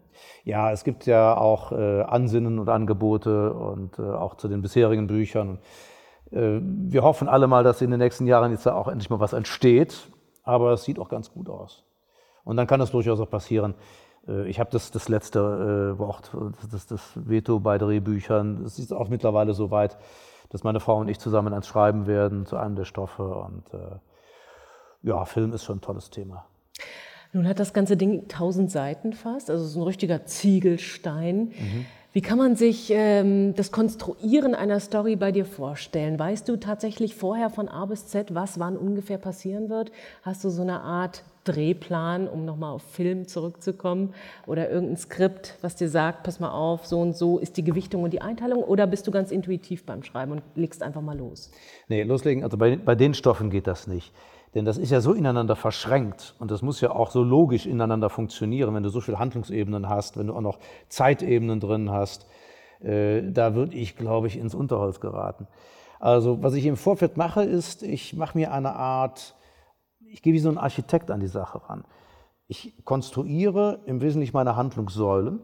Ja, 0.46 0.72
es 0.72 0.86
gibt 0.86 1.06
ja 1.06 1.36
auch 1.36 1.74
äh, 1.74 2.04
Ansinnen 2.04 2.60
und 2.60 2.70
Angebote 2.70 3.52
und 3.54 4.00
äh, 4.00 4.04
auch 4.04 4.36
zu 4.38 4.48
den 4.48 4.62
bisherigen 4.62 5.08
Büchern. 5.08 5.60
Äh, 6.32 6.60
wir 6.62 7.04
hoffen 7.04 7.28
alle 7.28 7.48
mal, 7.48 7.64
dass 7.64 7.82
in 7.82 7.92
den 7.92 8.00
nächsten 8.00 8.28
Jahren 8.28 8.52
jetzt 8.52 8.66
da 8.66 8.76
auch 8.76 8.88
endlich 8.88 9.10
mal 9.10 9.20
was 9.20 9.34
entsteht, 9.34 10.08
aber 10.44 10.74
es 10.74 10.84
sieht 10.84 11.00
auch 11.00 11.10
ganz 11.10 11.32
gut 11.32 11.50
aus. 11.50 11.84
Und 12.44 12.58
dann 12.58 12.68
kann 12.68 12.82
es 12.82 12.92
durchaus 12.92 13.20
auch 13.20 13.30
passieren. 13.30 13.76
Äh, 14.28 14.48
ich 14.48 14.60
habe 14.60 14.70
das, 14.72 14.92
das 14.92 15.10
letzte 15.10 15.40
äh, 15.96 16.00
Wort, 16.00 16.32
das, 16.72 16.88
das, 16.88 17.12
Veto 17.16 17.60
bei 17.60 17.78
Drehbüchern. 17.78 18.64
Es 18.64 18.80
ist 18.80 18.94
auch 18.94 19.10
mittlerweile 19.10 19.54
so 19.54 19.72
weit, 19.72 19.98
dass 20.50 20.64
meine 20.64 20.80
Frau 20.80 20.98
und 20.98 21.08
ich 21.08 21.20
zusammen 21.20 21.54
ans 21.54 21.68
Schreiben 21.68 22.08
werden 22.08 22.46
zu 22.46 22.58
einem 22.58 22.76
der 22.76 22.86
Stoffe. 22.86 23.24
Und 23.24 23.64
ja, 25.02 25.26
Film 25.26 25.54
ist 25.54 25.64
schon 25.64 25.78
ein 25.78 25.82
tolles 25.82 26.12
Thema. 26.12 26.46
Nun 27.34 27.48
hat 27.48 27.60
das 27.60 27.74
ganze 27.74 27.98
Ding 27.98 28.28
tausend 28.28 28.72
Seiten 28.72 29.12
fast, 29.12 29.50
also 29.50 29.66
es 29.66 29.72
ist 29.72 29.76
ein 29.76 29.82
richtiger 29.82 30.26
Ziegelstein. 30.26 31.52
Wie 32.16 32.22
kann 32.22 32.38
man 32.38 32.56
sich 32.56 32.94
ähm, 32.94 33.56
das 33.56 33.74
Konstruieren 33.74 34.56
einer 34.56 34.80
Story 34.80 35.18
bei 35.18 35.34
dir 35.34 35.44
vorstellen? 35.44 36.18
Weißt 36.18 36.48
du 36.48 36.56
tatsächlich 36.56 37.14
vorher 37.14 37.50
von 37.50 37.68
A 37.68 37.86
bis 37.88 38.08
Z, 38.08 38.34
was 38.34 38.58
wann 38.58 38.78
ungefähr 38.78 39.18
passieren 39.18 39.70
wird? 39.70 39.92
Hast 40.22 40.42
du 40.46 40.50
so 40.50 40.62
eine 40.62 40.80
Art 40.80 41.26
Drehplan, 41.44 42.30
um 42.30 42.46
nochmal 42.46 42.72
auf 42.72 42.84
Film 42.84 43.28
zurückzukommen? 43.28 44.14
Oder 44.48 44.72
irgendein 44.72 44.96
Skript, 44.96 45.58
was 45.60 45.76
dir 45.76 45.90
sagt, 45.90 46.24
pass 46.24 46.40
mal 46.40 46.52
auf, 46.52 46.86
so 46.86 47.02
und 47.02 47.18
so 47.18 47.38
ist 47.38 47.58
die 47.58 47.66
Gewichtung 47.66 48.04
und 48.04 48.14
die 48.14 48.22
Einteilung? 48.22 48.64
Oder 48.64 48.88
bist 48.88 49.06
du 49.08 49.12
ganz 49.12 49.30
intuitiv 49.30 49.86
beim 49.86 50.02
Schreiben 50.02 50.32
und 50.32 50.42
legst 50.56 50.84
einfach 50.84 51.02
mal 51.02 51.18
los? 51.18 51.52
Nee, 51.90 52.04
loslegen, 52.04 52.46
also 52.46 52.56
bei, 52.56 52.78
bei 52.78 52.96
den 52.96 53.14
Stoffen 53.14 53.50
geht 53.50 53.68
das 53.68 53.88
nicht. 53.88 54.14
Denn 54.56 54.64
das 54.64 54.78
ist 54.78 54.90
ja 54.90 55.02
so 55.02 55.14
ineinander 55.14 55.58
verschränkt 55.58 56.34
und 56.40 56.50
das 56.50 56.62
muss 56.62 56.80
ja 56.80 56.92
auch 56.92 57.12
so 57.12 57.22
logisch 57.22 57.66
ineinander 57.66 58.10
funktionieren, 58.10 58.74
wenn 58.74 58.84
du 58.84 58.90
so 58.90 59.02
viele 59.02 59.20
Handlungsebenen 59.20 59.90
hast, 59.90 60.18
wenn 60.18 60.28
du 60.28 60.34
auch 60.34 60.42
noch 60.42 60.60
Zeitebenen 60.88 61.60
drin 61.60 61.92
hast. 61.92 62.26
Äh, 62.80 63.32
da 63.32 63.54
würde 63.54 63.76
ich, 63.76 63.98
glaube 63.98 64.28
ich, 64.28 64.38
ins 64.38 64.56
Unterholz 64.56 65.02
geraten. 65.02 65.48
Also 66.00 66.42
was 66.42 66.54
ich 66.54 66.66
im 66.66 66.78
Vorfeld 66.78 67.18
mache, 67.18 67.44
ist, 67.44 67.84
ich 67.84 68.14
mache 68.14 68.38
mir 68.38 68.54
eine 68.54 68.76
Art, 68.76 69.36
ich 70.00 70.22
gehe 70.22 70.34
wie 70.34 70.40
so 70.40 70.50
ein 70.50 70.58
Architekt 70.58 71.12
an 71.12 71.20
die 71.20 71.28
Sache 71.28 71.62
ran. 71.70 71.84
Ich 72.48 72.86
konstruiere 72.86 73.82
im 73.86 74.02
Wesentlichen 74.02 74.38
meine 74.38 74.56
Handlungssäulen, 74.56 75.42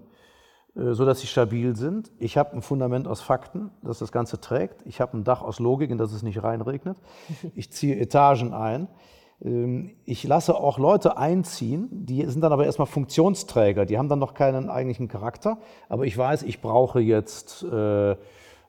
äh, 0.75 0.93
so 0.93 1.05
dass 1.05 1.19
sie 1.19 1.27
stabil 1.27 1.75
sind. 1.75 2.11
Ich 2.19 2.37
habe 2.37 2.53
ein 2.53 2.61
Fundament 2.61 3.07
aus 3.07 3.21
Fakten, 3.21 3.71
das 3.83 3.99
das 3.99 4.11
Ganze 4.11 4.39
trägt. 4.39 4.85
Ich 4.85 5.01
habe 5.01 5.17
ein 5.17 5.23
Dach 5.23 5.41
aus 5.41 5.59
Logik, 5.59 5.89
in 5.89 5.97
das 5.97 6.13
es 6.13 6.23
nicht 6.23 6.41
reinregnet. 6.43 6.97
Ich 7.55 7.71
ziehe 7.71 7.97
Etagen 7.97 8.53
ein. 8.53 8.87
Ähm, 9.43 9.91
Ich 10.05 10.23
lasse 10.23 10.55
auch 10.55 10.77
Leute 10.77 11.17
einziehen, 11.17 11.89
die 11.91 12.25
sind 12.25 12.41
dann 12.41 12.53
aber 12.53 12.65
erstmal 12.65 12.87
Funktionsträger. 12.87 13.85
Die 13.85 13.97
haben 13.97 14.09
dann 14.09 14.19
noch 14.19 14.33
keinen 14.33 14.69
eigentlichen 14.69 15.07
Charakter. 15.07 15.57
Aber 15.89 16.05
ich 16.05 16.17
weiß, 16.17 16.43
ich 16.43 16.61
brauche 16.61 17.01
jetzt 17.01 17.63
äh, 17.63 18.15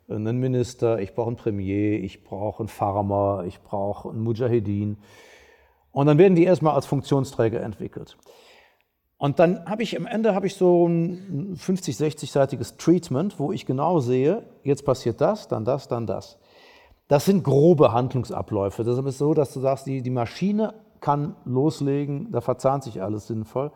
einen 0.08 0.38
Minister, 0.38 0.98
ich 0.98 1.14
brauche 1.14 1.28
einen 1.28 1.36
Premier, 1.36 2.00
ich 2.00 2.24
brauche 2.24 2.60
einen 2.60 2.68
Farmer, 2.68 3.44
ich 3.46 3.60
brauche 3.62 4.10
einen 4.10 4.20
Mujahedin. 4.22 4.98
Und 5.92 6.06
dann 6.06 6.18
werden 6.18 6.34
die 6.34 6.44
erstmal 6.44 6.74
als 6.74 6.86
Funktionsträger 6.86 7.60
entwickelt. 7.60 8.16
Und 9.22 9.38
dann 9.38 9.64
habe 9.66 9.85
ich 9.85 9.96
am 9.96 10.06
Ende 10.06 10.35
habe 10.35 10.48
ich 10.48 10.56
so 10.56 10.88
ein 10.88 11.54
50, 11.54 11.94
60-seitiges 11.94 12.76
Treatment, 12.76 13.38
wo 13.38 13.52
ich 13.52 13.66
genau 13.66 14.00
sehe, 14.00 14.42
jetzt 14.64 14.85
passiert 14.85 15.20
das, 15.20 15.46
dann 15.46 15.64
das, 15.64 15.87
dann 15.87 16.08
das. 16.08 16.40
Das 17.06 17.26
sind 17.26 17.44
grobe 17.44 17.92
Handlungsabläufe. 17.92 18.82
Das 18.82 18.98
ist 18.98 19.18
so, 19.18 19.32
dass 19.32 19.52
du 19.54 19.61
sagst, 19.61 19.87
die, 19.87 20.02
die 20.02 20.11
Maschine 20.11 20.74
kann 20.98 21.37
loslegen, 21.44 22.32
da 22.32 22.40
verzahnt 22.40 22.82
sich 22.82 23.00
alles 23.00 23.28
sinnvoll. 23.28 23.70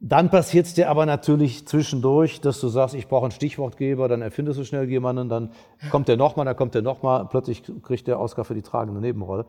Dann 0.00 0.30
passiert 0.30 0.66
es 0.66 0.74
dir 0.74 0.90
aber 0.90 1.06
natürlich 1.06 1.68
zwischendurch, 1.68 2.40
dass 2.40 2.60
du 2.60 2.66
sagst, 2.66 2.96
ich 2.96 3.06
brauche 3.06 3.26
einen 3.26 3.30
Stichwortgeber, 3.30 4.08
dann 4.08 4.20
erfindest 4.20 4.58
du 4.58 4.64
schnell 4.64 4.90
jemanden, 4.90 5.28
dann 5.28 5.52
kommt 5.92 6.08
der 6.08 6.16
nochmal, 6.16 6.44
dann 6.44 6.56
kommt 6.56 6.74
der 6.74 6.82
nochmal, 6.82 7.24
plötzlich 7.26 7.62
kriegt 7.84 8.08
der 8.08 8.18
Oscar 8.18 8.44
für 8.44 8.54
die 8.54 8.62
tragende 8.62 9.00
Nebenrolle. 9.00 9.46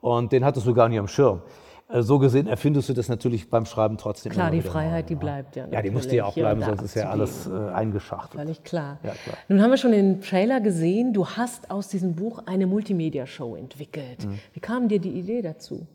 Und 0.00 0.32
den 0.32 0.44
hattest 0.44 0.66
du 0.66 0.74
gar 0.74 0.88
nicht 0.88 0.98
am 0.98 1.06
Schirm. 1.06 1.42
Äh, 1.90 2.02
So 2.02 2.18
gesehen 2.18 2.46
erfindest 2.46 2.88
du 2.88 2.92
das 2.92 3.08
natürlich 3.08 3.50
beim 3.50 3.66
Schreiben 3.66 3.96
trotzdem. 3.98 4.32
Klar, 4.32 4.52
immer 4.52 4.62
die 4.62 4.68
Freiheit, 4.68 5.04
neu, 5.04 5.08
die 5.08 5.14
bleibt 5.16 5.56
ja. 5.56 5.66
Ja, 5.70 5.82
die 5.82 5.90
muss 5.90 6.08
dir 6.08 6.16
ja 6.16 6.24
auch 6.24 6.34
bleiben, 6.34 6.62
sonst 6.62 6.82
ist 6.82 6.94
ja 6.94 7.10
alles 7.10 7.46
äh, 7.46 7.52
eingeschachtelt. 7.52 8.42
Völlig 8.42 8.62
klar. 8.64 8.98
Ja, 9.02 9.12
klar. 9.12 9.36
Nun 9.48 9.62
haben 9.62 9.70
wir 9.70 9.76
schon 9.76 9.92
den 9.92 10.20
Trailer 10.20 10.60
gesehen, 10.60 11.12
du 11.12 11.26
hast 11.26 11.70
aus 11.70 11.88
diesem 11.88 12.14
Buch 12.14 12.42
eine 12.46 12.66
Multimedia-Show 12.66 13.56
entwickelt. 13.56 14.24
Mhm. 14.26 14.38
Wie 14.52 14.60
kam 14.60 14.88
dir 14.88 15.00
die 15.00 15.12
Idee 15.12 15.42
dazu? 15.42 15.86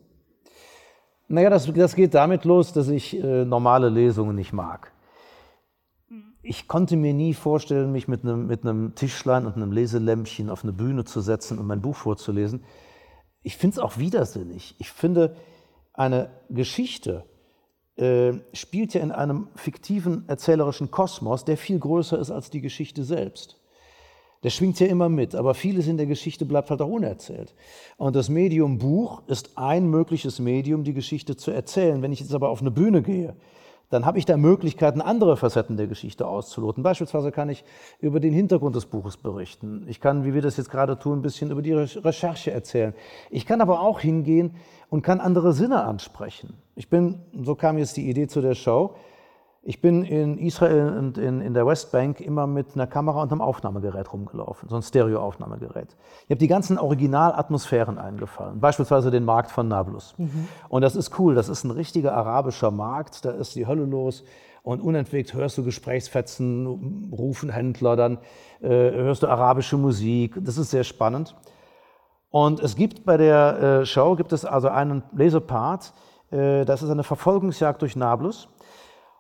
Naja, 1.27 1.49
das, 1.49 1.71
das 1.73 1.95
geht 1.95 2.13
damit 2.13 2.45
los, 2.45 2.71
dass 2.73 2.87
ich 2.87 3.17
äh, 3.21 3.45
normale 3.45 3.89
Lesungen 3.89 4.35
nicht 4.35 4.53
mag. 4.53 4.91
ich 6.43 6.67
konnte 6.67 6.95
mir 6.95 7.13
nie 7.13 7.33
vorstellen, 7.33 7.91
mich 7.91 8.07
mit 8.07 8.23
einem, 8.23 8.45
mit 8.45 8.63
einem 8.63 8.93
Tischlein 8.93 9.47
und 9.47 9.55
einem 9.55 9.71
Leselämpchen 9.71 10.49
auf 10.51 10.63
eine 10.63 10.73
Bühne 10.73 11.03
zu 11.03 11.21
setzen 11.21 11.57
und 11.57 11.65
mein 11.65 11.81
Buch 11.81 11.95
vorzulesen. 11.95 12.63
Ich 13.41 13.57
finde 13.57 13.75
es 13.75 13.79
auch 13.79 13.97
widersinnig. 13.97 14.75
Ich 14.77 14.91
finde, 14.91 15.35
eine 15.95 16.29
Geschichte 16.49 17.25
äh, 17.97 18.33
spielt 18.53 18.93
ja 18.93 19.01
in 19.01 19.11
einem 19.11 19.47
fiktiven 19.55 20.27
erzählerischen 20.27 20.91
Kosmos, 20.91 21.45
der 21.45 21.57
viel 21.57 21.79
größer 21.79 22.19
ist 22.19 22.31
als 22.31 22.49
die 22.49 22.61
Geschichte 22.61 23.03
selbst. 23.03 23.59
Der 24.43 24.49
schwingt 24.49 24.79
ja 24.79 24.87
immer 24.87 25.09
mit, 25.09 25.33
aber 25.33 25.55
vieles 25.55 25.87
in 25.87 25.97
der 25.97 26.05
Geschichte 26.05 26.45
bleibt 26.45 26.69
halt 26.69 26.81
auch 26.81 26.89
unerzählt. 26.89 27.55
Und 27.97 28.15
das 28.15 28.29
Medium 28.29 28.77
Buch 28.77 29.23
ist 29.27 29.57
ein 29.57 29.89
mögliches 29.89 30.39
Medium, 30.39 30.83
die 30.83 30.93
Geschichte 30.93 31.35
zu 31.35 31.51
erzählen. 31.51 32.01
Wenn 32.01 32.11
ich 32.11 32.19
jetzt 32.19 32.33
aber 32.33 32.49
auf 32.49 32.61
eine 32.61 32.69
Bühne 32.69 33.01
gehe, 33.01 33.35
dann 33.89 34.05
habe 34.05 34.17
ich 34.17 34.25
da 34.25 34.37
Möglichkeiten, 34.37 35.01
andere 35.01 35.37
Facetten 35.37 35.77
der 35.77 35.87
Geschichte 35.87 36.27
auszuloten. 36.27 36.83
Beispielsweise 36.83 37.31
kann 37.31 37.49
ich 37.49 37.63
über 37.99 38.19
den 38.19 38.33
Hintergrund 38.33 38.75
des 38.75 38.85
Buches 38.85 39.17
berichten. 39.17 39.85
Ich 39.87 39.99
kann, 39.99 40.25
wie 40.25 40.33
wir 40.33 40.41
das 40.41 40.57
jetzt 40.57 40.69
gerade 40.69 40.97
tun, 40.97 41.19
ein 41.19 41.21
bisschen 41.21 41.51
über 41.51 41.61
die 41.61 41.73
Recherche 41.73 42.51
erzählen. 42.51 42.93
Ich 43.29 43.45
kann 43.45 43.61
aber 43.61 43.81
auch 43.81 43.99
hingehen 43.99 44.55
und 44.89 45.01
kann 45.01 45.19
andere 45.19 45.53
Sinne 45.53 45.83
ansprechen. 45.83 46.55
Ich 46.75 46.89
bin, 46.89 47.19
so 47.41 47.55
kam 47.55 47.77
jetzt 47.77 47.97
die 47.97 48.09
Idee 48.09 48.27
zu 48.27 48.41
der 48.41 48.55
Show, 48.55 48.95
ich 49.67 49.81
bin 49.81 50.03
in 50.03 50.37
Israel 50.37 50.95
und 50.95 51.17
in, 51.17 51.41
in 51.41 51.55
der 51.55 51.65
Westbank 51.65 52.21
immer 52.21 52.45
mit 52.45 52.75
einer 52.75 52.85
Kamera 52.85 53.23
und 53.23 53.31
einem 53.31 53.41
Aufnahmegerät 53.41 54.13
rumgelaufen, 54.13 54.69
so 54.69 54.75
ein 54.75 54.83
Stereoaufnahmegerät. 54.83 55.95
Ich 56.25 56.29
habe 56.29 56.35
die 56.35 56.47
ganzen 56.47 56.77
Originalatmosphären 56.77 57.97
eingefangen, 57.97 58.59
beispielsweise 58.59 59.09
den 59.09 59.25
Markt 59.25 59.49
von 59.49 59.67
Nablus. 59.67 60.13
Mhm. 60.19 60.47
Und 60.69 60.83
das 60.83 60.95
ist 60.95 61.17
cool, 61.17 61.33
das 61.33 61.49
ist 61.49 61.63
ein 61.63 61.71
richtiger 61.71 62.15
arabischer 62.15 62.69
Markt, 62.69 63.25
da 63.25 63.31
ist 63.31 63.55
die 63.55 63.65
Hölle 63.65 63.85
los 63.85 64.23
und 64.61 64.81
unentwegt 64.81 65.33
hörst 65.33 65.57
du 65.57 65.63
Gesprächsfetzen, 65.63 67.09
rufen 67.11 67.49
Händler, 67.49 67.95
dann 67.95 68.19
äh, 68.61 68.69
hörst 68.69 69.23
du 69.23 69.27
arabische 69.27 69.77
Musik, 69.77 70.37
das 70.41 70.59
ist 70.59 70.69
sehr 70.69 70.83
spannend. 70.83 71.35
Und 72.29 72.59
es 72.59 72.75
gibt 72.75 73.03
bei 73.03 73.17
der 73.17 73.81
äh, 73.81 73.85
Show, 73.87 74.15
gibt 74.15 74.31
es 74.31 74.45
also 74.45 74.67
einen 74.67 75.01
Lesepart, 75.11 75.91
äh, 76.29 76.65
das 76.65 76.83
ist 76.83 76.91
eine 76.91 77.03
Verfolgungsjagd 77.03 77.81
durch 77.81 77.95
Nablus. 77.95 78.47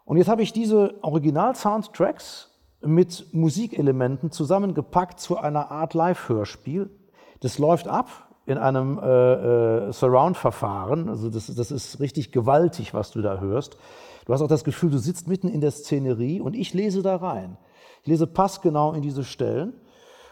Und 0.05 0.17
jetzt 0.17 0.27
habe 0.27 0.43
ich 0.43 0.53
diese 0.53 1.03
Original-Soundtracks 1.03 2.51
mit 2.81 3.33
Musikelementen 3.33 4.31
zusammengepackt 4.31 5.19
zu 5.19 5.37
einer 5.37 5.71
Art 5.71 5.95
Live-Hörspiel. 5.95 6.91
Das 7.39 7.57
läuft 7.57 7.87
ab 7.87 8.29
in 8.45 8.59
einem 8.59 8.99
äh, 8.99 9.87
äh, 9.87 9.91
Surround-Verfahren. 9.91 11.09
Also 11.09 11.29
das, 11.29 11.53
das 11.53 11.71
ist 11.71 11.99
richtig 11.99 12.31
gewaltig, 12.31 12.93
was 12.93 13.09
du 13.11 13.23
da 13.23 13.39
hörst. 13.39 13.77
Du 14.25 14.33
hast 14.33 14.41
auch 14.41 14.47
das 14.47 14.63
Gefühl, 14.63 14.91
du 14.91 14.99
sitzt 14.99 15.27
mitten 15.27 15.47
in 15.47 15.61
der 15.61 15.71
Szenerie 15.71 16.39
und 16.39 16.55
ich 16.55 16.73
lese 16.75 17.01
da 17.01 17.15
rein. 17.15 17.57
Ich 18.03 18.07
lese 18.07 18.27
passgenau 18.27 18.93
in 18.93 19.01
diese 19.01 19.23
Stellen. 19.23 19.73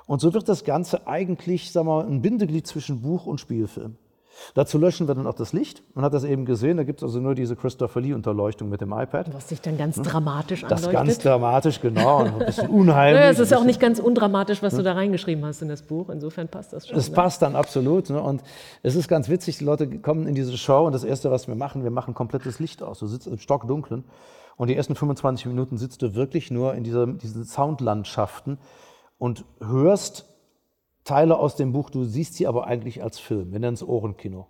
Und 0.06 0.22
so 0.22 0.34
wird 0.34 0.48
das 0.48 0.64
Ganze 0.64 1.08
eigentlich, 1.08 1.74
wir 1.74 1.84
mal, 1.84 2.06
ein 2.06 2.22
Bindeglied 2.22 2.68
zwischen 2.68 3.02
Buch 3.02 3.26
und 3.26 3.40
Spielfilm. 3.40 3.98
Dazu 4.54 4.78
löschen 4.78 5.08
wir 5.08 5.16
dann 5.16 5.28
auch 5.28 5.36
das 5.36 5.54
Licht. 5.54 5.84
Man 5.96 6.04
hat 6.04 6.14
das 6.14 6.24
eben 6.24 6.46
gesehen, 6.46 6.78
da 6.78 6.84
gibt 6.84 7.00
es 7.00 7.04
also 7.04 7.20
nur 7.20 7.36
diese 7.36 7.56
Christopher 7.56 8.02
Lee-Unterleuchtung 8.02 8.70
mit 8.70 8.82
dem 8.82 8.92
iPad. 8.92 9.34
Was 9.34 9.50
sich 9.50 9.62
dann 9.62 9.78
ganz 9.78 9.98
hm? 9.98 10.04
dramatisch 10.04 10.64
anleuchtet. 10.64 10.88
Das 10.88 10.94
ganz 10.94 11.18
dramatisch, 11.20 11.82
genau. 11.82 12.22
Und 12.22 12.42
ein 12.42 12.46
bisschen 12.46 12.70
unheimlich. 12.70 13.22
Ja, 13.22 13.30
es 13.30 13.40
ist 13.40 13.54
auch 13.54 13.64
nicht 13.64 13.80
ganz 13.80 14.00
undramatisch, 14.00 14.62
was 14.62 14.74
hm? 14.74 14.80
du 14.80 14.84
da 14.84 14.94
reingeschrieben 14.94 15.46
hast 15.46 15.62
in 15.62 15.70
das 15.70 15.84
Buch. 15.84 16.10
Insofern 16.10 16.48
passt 16.48 16.74
das 16.74 16.88
schon. 16.88 16.98
Es 16.98 17.10
ne? 17.10 17.16
passt 17.16 17.42
dann 17.42 17.56
absolut. 17.56 18.10
Ne? 18.10 18.22
Und 18.22 18.44
es 18.82 18.96
ist 18.96 19.08
ganz 19.08 19.30
witzig, 19.30 19.58
die 19.58 19.66
Leute 19.66 19.88
kommen 20.00 20.28
in 20.28 20.36
diese 20.36 20.58
Show 20.58 20.86
und 20.86 20.94
das 20.94 21.04
Erste, 21.04 21.32
was 21.32 21.48
wir 21.48 21.56
machen, 21.56 21.84
wir 21.84 21.92
machen 21.92 22.14
komplettes 22.14 22.60
Licht 22.60 22.84
aus. 22.84 23.00
Du 23.00 23.08
sitzt 23.08 23.28
im 23.28 23.38
Stockdunklen 23.38 24.04
und 24.56 24.68
die 24.68 24.76
ersten 24.76 24.96
25 24.96 25.48
Minuten 25.48 25.78
sitzt 25.78 26.02
du 26.02 26.16
wirklich 26.16 26.52
nur 26.52 26.74
in 26.76 26.84
dieser, 26.84 27.08
diesen 27.08 27.44
Soundlandschaften 27.44 28.60
und 29.18 29.46
hörst 29.60 30.33
Teile 31.04 31.38
aus 31.38 31.56
dem 31.56 31.74
Buch, 31.74 31.90
du 31.90 32.04
siehst 32.04 32.36
sie 32.36 32.48
aber 32.48 32.68
eigentlich 32.68 33.04
als 33.04 33.20
Film. 33.20 33.52
Wir 33.52 33.60
nennen 33.60 33.74
es 33.74 33.86
Ohrenkino. 33.86 34.48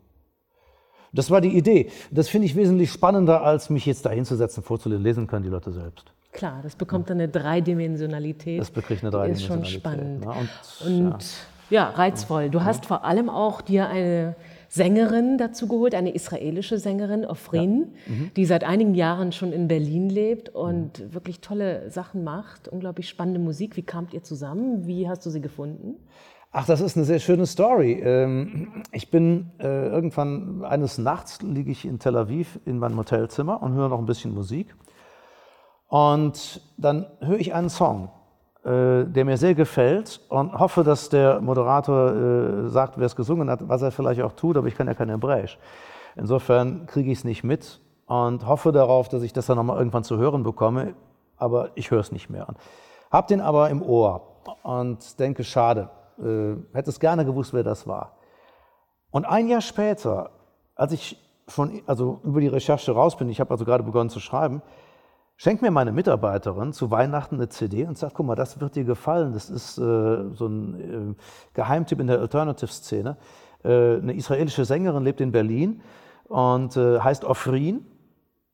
Das 1.13 1.29
war 1.29 1.41
die 1.41 1.55
Idee. 1.55 1.89
Das 2.11 2.27
finde 2.27 2.47
ich 2.47 2.55
wesentlich 2.55 2.91
spannender, 2.91 3.43
als 3.43 3.69
mich 3.69 3.85
jetzt 3.85 4.05
da 4.05 4.09
hinzusetzen, 4.09 4.63
vorzulesen. 4.63 5.03
Lesen 5.03 5.27
können 5.27 5.43
die 5.43 5.49
Leute 5.49 5.71
selbst. 5.71 6.11
Klar, 6.31 6.61
das 6.63 6.75
bekommt 6.75 7.11
dann 7.11 7.19
eine 7.19 7.29
Dreidimensionalität. 7.29 8.59
Das 8.59 8.71
bekriegt 8.71 9.03
eine 9.03 9.11
Dreidimensionalität. 9.11 9.67
Ist 9.67 9.73
schon 9.73 9.79
spannend. 9.79 10.25
Ja, 10.25 10.31
und, 10.31 10.87
und 10.87 11.23
ja. 11.69 11.89
ja. 11.89 11.89
reizvoll. 11.89 12.49
Du 12.49 12.63
hast 12.63 12.87
vor 12.87 13.05
allem 13.05 13.29
auch 13.29 13.61
dir 13.61 13.87
eine 13.87 14.35
Sängerin 14.67 15.37
dazu 15.37 15.67
geholt, 15.67 15.93
eine 15.93 16.15
israelische 16.15 16.79
Sängerin, 16.79 17.25
Ofrin, 17.25 17.93
ja. 18.07 18.11
mhm. 18.11 18.31
die 18.35 18.45
seit 18.45 18.63
einigen 18.63 18.95
Jahren 18.95 19.31
schon 19.31 19.53
in 19.53 19.67
Berlin 19.67 20.09
lebt 20.09 20.49
und 20.49 20.99
mhm. 20.99 21.13
wirklich 21.13 21.41
tolle 21.41 21.91
Sachen 21.91 22.23
macht, 22.23 22.67
unglaublich 22.67 23.07
spannende 23.07 23.39
Musik. 23.39 23.77
Wie 23.77 23.83
kamt 23.83 24.15
ihr 24.15 24.23
zusammen? 24.23 24.87
Wie 24.87 25.07
hast 25.07 25.23
du 25.27 25.29
sie 25.29 25.41
gefunden? 25.41 25.97
Ach, 26.55 26.67
das 26.67 26.81
ist 26.81 26.95
eine 26.95 27.03
sehr 27.03 27.17
schöne 27.17 27.47
Story. 27.47 27.93
Ähm, 27.93 28.83
ich 28.91 29.09
bin 29.09 29.49
äh, 29.57 29.87
irgendwann 29.87 30.63
eines 30.63 30.99
Nachts 30.99 31.41
liege 31.41 31.71
ich 31.71 31.83
in 31.83 31.97
Tel 31.97 32.15
Aviv 32.15 32.59
in 32.65 32.77
meinem 32.77 32.95
Hotelzimmer 32.99 33.63
und 33.63 33.73
höre 33.73 33.89
noch 33.89 33.97
ein 33.97 34.05
bisschen 34.05 34.35
Musik. 34.35 34.75
Und 35.87 36.61
dann 36.77 37.07
höre 37.21 37.39
ich 37.39 37.55
einen 37.55 37.69
Song, 37.69 38.09
äh, 38.63 39.03
der 39.05 39.25
mir 39.25 39.37
sehr 39.37 39.55
gefällt 39.55 40.21
und 40.29 40.53
hoffe, 40.53 40.83
dass 40.83 41.09
der 41.09 41.41
Moderator 41.41 42.11
äh, 42.13 42.69
sagt, 42.69 42.99
wer 42.99 43.07
es 43.07 43.15
gesungen 43.15 43.49
hat, 43.49 43.67
was 43.67 43.81
er 43.81 43.91
vielleicht 43.91 44.21
auch 44.21 44.33
tut, 44.33 44.55
aber 44.55 44.67
ich 44.67 44.75
kann 44.75 44.85
ja 44.85 44.93
kein 44.93 45.09
Hebräisch. 45.09 45.57
Insofern 46.15 46.85
kriege 46.85 47.11
ich 47.11 47.17
es 47.17 47.23
nicht 47.23 47.43
mit 47.43 47.81
und 48.05 48.45
hoffe 48.45 48.71
darauf, 48.71 49.09
dass 49.09 49.23
ich 49.23 49.33
das 49.33 49.47
dann 49.47 49.57
nochmal 49.57 49.79
irgendwann 49.79 50.03
zu 50.03 50.19
hören 50.19 50.43
bekomme, 50.43 50.93
aber 51.35 51.71
ich 51.73 51.89
höre 51.89 52.01
es 52.01 52.11
nicht 52.11 52.29
mehr. 52.29 52.45
Hab 53.09 53.25
den 53.27 53.41
aber 53.41 53.71
im 53.71 53.81
Ohr 53.81 54.37
und 54.61 55.19
denke, 55.19 55.43
schade 55.43 55.89
äh, 56.23 56.55
hätte 56.75 56.89
es 56.89 56.99
gerne 56.99 57.25
gewusst, 57.25 57.53
wer 57.53 57.63
das 57.63 57.87
war. 57.87 58.17
Und 59.11 59.25
ein 59.25 59.47
Jahr 59.47 59.61
später, 59.61 60.31
als 60.75 60.91
ich 60.91 61.17
schon 61.47 61.81
also 61.85 62.21
über 62.23 62.41
die 62.41 62.47
Recherche 62.47 62.91
raus 62.93 63.17
bin, 63.17 63.29
ich 63.29 63.39
habe 63.39 63.51
also 63.51 63.65
gerade 63.65 63.83
begonnen 63.83 64.09
zu 64.09 64.19
schreiben, 64.19 64.61
schenkt 65.35 65.61
mir 65.61 65.71
meine 65.71 65.91
Mitarbeiterin 65.91 66.73
zu 66.73 66.89
Weihnachten 66.89 67.35
eine 67.35 67.49
CD 67.49 67.85
und 67.85 67.97
sagt, 67.97 68.15
guck 68.15 68.25
mal, 68.25 68.35
das 68.35 68.59
wird 68.59 68.75
dir 68.75 68.85
gefallen. 68.85 69.33
Das 69.33 69.49
ist 69.49 69.77
äh, 69.77 69.81
so 70.33 70.47
ein 70.47 71.13
äh, 71.13 71.15
Geheimtipp 71.53 71.99
in 71.99 72.07
der 72.07 72.19
Alternative-Szene. 72.19 73.17
Äh, 73.63 73.97
eine 73.97 74.13
israelische 74.13 74.65
Sängerin 74.65 75.03
lebt 75.03 75.21
in 75.21 75.31
Berlin 75.31 75.81
und 76.25 76.77
äh, 76.77 76.99
heißt 76.99 77.25
Ofrin 77.25 77.85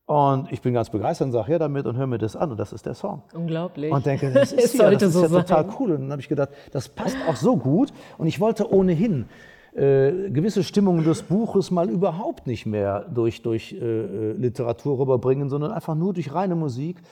und 0.09 0.51
ich 0.51 0.59
bin 0.63 0.73
ganz 0.73 0.89
begeistert 0.89 1.27
und 1.27 1.33
sage, 1.33 1.51
ja 1.51 1.59
damit 1.59 1.85
und 1.85 1.95
höre 1.95 2.07
mir 2.07 2.17
das 2.17 2.35
an 2.35 2.49
und 2.49 2.59
das 2.59 2.73
ist 2.73 2.83
der 2.83 2.95
Song. 2.95 3.21
Unglaublich. 3.31 3.91
Und 3.91 4.07
denke, 4.07 4.33
das 4.33 4.51
ist, 4.53 4.73
ja, 4.73 4.89
das 4.89 5.03
ist 5.03 5.13
so 5.13 5.21
ja 5.21 5.27
total 5.27 5.67
cool. 5.79 5.91
Und 5.91 6.01
dann 6.01 6.11
habe 6.13 6.19
ich 6.19 6.27
gedacht, 6.27 6.49
das 6.71 6.89
passt 6.89 7.15
auch 7.27 7.35
so 7.35 7.55
gut. 7.55 7.93
Und 8.17 8.25
ich 8.25 8.39
wollte 8.39 8.73
ohnehin 8.73 9.29
äh, 9.75 10.31
gewisse 10.31 10.63
Stimmungen 10.63 11.03
des 11.03 11.21
Buches 11.21 11.69
mal 11.69 11.91
überhaupt 11.91 12.47
nicht 12.47 12.65
mehr 12.65 13.01
durch, 13.13 13.43
durch 13.43 13.71
äh, 13.73 14.31
Literatur 14.31 14.97
rüberbringen, 14.97 15.47
sondern 15.47 15.71
einfach 15.71 15.93
nur 15.93 16.11
durch 16.15 16.33
reine 16.33 16.55
Musik. 16.55 17.03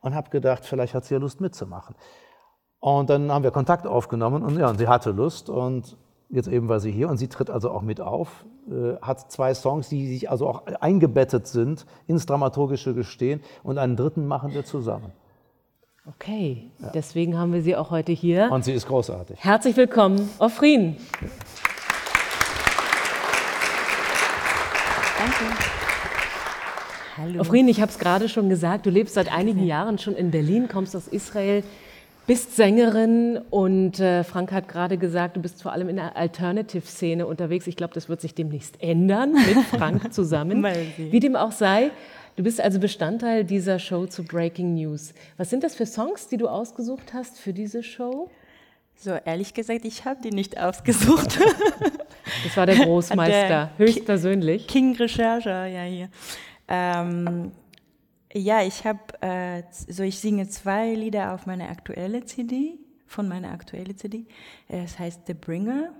Und 0.00 0.14
habe 0.14 0.30
gedacht, 0.30 0.64
vielleicht 0.64 0.94
hat 0.94 1.06
sie 1.06 1.14
ja 1.14 1.20
Lust 1.20 1.40
mitzumachen. 1.40 1.96
Und 2.78 3.10
dann 3.10 3.32
haben 3.32 3.42
wir 3.42 3.50
Kontakt 3.50 3.84
aufgenommen 3.84 4.44
und 4.44 4.58
ja, 4.58 4.70
und 4.70 4.78
sie 4.78 4.86
hatte 4.86 5.10
Lust 5.10 5.50
und 5.50 5.96
jetzt 6.34 6.48
eben 6.48 6.68
war 6.68 6.80
sie 6.80 6.90
hier 6.90 7.08
und 7.08 7.16
sie 7.16 7.28
tritt 7.28 7.48
also 7.48 7.70
auch 7.70 7.82
mit 7.82 8.00
auf, 8.00 8.44
äh, 8.68 8.96
hat 9.00 9.30
zwei 9.30 9.54
Songs, 9.54 9.88
die 9.88 10.06
sich 10.08 10.30
also 10.30 10.48
auch 10.48 10.66
eingebettet 10.80 11.46
sind 11.46 11.86
ins 12.06 12.26
dramaturgische 12.26 12.92
Gestehen 12.94 13.40
und 13.62 13.78
einen 13.78 13.96
dritten 13.96 14.26
machen 14.26 14.52
wir 14.52 14.64
zusammen. 14.64 15.12
Okay, 16.06 16.70
ja. 16.80 16.90
deswegen 16.90 17.38
haben 17.38 17.52
wir 17.54 17.62
sie 17.62 17.76
auch 17.76 17.90
heute 17.90 18.12
hier. 18.12 18.50
Und 18.50 18.64
sie 18.64 18.72
ist 18.72 18.86
großartig. 18.86 19.38
Herzlich 19.42 19.76
willkommen, 19.76 20.28
Ofrin. 20.38 20.96
Danke. 25.18 25.56
Hallo. 27.16 27.40
Ofrin, 27.40 27.68
ich 27.68 27.80
habe 27.80 27.90
es 27.90 27.98
gerade 27.98 28.28
schon 28.28 28.48
gesagt, 28.48 28.86
du 28.86 28.90
lebst 28.90 29.14
seit 29.14 29.32
einigen 29.32 29.64
Jahren 29.64 29.98
schon 29.98 30.14
in 30.14 30.30
Berlin, 30.30 30.68
kommst 30.68 30.94
aus 30.96 31.06
Israel 31.06 31.62
bist 32.26 32.56
Sängerin 32.56 33.38
und 33.50 34.00
äh, 34.00 34.24
Frank 34.24 34.52
hat 34.52 34.68
gerade 34.68 34.96
gesagt, 34.98 35.36
du 35.36 35.42
bist 35.42 35.62
vor 35.62 35.72
allem 35.72 35.88
in 35.88 35.96
der 35.96 36.16
Alternative-Szene 36.16 37.26
unterwegs. 37.26 37.66
Ich 37.66 37.76
glaube, 37.76 37.94
das 37.94 38.08
wird 38.08 38.20
sich 38.20 38.34
demnächst 38.34 38.82
ändern 38.82 39.32
mit 39.32 39.58
Frank 39.78 40.12
zusammen. 40.12 40.64
Wie 40.96 41.20
dem 41.20 41.36
auch 41.36 41.52
sei, 41.52 41.90
du 42.36 42.42
bist 42.42 42.60
also 42.60 42.80
Bestandteil 42.80 43.44
dieser 43.44 43.78
Show 43.78 44.06
zu 44.06 44.24
Breaking 44.24 44.74
News. 44.74 45.12
Was 45.36 45.50
sind 45.50 45.64
das 45.64 45.74
für 45.74 45.86
Songs, 45.86 46.28
die 46.28 46.36
du 46.36 46.48
ausgesucht 46.48 47.12
hast 47.12 47.38
für 47.38 47.52
diese 47.52 47.82
Show? 47.82 48.30
So, 48.96 49.10
ehrlich 49.24 49.52
gesagt, 49.52 49.84
ich 49.84 50.04
habe 50.04 50.20
die 50.22 50.30
nicht 50.30 50.58
ausgesucht. 50.58 51.38
das 52.44 52.56
war 52.56 52.64
der 52.64 52.76
Großmeister, 52.76 53.48
der 53.48 53.70
höchstpersönlich. 53.76 54.66
King 54.66 54.96
Recherche, 54.96 55.50
ja, 55.50 55.82
hier. 55.82 56.08
Ähm, 56.68 57.52
ja, 58.34 58.62
ich 58.62 58.84
habe, 58.84 59.00
äh, 59.20 59.62
so 59.70 60.02
ich 60.02 60.18
singe 60.18 60.48
zwei 60.48 60.94
Lieder 60.94 61.32
auf 61.32 61.46
meiner 61.46 61.68
aktuellen 61.68 62.26
CD, 62.26 62.78
von 63.06 63.28
meiner 63.28 63.52
aktuellen 63.52 63.96
CD. 63.96 64.26
Es 64.68 64.98
heißt 64.98 65.22
The 65.26 65.34
Bringer 65.34 65.90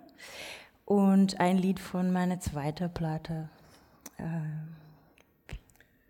und 0.85 1.40
ein 1.40 1.59
Lied 1.59 1.79
von 1.79 2.12
meiner 2.12 2.40
zweiten 2.40 2.92
Platte. 2.92 3.49
Äh, 4.18 4.23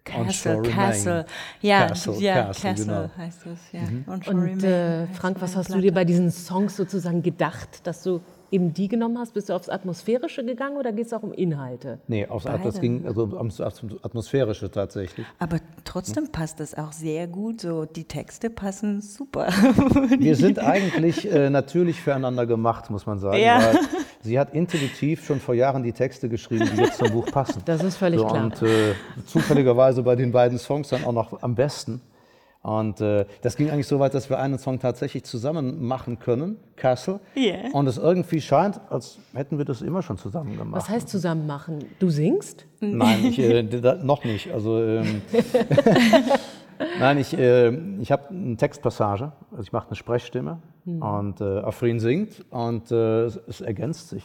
Castle, 0.05 0.63
Castle. 0.63 1.27
Ja, 1.63 1.89
Castle, 1.89 2.21
ja, 2.21 2.45
Castle, 2.45 2.71
Castle, 2.71 2.87
genau. 2.87 3.11
heißt 3.17 3.47
das, 3.47 3.59
ja. 3.73 3.81
Shore 4.23 4.37
Und 4.37 4.63
äh, 4.65 5.07
Frank, 5.09 5.41
was 5.41 5.57
hast 5.57 5.73
du 5.73 5.81
dir 5.81 5.95
bei 5.95 6.05
diesen 6.05 6.31
Songs 6.31 6.77
sozusagen 6.77 7.23
gedacht, 7.23 7.87
dass 7.87 8.03
du 8.03 8.21
eben 8.55 8.73
die 8.73 8.89
genommen 8.89 9.19
hast? 9.19 9.35
Bist 9.35 9.49
du 9.49 9.53
aufs 9.53 9.69
Atmosphärische 9.69 10.45
gegangen 10.45 10.77
oder 10.77 10.93
geht 10.93 11.07
es 11.07 11.13
auch 11.13 11.23
um 11.23 11.33
Inhalte? 11.33 11.99
Nee, 12.07 12.27
aufs 12.27 12.45
das 12.45 12.81
ging 12.81 13.05
also 13.07 13.23
ums 13.23 13.61
Atmosphärische 13.61 14.71
tatsächlich. 14.71 15.27
Aber 15.39 15.59
trotzdem 15.85 16.29
passt 16.31 16.61
das 16.61 16.75
auch 16.75 16.93
sehr 16.93 17.27
gut. 17.27 17.61
So 17.61 17.85
die 17.85 18.05
Texte 18.05 18.51
passen 18.51 19.01
super. 19.01 19.49
Wir 20.19 20.37
sind 20.37 20.59
eigentlich 20.61 21.31
äh, 21.31 21.51
natürlich 21.51 22.01
füreinander 22.01 22.47
gemacht, 22.47 22.91
muss 22.91 23.07
man 23.07 23.19
sagen. 23.19 23.39
Ja. 23.39 23.59
Weil 23.59 23.81
sie 24.21 24.39
hat 24.39 24.55
intuitiv 24.55 25.27
schon 25.27 25.41
vor 25.41 25.55
Jahren 25.55 25.83
die 25.83 25.93
Texte 25.93 26.29
geschrieben, 26.29 26.71
die 26.75 26.83
jetzt 26.83 26.99
zum 26.99 27.11
Buch 27.11 27.27
passen. 27.27 27.61
Das 27.65 27.83
ist 27.83 27.97
völlig 27.97 28.21
so, 28.21 28.27
klar. 28.27 28.45
Und 28.45 28.63
äh, 28.63 28.95
zufälligerweise 29.27 30.03
bei 30.03 30.15
den 30.15 30.31
beiden 30.31 30.59
Songs 30.59 30.89
dann 30.89 31.05
auch 31.05 31.13
noch 31.13 31.43
am 31.43 31.55
besten. 31.57 32.01
Und 32.65 33.03
äh, 33.03 33.27
das 33.43 33.57
ging 33.57 33.69
eigentlich 33.69 33.87
so 33.87 33.99
weit, 34.01 34.15
dass 34.15 34.31
wir 34.31 34.39
einen 34.39 34.59
Song 34.59 34.79
tatsächlich 34.79 35.25
zusammen 35.25 35.87
machen 35.87 36.19
können, 36.19 36.57
Castle. 36.77 37.21
Ja. 37.35 37.57
Und 37.75 37.87
es 37.87 37.99
irgendwie 37.99 38.41
scheint, 38.41 38.81
als 38.89 39.19
hätten 39.35 39.59
wir 39.59 39.67
das 39.67 39.83
immer 39.83 40.01
schon 40.01 40.17
zusammen 40.17 40.57
gemacht. 40.57 40.81
Was 40.81 40.89
heißt 40.89 41.07
zusammen 41.07 41.47
machen? 41.47 41.85
Du 41.99 42.09
singst? 42.09 42.65
Nein, 42.81 43.27
ich, 43.27 43.39
äh, 43.39 43.63
noch 44.03 44.25
nicht. 44.25 44.51
Also, 44.51 44.83
ähm, 44.83 45.21
Nein, 46.99 47.19
ich, 47.19 47.37
äh, 47.37 47.69
ich 48.01 48.11
habe 48.11 48.31
eine 48.31 48.57
Textpassage, 48.57 49.33
also 49.51 49.63
ich 49.63 49.73
mache 49.73 49.89
eine 49.89 49.97
Sprechstimme 49.97 50.59
und 50.87 51.43
äh, 51.43 51.59
Afrin 51.59 52.01
singt 52.01 52.47
und 52.51 52.91
äh, 52.91 53.25
es, 53.25 53.39
es 53.47 53.61
ergänzt 53.61 54.09
sich 54.09 54.25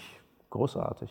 großartig. 0.49 1.10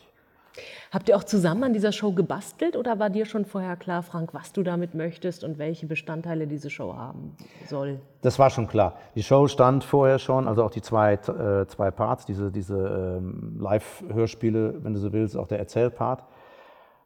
Habt 0.92 1.09
ihr 1.09 1.16
auch 1.16 1.25
zusammen 1.25 1.64
an 1.64 1.73
dieser 1.73 1.92
Show 1.92 2.12
gebastelt 2.12 2.77
oder 2.77 2.99
war 2.99 3.11
dir 3.11 3.27
schon 3.27 3.44
vorher 3.44 3.77
klar, 3.77 4.03
Frank, 4.03 4.33
was 4.35 4.53
du 4.53 4.62
damit 4.62 4.94
möchtest 4.94 5.44
und 5.44 5.59
welche 5.59 5.87
Bestandteile 5.87 6.47
diese 6.47 6.71
Show 6.71 6.94
haben 6.97 7.37
soll? 7.66 8.01
Das 8.23 8.38
war 8.38 8.51
schon 8.51 8.66
klar. 8.66 8.94
Die 9.14 9.23
Show 9.23 9.47
stand 9.49 9.85
vorher 9.85 10.18
schon, 10.18 10.49
also 10.49 10.64
auch 10.64 10.71
die 10.71 10.83
zwei, 10.83 11.14
äh, 11.14 11.66
zwei 11.66 11.90
Parts, 11.90 12.25
diese, 12.27 12.51
diese 12.51 13.18
ähm, 13.18 13.57
Live-Hörspiele, 13.61 14.77
wenn 14.83 14.94
du 14.94 14.99
so 15.01 15.12
willst, 15.12 15.37
auch 15.37 15.47
der 15.49 15.59
Erzählpart. 15.59 16.25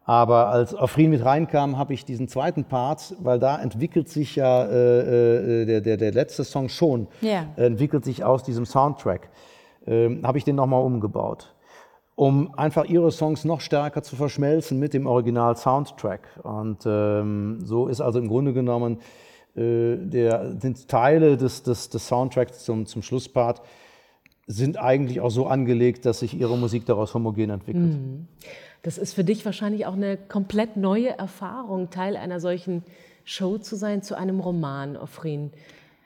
Aber 0.04 0.48
als 0.48 0.74
Afrin 0.74 1.10
mit 1.10 1.24
reinkam, 1.24 1.78
habe 1.78 1.94
ich 1.94 2.04
diesen 2.04 2.26
zweiten 2.26 2.64
Part, 2.64 3.14
weil 3.20 3.38
da 3.38 3.60
entwickelt 3.62 4.08
sich 4.08 4.34
ja 4.34 4.64
äh, 4.64 5.62
äh, 5.62 5.64
der, 5.64 5.80
der, 5.80 5.96
der 5.96 6.12
letzte 6.12 6.42
Song 6.42 6.68
schon, 6.68 7.06
Ja. 7.20 7.46
entwickelt 7.56 8.04
sich 8.04 8.24
aus 8.24 8.42
diesem 8.42 8.64
Soundtrack, 8.66 9.28
ähm, 9.86 10.26
habe 10.26 10.38
ich 10.38 10.44
den 10.44 10.56
nochmal 10.56 10.82
umgebaut, 10.82 11.51
um 12.22 12.54
einfach 12.54 12.84
ihre 12.84 13.10
Songs 13.10 13.44
noch 13.44 13.60
stärker 13.60 14.04
zu 14.04 14.14
verschmelzen 14.14 14.78
mit 14.78 14.94
dem 14.94 15.08
Original-Soundtrack. 15.08 16.20
Und 16.44 16.84
ähm, 16.86 17.58
so 17.64 17.88
ist 17.88 18.00
also 18.00 18.20
im 18.20 18.28
Grunde 18.28 18.52
genommen 18.52 18.98
äh, 19.56 19.96
der, 19.96 20.54
sind 20.60 20.86
Teile 20.86 21.36
des, 21.36 21.64
des, 21.64 21.88
des 21.88 22.06
Soundtracks 22.06 22.62
zum, 22.62 22.86
zum 22.86 23.02
Schlusspart 23.02 23.62
sind 24.46 24.78
eigentlich 24.78 25.20
auch 25.20 25.32
so 25.32 25.48
angelegt, 25.48 26.06
dass 26.06 26.20
sich 26.20 26.38
ihre 26.38 26.56
Musik 26.56 26.86
daraus 26.86 27.12
homogen 27.12 27.50
entwickelt. 27.50 27.98
Das 28.82 28.98
ist 28.98 29.14
für 29.14 29.24
dich 29.24 29.44
wahrscheinlich 29.44 29.86
auch 29.86 29.94
eine 29.94 30.16
komplett 30.16 30.76
neue 30.76 31.18
Erfahrung, 31.18 31.90
Teil 31.90 32.16
einer 32.16 32.38
solchen 32.38 32.84
Show 33.24 33.58
zu 33.58 33.74
sein, 33.74 34.00
zu 34.02 34.16
einem 34.16 34.38
Roman, 34.38 34.96
Ofrin. 34.96 35.50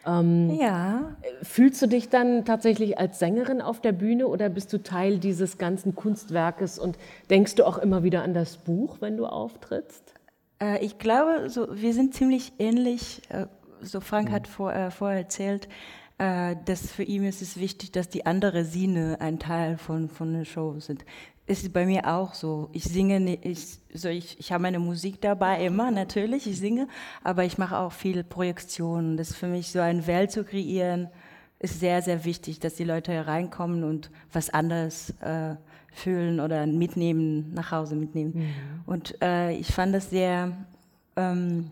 Ja, 0.07 1.17
Fühlst 1.43 1.83
du 1.83 1.89
dich 1.89 2.09
dann 2.09 2.45
tatsächlich 2.45 2.99
als 2.99 3.19
Sängerin 3.19 3.61
auf 3.61 3.81
der 3.81 3.93
Bühne 3.93 4.29
oder 4.29 4.49
bist 4.49 4.73
du 4.73 4.83
Teil 4.83 5.19
dieses 5.19 5.59
ganzen 5.59 5.95
Kunstwerkes 5.97 6.79
und 6.79 6.97
denkst 7.29 7.57
du 7.57 7.65
auch 7.65 7.79
immer 7.79 8.03
wieder 8.05 8.23
an 8.23 8.33
das 8.33 8.57
Buch, 8.57 8.99
wenn 9.01 9.17
du 9.17 9.27
auftrittst? 9.27 10.15
Äh, 10.63 10.85
ich 10.85 10.99
glaube, 10.99 11.51
so, 11.51 11.67
wir 11.73 11.93
sind 11.93 12.15
ziemlich 12.15 12.53
ähnlich. 12.59 13.23
Äh, 13.31 13.47
so 13.83 14.01
Frank 14.01 14.31
hat 14.31 14.47
vor, 14.47 14.73
äh, 14.73 14.91
vorher 14.91 15.19
erzählt, 15.19 15.69
äh, 16.19 16.57
dass 16.65 16.91
für 16.91 17.03
ihn 17.03 17.25
ist 17.25 17.43
es 17.43 17.59
wichtig, 17.59 17.93
dass 17.93 18.09
die 18.09 18.27
anderen 18.27 18.65
Sinne 18.65 19.17
ein 19.21 19.39
Teil 19.39 19.77
von, 19.77 20.09
von 20.09 20.33
der 20.33 20.45
Show 20.45 20.79
sind. 20.79 21.05
Es 21.49 21.63
ist 21.63 21.73
bei 21.73 21.87
mir 21.87 22.09
auch 22.13 22.35
so. 22.35 22.69
Ich 22.73 22.83
singe, 22.85 23.35
ich, 23.43 23.79
so 23.95 24.09
ich, 24.09 24.39
ich 24.41 24.51
habe 24.53 24.63
meine 24.63 24.81
Musik 24.81 25.21
dabei 25.21 25.65
immer, 25.65 25.91
natürlich, 25.93 26.47
ich 26.49 26.59
singe, 26.59 26.89
aber 27.23 27.45
ich 27.45 27.57
mache 27.57 27.79
auch 27.79 27.93
viel 27.93 28.25
Projektionen. 28.25 29.17
Das 29.17 29.31
ist 29.31 29.37
für 29.37 29.47
mich 29.47 29.71
so 29.71 29.79
eine 29.79 30.07
Welt 30.09 30.33
zu 30.33 30.43
kreieren, 30.43 31.09
ist 31.61 31.79
sehr, 31.79 32.03
sehr 32.03 32.25
wichtig, 32.25 32.59
dass 32.59 32.75
die 32.75 32.85
Leute 32.85 33.13
hier 33.13 33.29
reinkommen 33.29 33.85
und 33.85 34.11
was 34.33 34.51
anderes 34.51 35.11
äh, 35.21 35.55
fühlen 35.93 36.41
oder 36.41 36.67
mitnehmen, 36.67 37.55
nach 37.55 37.71
Hause 37.71 37.95
mitnehmen. 37.95 38.53
Und 38.85 39.17
äh, 39.23 39.53
ich 39.53 39.69
fand 39.73 39.95
das 39.95 40.11
sehr 40.11 40.53
ähm, 41.15 41.71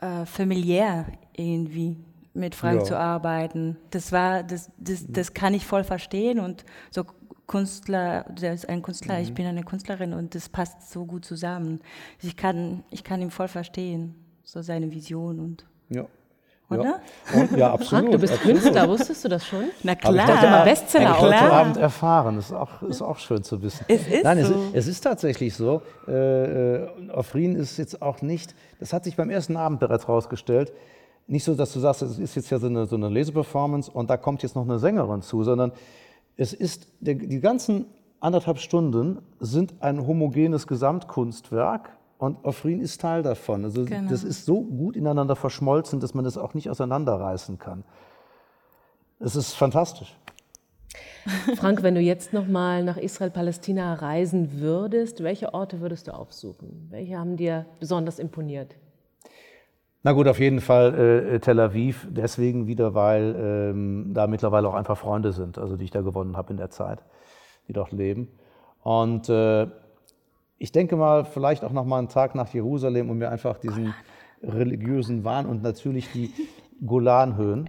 äh, 0.00 0.26
familiär 0.26 1.06
irgendwie 1.32 1.96
mit 2.34 2.54
Frank 2.54 2.80
Ja. 2.80 2.84
zu 2.84 2.96
arbeiten. 2.98 3.76
Das 3.90 4.12
war, 4.12 4.44
das, 4.44 4.70
das, 4.78 5.04
das 5.08 5.34
kann 5.34 5.54
ich 5.54 5.66
voll 5.66 5.82
verstehen 5.82 6.38
und 6.38 6.64
so 6.90 7.04
Künstler, 7.48 8.26
der 8.28 8.52
ist 8.52 8.68
ein 8.68 8.82
Künstler, 8.82 9.20
ich 9.20 9.34
bin 9.34 9.46
eine 9.46 9.64
Künstlerin 9.64 10.12
und 10.12 10.34
das 10.34 10.48
passt 10.48 10.92
so 10.92 11.06
gut 11.06 11.24
zusammen. 11.24 11.80
Ich 12.22 12.36
kann, 12.36 12.84
ich 12.90 13.02
kann 13.02 13.20
ihn 13.20 13.30
voll 13.30 13.48
verstehen, 13.48 14.14
so 14.44 14.62
seine 14.62 14.92
Vision 14.92 15.40
und 15.40 15.66
Ja. 15.88 16.04
Oder? 16.70 16.84
Ja, 16.84 17.40
und, 17.40 17.56
ja 17.56 17.72
absolut. 17.72 17.88
Frank, 17.88 18.12
du 18.12 18.18
bist 18.18 18.34
absolut. 18.34 18.60
Künstler, 18.60 18.88
wusstest 18.88 19.24
du 19.24 19.28
das 19.30 19.46
schon? 19.46 19.64
Na 19.82 19.92
Habe 19.92 20.16
ich 20.16 20.22
klar. 20.22 20.36
heute 20.36 20.50
mal 20.50 20.64
Bestseller 20.64 21.08
habe 21.08 21.16
ich 21.16 21.22
heute 21.22 21.36
klar. 21.36 21.52
Abend 21.52 21.76
erfahren. 21.78 22.36
Das 22.36 22.44
ist 22.46 22.52
auch, 22.52 22.82
ist 22.82 23.00
auch 23.00 23.18
schön 23.18 23.42
zu 23.42 23.62
wissen. 23.62 23.86
Es 23.88 24.06
ist 24.06 24.24
Nein, 24.24 24.38
es, 24.38 24.48
so. 24.48 24.54
ist, 24.54 24.74
es 24.74 24.86
ist 24.86 25.00
tatsächlich 25.00 25.54
so. 25.54 25.80
Äh, 26.06 26.82
äh, 26.82 26.88
Afrin 27.10 27.56
ist 27.56 27.78
jetzt 27.78 28.02
auch 28.02 28.20
nicht, 28.20 28.54
das 28.78 28.92
hat 28.92 29.04
sich 29.04 29.16
beim 29.16 29.30
ersten 29.30 29.56
Abend 29.56 29.80
bereits 29.80 30.06
herausgestellt, 30.06 30.74
nicht 31.26 31.44
so, 31.44 31.54
dass 31.54 31.72
du 31.72 31.80
sagst, 31.80 32.02
es 32.02 32.18
ist 32.18 32.34
jetzt 32.36 32.50
ja 32.50 32.58
so 32.58 32.66
eine, 32.66 32.84
so 32.84 32.96
eine 32.96 33.08
Leseperformance 33.08 33.90
und 33.90 34.10
da 34.10 34.18
kommt 34.18 34.42
jetzt 34.42 34.54
noch 34.54 34.64
eine 34.64 34.78
Sängerin 34.78 35.22
zu, 35.22 35.42
sondern 35.44 35.72
es 36.38 36.54
ist, 36.54 36.86
der, 37.00 37.16
die 37.16 37.40
ganzen 37.40 37.86
anderthalb 38.20 38.58
Stunden 38.58 39.20
sind 39.40 39.74
ein 39.80 40.06
homogenes 40.06 40.66
Gesamtkunstwerk 40.66 41.90
und 42.16 42.44
Afrin 42.46 42.80
ist 42.80 43.00
Teil 43.00 43.22
davon. 43.22 43.64
Also 43.64 43.84
Genau. 43.84 44.08
das 44.08 44.24
ist 44.24 44.46
so 44.46 44.62
gut 44.62 44.96
ineinander 44.96 45.36
verschmolzen, 45.36 46.00
dass 46.00 46.14
man 46.14 46.24
das 46.24 46.38
auch 46.38 46.54
nicht 46.54 46.70
auseinanderreißen 46.70 47.58
kann. 47.58 47.84
Es 49.18 49.36
ist 49.36 49.52
fantastisch. 49.54 50.16
Frank, 51.56 51.82
wenn 51.82 51.94
du 51.94 52.00
jetzt 52.00 52.32
noch 52.32 52.46
mal 52.46 52.82
nach 52.84 52.96
Israel-Palästina 52.96 53.94
reisen 53.94 54.60
würdest, 54.60 55.22
welche 55.22 55.52
Orte 55.52 55.80
würdest 55.80 56.06
du 56.06 56.14
aufsuchen? 56.14 56.86
Welche 56.90 57.18
haben 57.18 57.36
dir 57.36 57.66
besonders 57.80 58.18
imponiert? 58.18 58.76
Na 60.02 60.12
gut, 60.12 60.28
auf 60.28 60.38
jeden 60.38 60.60
Fall 60.60 60.94
äh, 60.94 61.40
Tel 61.40 61.58
Aviv, 61.58 62.06
deswegen 62.10 62.66
wieder, 62.68 62.94
weil 62.94 63.34
ähm, 63.36 64.10
da 64.14 64.26
mittlerweile 64.28 64.68
auch 64.68 64.74
einfach 64.74 64.96
Freunde 64.96 65.32
sind, 65.32 65.58
also 65.58 65.76
die 65.76 65.84
ich 65.84 65.90
da 65.90 66.02
gewonnen 66.02 66.36
habe 66.36 66.52
in 66.52 66.56
der 66.56 66.70
Zeit, 66.70 67.02
die 67.66 67.72
dort 67.72 67.90
leben. 67.90 68.28
Und 68.82 69.28
äh, 69.28 69.66
ich 70.56 70.70
denke 70.72 70.96
mal, 70.96 71.24
vielleicht 71.24 71.64
auch 71.64 71.72
noch 71.72 71.84
mal 71.84 71.98
einen 71.98 72.08
Tag 72.08 72.34
nach 72.34 72.48
Jerusalem, 72.54 73.10
um 73.10 73.18
mir 73.18 73.30
einfach 73.30 73.58
diesen 73.58 73.92
religiösen 74.42 75.24
Wahn 75.24 75.46
und 75.46 75.62
natürlich 75.62 76.10
die 76.12 76.32
Golanhöhen, 76.86 77.68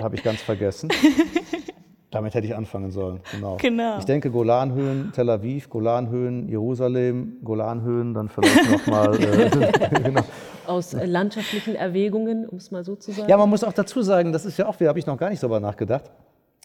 habe 0.00 0.16
ich 0.16 0.22
ganz 0.22 0.40
vergessen. 0.40 0.88
Damit 2.10 2.34
hätte 2.34 2.46
ich 2.46 2.54
anfangen 2.54 2.90
sollen, 2.90 3.20
genau. 3.30 3.56
Genau. 3.58 3.98
Ich 3.98 4.04
denke 4.04 4.30
Golanhöhen, 4.30 5.12
Tel 5.14 5.30
Aviv, 5.30 5.70
Golanhöhen, 5.70 6.48
Jerusalem, 6.48 7.38
Golanhöhen, 7.42 8.12
dann 8.12 8.28
vielleicht 8.28 8.70
noch 8.70 8.86
mal 8.86 9.14
äh, 9.22 9.50
genau. 10.02 10.22
Aus 10.66 10.94
äh, 10.94 11.04
landschaftlichen 11.06 11.74
Erwägungen, 11.74 12.48
um 12.48 12.58
es 12.58 12.70
mal 12.70 12.84
so 12.84 12.96
zu 12.96 13.12
sagen? 13.12 13.28
Ja, 13.28 13.36
man 13.36 13.48
muss 13.48 13.64
auch 13.64 13.72
dazu 13.72 14.02
sagen, 14.02 14.32
das 14.32 14.44
ist 14.44 14.58
ja 14.58 14.66
auch, 14.66 14.76
da 14.76 14.86
habe 14.86 14.98
ich 14.98 15.06
noch 15.06 15.18
gar 15.18 15.30
nicht 15.30 15.42
darüber 15.42 15.60
nachgedacht. 15.60 16.10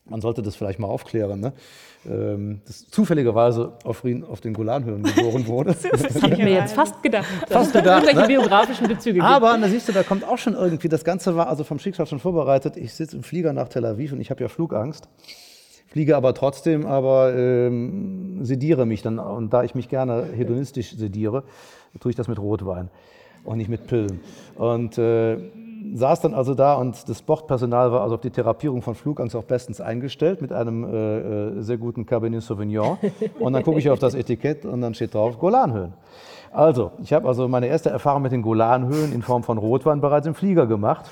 Man 0.10 0.22
sollte 0.22 0.42
das 0.42 0.56
vielleicht 0.56 0.80
mal 0.80 0.88
aufklären, 0.88 1.40
ne? 1.40 1.54
ähm, 2.06 2.62
dass 2.66 2.88
zufälligerweise 2.88 3.74
auf, 3.84 4.04
auf 4.30 4.42
den 4.42 4.54
Golanhöhen 4.54 5.04
geboren 5.04 5.46
wurde. 5.48 5.76
Das 5.92 6.22
habe 6.22 6.34
ich 6.34 6.40
mir 6.40 6.54
jetzt 6.54 6.74
fast 6.74 7.02
gedacht. 7.04 7.26
Fast 7.50 7.74
gedacht, 7.74 8.04
Irgendwelche 8.04 8.22
ne? 8.22 8.28
biografischen 8.40 8.88
Bezüge 8.88 9.16
gibt. 9.16 9.26
Aber 9.26 9.58
da 9.58 9.68
siehst 9.68 9.90
du, 9.90 9.94
da 9.94 10.04
kommt 10.04 10.24
auch 10.24 10.38
schon 10.38 10.54
irgendwie, 10.54 10.88
das 10.88 11.04
Ganze 11.04 11.36
war 11.36 11.50
also 11.50 11.64
vom 11.64 11.80
Schicksal 11.80 12.06
schon 12.08 12.20
vorbereitet. 12.20 12.78
Ich 12.78 12.94
sitze 12.94 13.18
im 13.18 13.24
Flieger 13.24 13.52
nach 13.54 13.68
Tel 13.68 13.86
Aviv 13.86 14.14
und 14.14 14.22
ich 14.22 14.30
habe 14.30 14.42
ja 14.42 14.48
Flugangst. 14.48 15.10
Fliege 15.88 16.16
aber 16.16 16.34
trotzdem, 16.34 16.86
aber 16.86 17.34
ähm, 17.36 18.40
sediere 18.44 18.86
mich 18.86 19.02
dann. 19.02 19.20
Und 19.20 19.52
da 19.52 19.64
ich 19.64 19.74
mich 19.76 19.90
gerne 19.90 20.28
hedonistisch 20.36 20.96
sediere, 20.96 21.44
tue 22.00 22.12
ich 22.12 22.16
das 22.16 22.28
mit 22.28 22.40
Rotwein 22.40 22.90
und 23.44 23.58
nicht 23.58 23.70
mit 23.70 23.88
Pillen. 23.88 24.20
Und 24.56 24.98
äh, 24.98 25.38
saß 25.94 26.22
dann 26.22 26.34
also 26.34 26.54
da 26.54 26.76
und 26.76 27.08
das 27.08 27.22
Bordpersonal 27.22 27.92
war 27.92 28.02
also 28.02 28.16
auf 28.16 28.22
die 28.22 28.30
Therapierung 28.30 28.82
von 28.82 28.96
Flugangst 28.96 29.36
auch 29.36 29.44
bestens 29.44 29.82
eingestellt 29.82 30.42
mit 30.42 30.52
einem 30.52 30.84
äh, 30.84 30.88
äh, 30.88 31.62
sehr 31.62 31.78
guten 31.78 32.06
Cabernet 32.06 32.42
Sauvignon. 32.42 32.98
Und 33.40 33.54
dann 33.54 33.64
gucke 33.64 33.80
ich 33.80 33.90
auf 33.90 34.00
das 34.00 34.14
Etikett 34.16 34.66
und 34.66 34.82
dann 34.82 34.94
steht 34.94 35.14
drauf 35.14 35.40
Golanhöhen. 35.40 35.94
Also, 36.52 36.92
ich 37.04 37.14
habe 37.14 37.28
also 37.28 37.48
meine 37.48 37.68
erste 37.68 37.90
Erfahrung 37.90 38.22
mit 38.22 38.32
den 38.32 38.42
Golanhöhen 38.42 39.14
in 39.14 39.22
Form 39.22 39.44
von 39.44 39.58
Rotwein 39.58 40.02
bereits 40.02 40.28
im 40.28 40.34
Flieger 40.34 40.66
gemacht. 40.66 41.12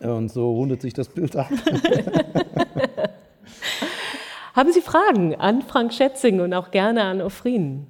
Und 0.00 0.30
so 0.30 0.52
rundet 0.52 0.80
sich 0.80 0.94
das 0.94 1.08
Bild 1.08 1.36
ab. 1.36 1.48
Haben 4.54 4.72
Sie 4.72 4.80
Fragen 4.80 5.34
an 5.34 5.62
Frank 5.62 5.92
Schätzing 5.92 6.40
und 6.40 6.54
auch 6.54 6.70
gerne 6.70 7.02
an 7.02 7.20
Ofrin? 7.20 7.88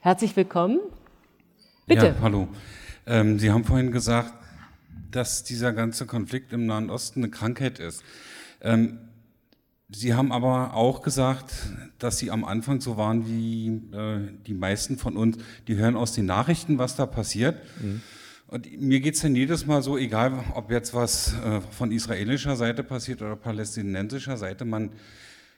Herzlich 0.00 0.34
willkommen. 0.36 0.80
Bitte. 1.86 2.06
Ja, 2.06 2.14
hallo. 2.20 2.48
Ähm, 3.06 3.40
Sie 3.40 3.50
haben 3.50 3.64
vorhin 3.64 3.90
gesagt, 3.90 4.32
dass 5.10 5.42
dieser 5.42 5.72
ganze 5.72 6.06
Konflikt 6.06 6.52
im 6.52 6.66
Nahen 6.66 6.90
Osten 6.90 7.20
eine 7.20 7.30
Krankheit 7.30 7.80
ist. 7.80 8.04
Ähm, 8.60 8.98
Sie 9.90 10.14
haben 10.14 10.30
aber 10.32 10.74
auch 10.74 11.02
gesagt, 11.02 11.52
dass 11.98 12.18
Sie 12.18 12.30
am 12.30 12.44
Anfang 12.44 12.80
so 12.80 12.96
waren 12.96 13.26
wie 13.26 13.66
äh, 13.92 14.20
die 14.46 14.54
meisten 14.54 14.96
von 14.96 15.16
uns, 15.16 15.38
die 15.66 15.74
hören 15.74 15.96
aus 15.96 16.12
den 16.12 16.26
Nachrichten, 16.26 16.78
was 16.78 16.94
da 16.94 17.04
passiert. 17.04 17.58
Mhm. 17.80 18.00
Und 18.46 18.80
mir 18.80 19.00
geht 19.00 19.16
es 19.16 19.22
dann 19.22 19.34
jedes 19.34 19.66
Mal 19.66 19.82
so, 19.82 19.98
egal 19.98 20.44
ob 20.54 20.70
jetzt 20.70 20.94
was 20.94 21.34
äh, 21.44 21.60
von 21.72 21.90
israelischer 21.90 22.54
Seite 22.54 22.84
passiert 22.84 23.22
oder 23.22 23.34
palästinensischer 23.34 24.36
Seite, 24.36 24.64
man 24.64 24.90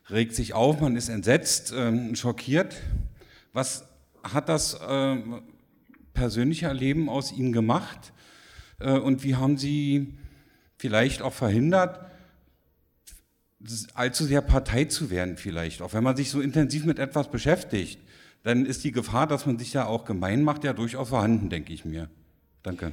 regt 0.09 0.35
sich 0.35 0.55
auf, 0.55 0.81
man 0.81 0.97
ist 0.97 1.11
entsetzt, 1.11 1.73
äh, 1.73 2.17
schockiert. 2.17 2.77
Was 3.53 3.85
hat 4.23 4.49
das 4.49 4.75
äh, 4.75 5.17
persönliche 6.15 6.67
Erleben 6.67 7.09
aus 7.09 7.33
Ihnen 7.33 7.53
gemacht? 7.53 8.13
Äh, 8.81 8.93
und 8.93 9.25
wie 9.25 9.37
haben 9.37 9.59
Sie 9.59 10.15
vielleicht 10.77 11.23
auch 11.23 11.33
verhindert, 11.33 12.01
allzu 13.95 14.25
sehr 14.25 14.43
Partei 14.43 14.85
zu 14.85 15.11
werden 15.11 15.37
vielleicht. 15.37 15.83
Auch 15.83 15.95
wenn 15.95 16.05
man 16.05 16.17
sich 16.17 16.31
so 16.31 16.41
intensiv 16.41 16.85
mit 16.85 16.99
etwas 16.99 17.31
beschäftigt, 17.31 17.99
dann 18.43 18.67
ist 18.67 18.85
die 18.85 18.93
Gefahr, 18.93 19.27
dass 19.27 19.47
man 19.47 19.59
sich 19.59 19.73
ja 19.73 19.87
auch 19.87 20.05
gemein 20.05 20.43
macht, 20.43 20.65
ja 20.65 20.73
durchaus 20.75 21.09
vorhanden, 21.09 21.49
denke 21.49 21.73
ich 21.73 21.85
mir. 21.85 22.09
Danke. 22.63 22.93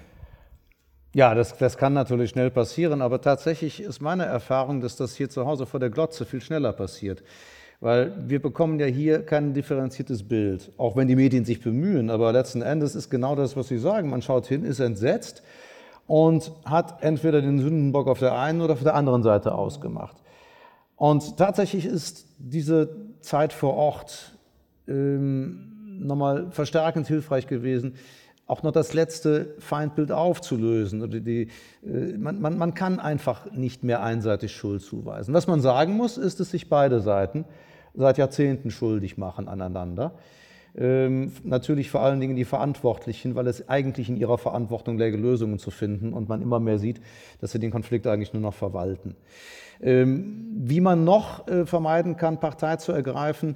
Ja, 1.13 1.35
das, 1.35 1.57
das 1.57 1.77
kann 1.77 1.91
natürlich 1.91 2.29
schnell 2.29 2.51
passieren, 2.51 3.01
aber 3.01 3.19
tatsächlich 3.19 3.81
ist 3.81 4.01
meine 4.01 4.23
Erfahrung, 4.23 4.79
dass 4.79 4.95
das 4.95 5.15
hier 5.15 5.29
zu 5.29 5.45
Hause 5.45 5.65
vor 5.65 5.81
der 5.81 5.89
Glotze 5.89 6.25
viel 6.25 6.39
schneller 6.39 6.71
passiert. 6.71 7.21
Weil 7.81 8.13
wir 8.29 8.39
bekommen 8.39 8.79
ja 8.79 8.85
hier 8.85 9.25
kein 9.25 9.55
differenziertes 9.55 10.23
Bild, 10.23 10.71
auch 10.77 10.95
wenn 10.95 11.07
die 11.07 11.15
Medien 11.15 11.45
sich 11.45 11.61
bemühen. 11.61 12.11
Aber 12.11 12.31
letzten 12.31 12.61
Endes 12.61 12.93
ist 12.93 13.09
genau 13.09 13.35
das, 13.35 13.57
was 13.57 13.67
Sie 13.67 13.79
sagen. 13.79 14.09
Man 14.09 14.21
schaut 14.21 14.45
hin, 14.45 14.63
ist 14.63 14.79
entsetzt 14.79 15.41
und 16.05 16.51
hat 16.63 17.03
entweder 17.03 17.41
den 17.41 17.59
Sündenbock 17.59 18.07
auf 18.07 18.19
der 18.19 18.37
einen 18.37 18.61
oder 18.61 18.73
auf 18.73 18.83
der 18.83 18.93
anderen 18.93 19.23
Seite 19.23 19.55
ausgemacht. 19.55 20.15
Und 20.95 21.37
tatsächlich 21.37 21.87
ist 21.87 22.27
diese 22.37 22.89
Zeit 23.21 23.51
vor 23.51 23.73
Ort 23.73 24.37
ähm, 24.87 25.97
nochmal 25.99 26.51
verstärkend 26.51 27.07
hilfreich 27.07 27.47
gewesen, 27.47 27.95
auch 28.45 28.61
noch 28.61 28.71
das 28.71 28.93
letzte 28.93 29.55
Feindbild 29.57 30.11
aufzulösen. 30.11 31.01
Oder 31.01 31.19
die, 31.19 31.47
äh, 31.83 32.17
man, 32.17 32.39
man, 32.41 32.59
man 32.59 32.75
kann 32.75 32.99
einfach 32.99 33.51
nicht 33.53 33.83
mehr 33.83 34.03
einseitig 34.03 34.51
Schuld 34.51 34.83
zuweisen. 34.83 35.33
Was 35.33 35.47
man 35.47 35.61
sagen 35.61 35.93
muss, 35.93 36.19
ist, 36.19 36.39
dass 36.39 36.51
sich 36.51 36.69
beide 36.69 36.99
Seiten 36.99 37.45
seit 37.93 38.17
Jahrzehnten 38.17 38.71
schuldig 38.71 39.17
machen 39.17 39.47
aneinander. 39.47 40.13
Ähm, 40.73 41.33
natürlich 41.43 41.91
vor 41.91 42.01
allen 42.01 42.21
Dingen 42.21 42.37
die 42.37 42.45
Verantwortlichen, 42.45 43.35
weil 43.35 43.47
es 43.47 43.67
eigentlich 43.67 44.07
in 44.07 44.15
ihrer 44.15 44.37
Verantwortung 44.37 44.97
läge, 44.97 45.17
Lösungen 45.17 45.59
zu 45.59 45.69
finden 45.69 46.13
und 46.13 46.29
man 46.29 46.41
immer 46.41 46.61
mehr 46.61 46.79
sieht, 46.79 47.01
dass 47.41 47.51
sie 47.51 47.59
den 47.59 47.71
Konflikt 47.71 48.07
eigentlich 48.07 48.31
nur 48.31 48.41
noch 48.41 48.53
verwalten. 48.53 49.15
Ähm, 49.81 50.47
wie 50.55 50.79
man 50.79 51.03
noch 51.03 51.47
äh, 51.47 51.65
vermeiden 51.65 52.15
kann, 52.15 52.39
Partei 52.39 52.77
zu 52.77 52.93
ergreifen. 52.93 53.55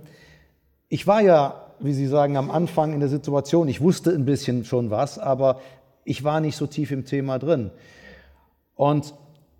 Ich 0.89 1.08
war 1.08 1.21
ja, 1.21 1.71
wie 1.80 1.93
Sie 1.93 2.08
sagen, 2.08 2.36
am 2.36 2.52
Anfang 2.52 2.93
in 2.93 3.00
der 3.00 3.10
Situation, 3.10 3.67
ich 3.69 3.80
wusste 3.80 4.12
ein 4.12 4.26
bisschen 4.26 4.65
schon 4.65 4.89
was, 4.89 5.17
aber 5.17 5.62
ich 6.04 6.24
war 6.24 6.41
nicht 6.41 6.58
so 6.58 6.67
tief 6.67 6.91
im 6.91 7.06
Thema 7.06 7.39
drin. 7.39 7.71
Und 8.76 9.13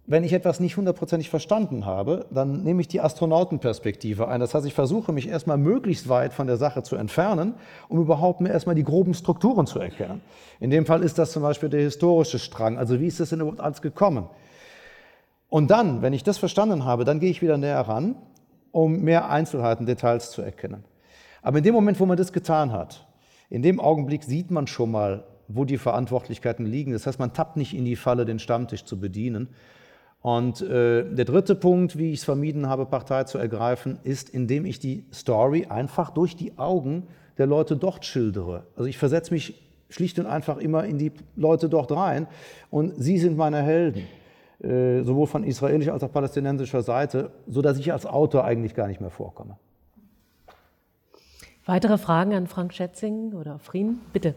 wenn 0.08 0.24
ich 0.24 0.34
etwas 0.34 0.60
nicht 0.60 0.78
hundertprozentig 0.78 1.30
verstanden 1.30 1.86
habe, 1.86 2.28
dann 2.30 2.64
nehme 2.64 2.82
ich 2.82 2.88
die 2.88 3.02
Astronautenperspektive 3.02 4.28
ein. 4.28 4.40
Das 4.40 4.54
heißt, 4.54 4.66
ich 4.68 4.74
versuche 4.76 5.12
mich 5.12 5.28
erstmal 5.28 5.58
möglichst 5.58 6.10
weit 6.10 6.32
von 6.32 6.46
der 6.46 6.58
Sache 6.58 6.84
zu 6.84 6.96
entfernen, 6.96 7.56
um 7.90 8.00
überhaupt 8.00 8.40
mir 8.40 8.50
erstmal 8.50 8.76
die 8.76 8.84
groben 8.84 9.16
Strukturen 9.16 9.66
zu 9.66 9.80
erkennen. 9.80 10.22
In 10.60 10.70
dem 10.70 10.86
Fall 10.86 11.02
ist 11.02 11.18
das 11.18 11.32
zum 11.32 11.42
Beispiel 11.42 11.70
der 11.70 11.82
historische 11.82 12.38
Strang. 12.38 12.78
Also 12.78 13.00
wie 13.00 13.08
ist 13.08 13.20
das 13.20 13.30
denn 13.30 13.40
überhaupt 13.40 13.62
alles 13.62 13.82
gekommen? 13.82 14.30
Und 15.50 15.72
dann, 15.72 16.04
wenn 16.04 16.14
ich 16.14 16.24
das 16.24 16.38
verstanden 16.38 16.86
habe, 16.86 17.04
dann 17.04 17.20
gehe 17.20 17.32
ich 17.32 17.42
wieder 17.42 17.58
näher 17.58 17.82
ran, 17.82 18.16
um 18.72 19.02
mehr 19.02 19.30
Einzelheiten, 19.30 19.88
Details 19.88 20.30
zu 20.30 20.44
erkennen. 20.44 20.84
Aber 21.42 21.60
in 21.60 21.64
dem 21.64 21.74
Moment, 21.74 22.00
wo 22.00 22.06
man 22.06 22.18
das 22.18 22.32
getan 22.32 22.72
hat, 22.72 23.08
in 23.50 23.64
dem 23.64 23.80
Augenblick 23.80 24.24
sieht 24.24 24.52
man 24.52 24.68
schon 24.68 24.92
mal, 24.92 25.24
wo 25.48 25.66
die 25.66 25.78
Verantwortlichkeiten 25.78 26.66
liegen. 26.66 26.92
Das 26.92 27.08
heißt, 27.08 27.20
man 27.20 27.34
tappt 27.34 27.58
nicht 27.58 27.76
in 27.76 27.86
die 27.86 27.96
Falle, 27.96 28.26
den 28.26 28.40
Stammtisch 28.40 28.84
zu 28.84 29.00
bedienen. 29.00 29.50
Und 30.26 30.60
äh, 30.64 31.06
der 31.14 31.26
dritte 31.26 31.54
Punkt, 31.54 32.00
wie 32.00 32.12
ich 32.12 32.18
es 32.18 32.26
vermieden 32.26 32.68
habe, 32.68 32.88
Partei 32.88 33.26
zu 33.26 33.38
ergreifen, 33.38 34.00
ist, 34.02 34.28
indem 34.28 34.66
ich 34.66 34.80
die 34.80 35.06
Story 35.14 35.68
einfach 35.70 36.10
durch 36.10 36.36
die 36.36 36.58
Augen 36.58 37.04
der 37.38 37.46
Leute 37.46 37.78
dort 37.78 38.06
schildere. 38.06 38.66
Also 38.76 38.90
ich 38.90 38.98
versetze 38.98 39.32
mich 39.32 39.64
schlicht 39.88 40.18
und 40.18 40.26
einfach 40.26 40.58
immer 40.58 40.84
in 40.84 40.98
die 40.98 41.12
Leute 41.36 41.70
dort 41.70 41.92
rein 41.92 42.26
und 42.72 42.96
sie 42.98 43.20
sind 43.20 43.38
meine 43.38 43.62
Helden. 43.62 44.08
Äh, 44.64 45.04
sowohl 45.04 45.28
von 45.28 45.44
israelischer 45.44 45.94
als 45.94 46.02
auch 46.02 46.12
palästinensischer 46.12 46.82
Seite, 46.82 47.30
sodass 47.46 47.78
ich 47.78 47.94
als 47.94 48.08
Autor 48.08 48.46
eigentlich 48.46 48.74
gar 48.74 48.88
nicht 48.88 49.02
mehr 49.02 49.12
vorkomme. 49.12 49.58
Weitere 51.68 52.00
Fragen 52.00 52.34
an 52.34 52.48
Frank 52.48 52.74
Schätzing 52.74 53.34
oder 53.34 53.60
Frien? 53.60 54.00
Bitte. 54.12 54.34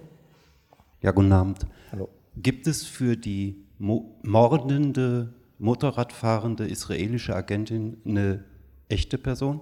Ja, 1.00 1.12
guten 1.12 1.32
Abend. 1.32 1.66
Hallo. 1.92 2.10
Gibt 2.36 2.66
es 2.66 2.84
für 2.84 3.16
die 3.16 3.64
mordende, 3.78 5.32
Motorradfahrende 5.58 6.66
israelische 6.66 7.34
Agentin 7.34 8.00
eine 8.06 8.44
echte 8.88 9.18
Person? 9.18 9.60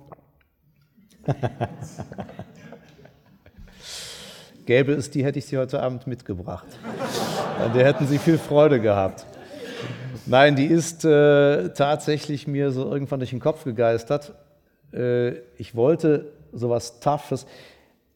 Gäbe 4.67 4.93
es 4.93 5.11
die, 5.11 5.25
hätte 5.25 5.39
ich 5.39 5.47
sie 5.47 5.57
heute 5.57 5.83
Abend 5.83 6.07
mitgebracht. 6.07 6.67
An 7.59 7.73
der 7.73 7.87
hätten 7.87 8.07
Sie 8.07 8.19
viel 8.19 8.37
Freude 8.37 8.81
gehabt. 8.81 9.25
Nein, 10.27 10.55
die 10.57 10.67
ist 10.67 11.05
äh, 11.05 11.71
tatsächlich 11.71 12.47
mir 12.47 12.73
so 12.73 12.91
irgendwann 12.91 13.21
durch 13.21 13.31
den 13.31 13.41
Kopf 13.41 13.65
gegeistert. 13.65 14.35
Äh, 14.93 15.37
ich 15.57 15.75
wollte 15.75 16.33
sowas 16.53 17.01
Toughes. 17.01 17.47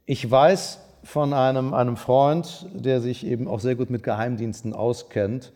Ich 0.07 0.29
weiß 0.29 0.81
von 1.05 1.33
einem, 1.33 1.73
einem 1.73 1.97
Freund, 1.97 2.67
der 2.75 3.01
sich 3.01 3.25
eben 3.25 3.49
auch 3.49 3.61
sehr 3.61 3.77
gut 3.77 3.89
mit 3.91 4.03
Geheimdiensten 4.03 4.75
auskennt, 4.75 5.53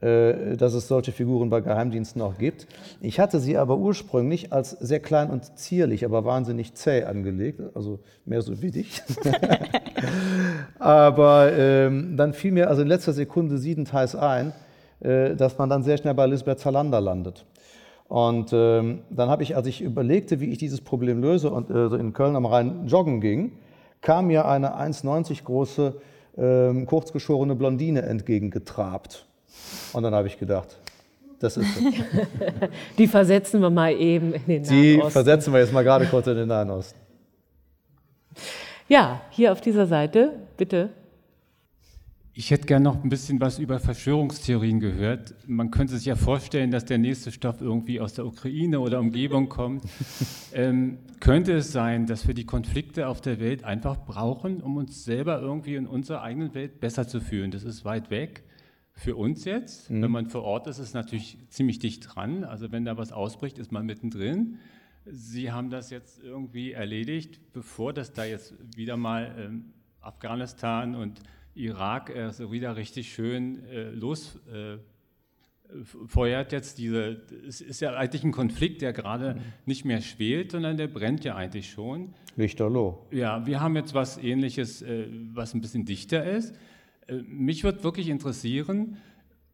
dass 0.00 0.74
es 0.74 0.88
solche 0.88 1.10
Figuren 1.10 1.48
bei 1.48 1.62
Geheimdiensten 1.62 2.20
auch 2.20 2.36
gibt. 2.36 2.66
Ich 3.00 3.18
hatte 3.18 3.40
sie 3.40 3.56
aber 3.56 3.78
ursprünglich 3.78 4.52
als 4.52 4.72
sehr 4.72 5.00
klein 5.00 5.30
und 5.30 5.58
zierlich, 5.58 6.04
aber 6.04 6.24
wahnsinnig 6.26 6.74
zäh 6.74 7.04
angelegt, 7.04 7.62
also 7.74 8.00
mehr 8.26 8.42
so 8.42 8.60
wie 8.60 8.70
dich. 8.72 9.02
aber 10.78 11.50
ähm, 11.56 12.16
dann 12.16 12.34
fiel 12.34 12.52
mir 12.52 12.68
also 12.68 12.82
in 12.82 12.88
letzter 12.88 13.14
Sekunde 13.14 13.56
siedend 13.56 13.90
heiß 13.92 14.16
ein, 14.16 14.52
äh, 15.00 15.34
dass 15.34 15.56
man 15.56 15.70
dann 15.70 15.82
sehr 15.82 15.96
schnell 15.96 16.14
bei 16.14 16.26
Lisbeth 16.26 16.58
Zalander 16.58 17.00
landet. 17.00 17.46
Und 18.08 18.52
ähm, 18.52 19.00
dann 19.10 19.28
habe 19.28 19.42
ich, 19.42 19.56
als 19.56 19.66
ich 19.66 19.82
überlegte, 19.82 20.40
wie 20.40 20.46
ich 20.46 20.58
dieses 20.58 20.80
Problem 20.80 21.20
löse 21.20 21.50
und 21.50 21.70
äh, 21.70 21.88
so 21.88 21.96
in 21.96 22.12
Köln 22.12 22.36
am 22.36 22.46
Rhein 22.46 22.86
joggen 22.86 23.20
ging, 23.20 23.52
kam 24.00 24.28
mir 24.28 24.46
eine 24.46 24.76
1,90 24.76 25.42
große, 25.42 25.94
ähm, 26.38 26.86
kurzgeschorene 26.86 27.56
Blondine 27.56 28.02
entgegengetrabt. 28.02 29.26
Und 29.92 30.02
dann 30.02 30.14
habe 30.14 30.28
ich 30.28 30.38
gedacht, 30.38 30.76
das 31.38 31.56
ist 31.56 31.66
es. 31.76 31.84
Die 32.98 33.06
versetzen 33.06 33.60
wir 33.60 33.70
mal 33.70 33.92
eben 33.92 34.32
in 34.34 34.46
den 34.46 34.62
Nahen 34.62 34.82
Die 34.82 34.98
Osten. 34.98 35.10
versetzen 35.10 35.52
wir 35.52 35.60
jetzt 35.60 35.72
mal 35.72 35.84
gerade 35.84 36.06
kurz 36.06 36.26
in 36.26 36.36
den 36.36 36.48
Nahen 36.48 36.70
Osten. 36.70 36.98
Ja, 38.88 39.20
hier 39.30 39.52
auf 39.52 39.60
dieser 39.60 39.86
Seite, 39.86 40.32
bitte. 40.56 40.90
Ich 42.38 42.50
hätte 42.50 42.66
gerne 42.66 42.84
noch 42.84 43.02
ein 43.02 43.08
bisschen 43.08 43.40
was 43.40 43.58
über 43.58 43.78
Verschwörungstheorien 43.80 44.78
gehört. 44.78 45.34
Man 45.46 45.70
könnte 45.70 45.96
sich 45.96 46.04
ja 46.04 46.16
vorstellen, 46.16 46.70
dass 46.70 46.84
der 46.84 46.98
nächste 46.98 47.32
Stoff 47.32 47.62
irgendwie 47.62 47.98
aus 47.98 48.12
der 48.12 48.26
Ukraine 48.26 48.80
oder 48.80 49.00
Umgebung 49.00 49.48
kommt. 49.48 49.84
ähm, 50.52 50.98
könnte 51.18 51.54
es 51.54 51.72
sein, 51.72 52.06
dass 52.06 52.26
wir 52.26 52.34
die 52.34 52.44
Konflikte 52.44 53.08
auf 53.08 53.22
der 53.22 53.40
Welt 53.40 53.64
einfach 53.64 53.96
brauchen, 54.04 54.60
um 54.60 54.76
uns 54.76 55.04
selber 55.04 55.40
irgendwie 55.40 55.76
in 55.76 55.86
unserer 55.86 56.22
eigenen 56.22 56.54
Welt 56.54 56.78
besser 56.78 57.08
zu 57.08 57.20
fühlen? 57.20 57.50
Das 57.50 57.64
ist 57.64 57.86
weit 57.86 58.10
weg 58.10 58.42
für 58.96 59.14
uns 59.14 59.44
jetzt. 59.44 59.90
Mhm. 59.90 60.02
Wenn 60.02 60.10
man 60.10 60.26
vor 60.30 60.42
Ort 60.42 60.66
ist, 60.66 60.78
ist 60.78 60.88
es 60.88 60.94
natürlich 60.94 61.38
ziemlich 61.50 61.78
dicht 61.78 62.14
dran. 62.14 62.44
Also 62.44 62.72
wenn 62.72 62.84
da 62.84 62.96
was 62.96 63.12
ausbricht, 63.12 63.58
ist 63.58 63.70
man 63.70 63.86
mittendrin. 63.86 64.58
Sie 65.04 65.52
haben 65.52 65.70
das 65.70 65.90
jetzt 65.90 66.20
irgendwie 66.22 66.72
erledigt, 66.72 67.52
bevor 67.52 67.92
das 67.92 68.12
da 68.12 68.24
jetzt 68.24 68.54
wieder 68.74 68.96
mal 68.96 69.36
ähm, 69.38 69.74
Afghanistan 70.00 70.96
und 70.96 71.20
Irak 71.54 72.10
äh, 72.10 72.32
so 72.32 72.50
wieder 72.50 72.76
richtig 72.76 73.12
schön 73.12 73.64
äh, 73.66 73.90
losfeuert 73.90 74.82
äh, 76.52 76.56
jetzt 76.56 76.78
diese, 76.78 77.22
es 77.46 77.60
ist 77.60 77.80
ja 77.80 77.94
eigentlich 77.94 78.24
ein 78.24 78.32
Konflikt, 78.32 78.82
der 78.82 78.92
gerade 78.92 79.34
mhm. 79.34 79.40
nicht 79.66 79.84
mehr 79.84 80.00
schwelt, 80.00 80.52
sondern 80.52 80.76
der 80.76 80.88
brennt 80.88 81.22
ja 81.22 81.36
eigentlich 81.36 81.70
schon. 81.70 82.14
Lichterloh. 82.36 83.06
Ja, 83.10 83.46
wir 83.46 83.60
haben 83.60 83.76
jetzt 83.76 83.94
was 83.94 84.18
ähnliches, 84.18 84.82
äh, 84.82 85.06
was 85.34 85.54
ein 85.54 85.60
bisschen 85.60 85.84
dichter 85.84 86.24
ist. 86.24 86.54
Äh, 87.06 87.22
mich 87.26 87.64
würde 87.64 87.84
wirklich 87.84 88.08
interessieren, 88.08 88.96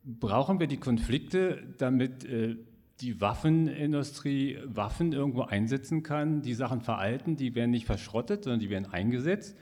brauchen 0.05 0.61
wir 0.61 0.67
die 0.67 0.79
Konflikte, 0.79 1.63
damit 1.79 2.25
äh, 2.25 2.57
die 3.01 3.21
Waffenindustrie 3.21 4.59
Waffen 4.65 5.13
irgendwo 5.13 5.43
einsetzen 5.43 6.03
kann, 6.03 6.43
die 6.43 6.55
Sachen 6.55 6.81
veralten, 6.81 7.37
die 7.37 7.55
werden 7.55 7.71
nicht 7.71 7.87
verschrottet, 7.87 8.45
sondern 8.45 8.61
die 8.61 8.71
werden 8.71 8.87
eingesetzt 8.93 9.57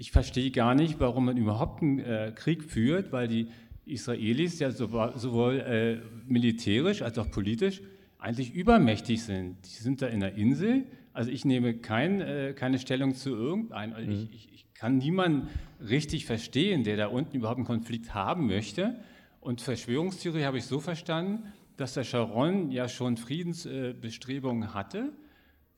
ich 0.00 0.12
verstehe 0.12 0.50
gar 0.50 0.74
nicht, 0.74 0.98
warum 0.98 1.26
man 1.26 1.36
überhaupt 1.36 1.82
einen 1.82 1.98
äh, 1.98 2.32
Krieg 2.34 2.64
führt, 2.64 3.12
weil 3.12 3.28
die 3.28 3.48
Israelis 3.84 4.58
ja 4.58 4.70
sowohl 4.70 6.02
militärisch 6.26 7.02
als 7.02 7.18
auch 7.18 7.30
politisch 7.30 7.82
eigentlich 8.18 8.54
übermächtig 8.54 9.22
sind. 9.22 9.56
Die 9.64 9.82
sind 9.82 10.00
da 10.00 10.06
in 10.06 10.20
der 10.20 10.36
Insel. 10.36 10.86
Also 11.12 11.30
ich 11.30 11.44
nehme 11.44 11.74
kein, 11.74 12.54
keine 12.54 12.78
Stellung 12.78 13.14
zu 13.14 13.30
irgendeinem. 13.30 13.92
Also 13.92 14.10
mhm. 14.10 14.16
ich, 14.16 14.32
ich, 14.32 14.52
ich, 14.54 14.66
kann 14.80 14.96
niemanden 14.96 15.50
richtig 15.86 16.24
verstehen, 16.24 16.84
der 16.84 16.96
da 16.96 17.08
unten 17.08 17.36
überhaupt 17.36 17.58
einen 17.58 17.66
Konflikt 17.66 18.14
haben 18.14 18.46
möchte. 18.46 18.98
Und 19.38 19.60
Verschwörungstheorie 19.60 20.44
habe 20.44 20.56
ich 20.56 20.64
so 20.64 20.80
verstanden, 20.80 21.52
dass 21.76 21.92
der 21.92 22.04
Sharon 22.04 22.70
ja 22.70 22.88
schon 22.88 23.18
Friedensbestrebungen 23.18 24.72
hatte, 24.72 25.12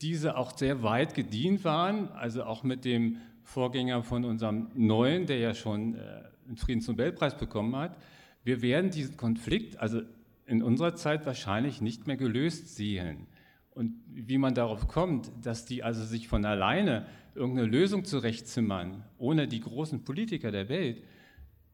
diese 0.03 0.37
auch 0.37 0.57
sehr 0.57 0.85
weit 0.85 1.15
gedient 1.15 1.65
waren, 1.65 2.13
also 2.13 2.45
auch 2.45 2.63
mit 2.63 2.85
dem 2.85 3.17
Vorgänger 3.43 4.05
von 4.05 4.25
unserem 4.25 4.69
neuen, 4.75 5.27
der 5.27 5.39
ja 5.39 5.55
schon 5.55 5.97
äh, 5.97 6.23
einen 6.47 6.57
Friedensnobelpreis 6.57 7.37
bekommen 7.37 7.75
hat. 7.75 7.97
Wir 8.45 8.63
werden 8.63 8.93
diesen 8.93 9.17
Konflikt, 9.17 9.81
also 9.81 10.03
in 10.47 10.63
unserer 10.63 10.95
Zeit 10.95 11.27
wahrscheinlich 11.27 11.81
nicht 11.81 12.07
mehr 12.07 12.17
gelöst 12.17 12.77
sehen. 12.77 13.27
Und 13.71 13.95
wie 14.07 14.39
man 14.39 14.55
darauf 14.55 14.87
kommt, 14.87 15.33
dass 15.43 15.65
die 15.65 15.83
also 15.83 16.05
sich 16.05 16.29
von 16.29 16.45
alleine 16.45 17.07
irgendeine 17.35 17.69
Lösung 17.69 18.05
zurechtzimmern, 18.05 19.05
ohne 19.19 19.49
die 19.49 19.61
großen 19.61 20.05
Politiker 20.05 20.51
der 20.51 20.69
Welt, 20.69 21.03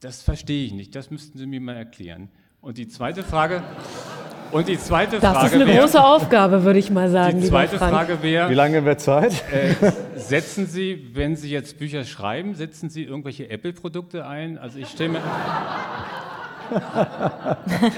das 0.01 0.23
verstehe 0.23 0.65
ich 0.65 0.73
nicht. 0.73 0.95
Das 0.95 1.11
müssten 1.11 1.39
Sie 1.39 1.47
mir 1.47 1.61
mal 1.61 1.77
erklären. 1.77 2.29
Und 2.61 2.79
die 2.79 2.89
zweite 2.89 3.23
Frage. 3.23 3.63
Und 4.51 4.69
die 4.69 4.79
zweite 4.79 5.19
das 5.19 5.33
Frage 5.33 5.47
ist 5.47 5.55
eine 5.55 5.67
wär, 5.67 5.81
große 5.81 6.03
Aufgabe, 6.03 6.65
würde 6.65 6.79
ich 6.79 6.91
mal 6.91 7.11
sagen. 7.11 7.41
Die 7.41 7.49
zweite 7.49 7.77
Frage 7.77 8.23
wäre: 8.23 8.49
Wie 8.49 8.55
lange 8.55 8.85
wird 8.85 9.01
Zeit? 9.01 9.45
Äh, 9.53 9.75
setzen 10.17 10.67
Sie, 10.67 11.11
wenn 11.13 11.37
Sie 11.37 11.51
jetzt 11.51 11.79
Bücher 11.79 12.05
schreiben, 12.05 12.55
setzen 12.55 12.89
Sie 12.89 13.03
irgendwelche 13.03 13.51
Apple-Produkte 13.51 14.27
ein? 14.27 14.57
Also 14.57 14.79
ich 14.79 14.89
stelle 14.89 15.11
mir. 15.11 15.23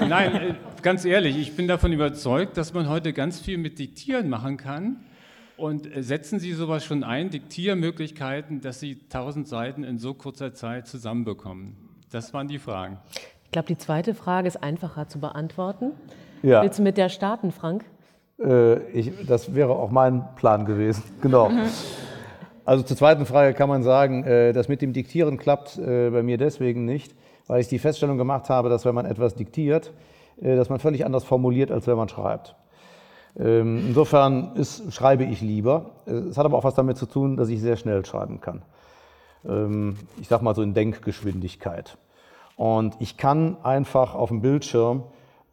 Nein, 0.07 0.35
äh, 0.35 0.53
ganz 0.81 1.05
ehrlich, 1.05 1.37
ich 1.37 1.55
bin 1.55 1.67
davon 1.67 1.93
überzeugt, 1.93 2.57
dass 2.57 2.73
man 2.73 2.89
heute 2.89 3.13
ganz 3.13 3.39
viel 3.39 3.57
mit 3.57 3.79
Diktieren 3.79 4.29
machen 4.29 4.57
kann. 4.57 4.97
Und 5.61 5.95
äh, 5.95 6.01
setzen 6.01 6.39
Sie 6.39 6.53
sowas 6.53 6.83
schon 6.83 7.03
ein, 7.03 7.29
Diktiermöglichkeiten, 7.29 8.61
dass 8.61 8.79
Sie 8.79 8.97
tausend 9.09 9.47
Seiten 9.47 9.83
in 9.83 9.99
so 9.99 10.15
kurzer 10.15 10.55
Zeit 10.55 10.87
zusammenbekommen? 10.87 11.77
Das 12.09 12.33
waren 12.33 12.47
die 12.47 12.57
Fragen. 12.57 12.97
Ich 13.45 13.51
glaube, 13.51 13.67
die 13.67 13.77
zweite 13.77 14.15
Frage 14.15 14.47
ist 14.47 14.63
einfacher 14.63 15.07
zu 15.07 15.19
beantworten. 15.19 15.91
Ja. 16.41 16.63
Willst 16.63 16.79
du 16.79 16.83
mit 16.83 16.97
der 16.97 17.09
starten, 17.09 17.51
Frank? 17.51 17.85
Äh, 18.39 18.79
ich, 18.89 19.11
das 19.27 19.53
wäre 19.53 19.75
auch 19.75 19.91
mein 19.91 20.23
Plan 20.35 20.65
gewesen. 20.65 21.03
Genau. 21.21 21.51
Also 22.65 22.83
zur 22.83 22.97
zweiten 22.97 23.27
Frage 23.27 23.53
kann 23.53 23.69
man 23.69 23.83
sagen, 23.83 24.23
äh, 24.23 24.53
das 24.53 24.67
mit 24.67 24.81
dem 24.81 24.93
Diktieren 24.93 25.37
klappt 25.37 25.77
äh, 25.77 26.09
bei 26.09 26.23
mir 26.23 26.39
deswegen 26.39 26.85
nicht, 26.85 27.13
weil 27.45 27.61
ich 27.61 27.67
die 27.67 27.79
Feststellung 27.79 28.17
gemacht 28.17 28.49
habe, 28.49 28.69
dass 28.69 28.85
wenn 28.85 28.95
man 28.95 29.05
etwas 29.05 29.35
diktiert, 29.35 29.91
äh, 30.41 30.55
dass 30.55 30.69
man 30.69 30.79
völlig 30.79 31.05
anders 31.05 31.23
formuliert, 31.23 31.69
als 31.69 31.85
wenn 31.85 31.97
man 31.97 32.09
schreibt. 32.09 32.55
Ähm, 33.39 33.85
insofern 33.87 34.55
ist, 34.55 34.93
schreibe 34.93 35.23
ich 35.23 35.41
lieber. 35.41 35.91
Äh, 36.05 36.11
es 36.11 36.37
hat 36.37 36.45
aber 36.45 36.57
auch 36.57 36.63
was 36.63 36.75
damit 36.75 36.97
zu 36.97 37.05
tun, 37.05 37.37
dass 37.37 37.49
ich 37.49 37.61
sehr 37.61 37.77
schnell 37.77 38.05
schreiben 38.05 38.41
kann. 38.41 38.61
Ähm, 39.45 39.97
ich 40.19 40.27
sage 40.27 40.43
mal 40.43 40.55
so 40.55 40.61
in 40.61 40.73
Denkgeschwindigkeit. 40.73 41.97
Und 42.57 42.95
ich 42.99 43.17
kann 43.17 43.57
einfach 43.63 44.13
auf 44.13 44.29
dem 44.29 44.41
Bildschirm 44.41 45.03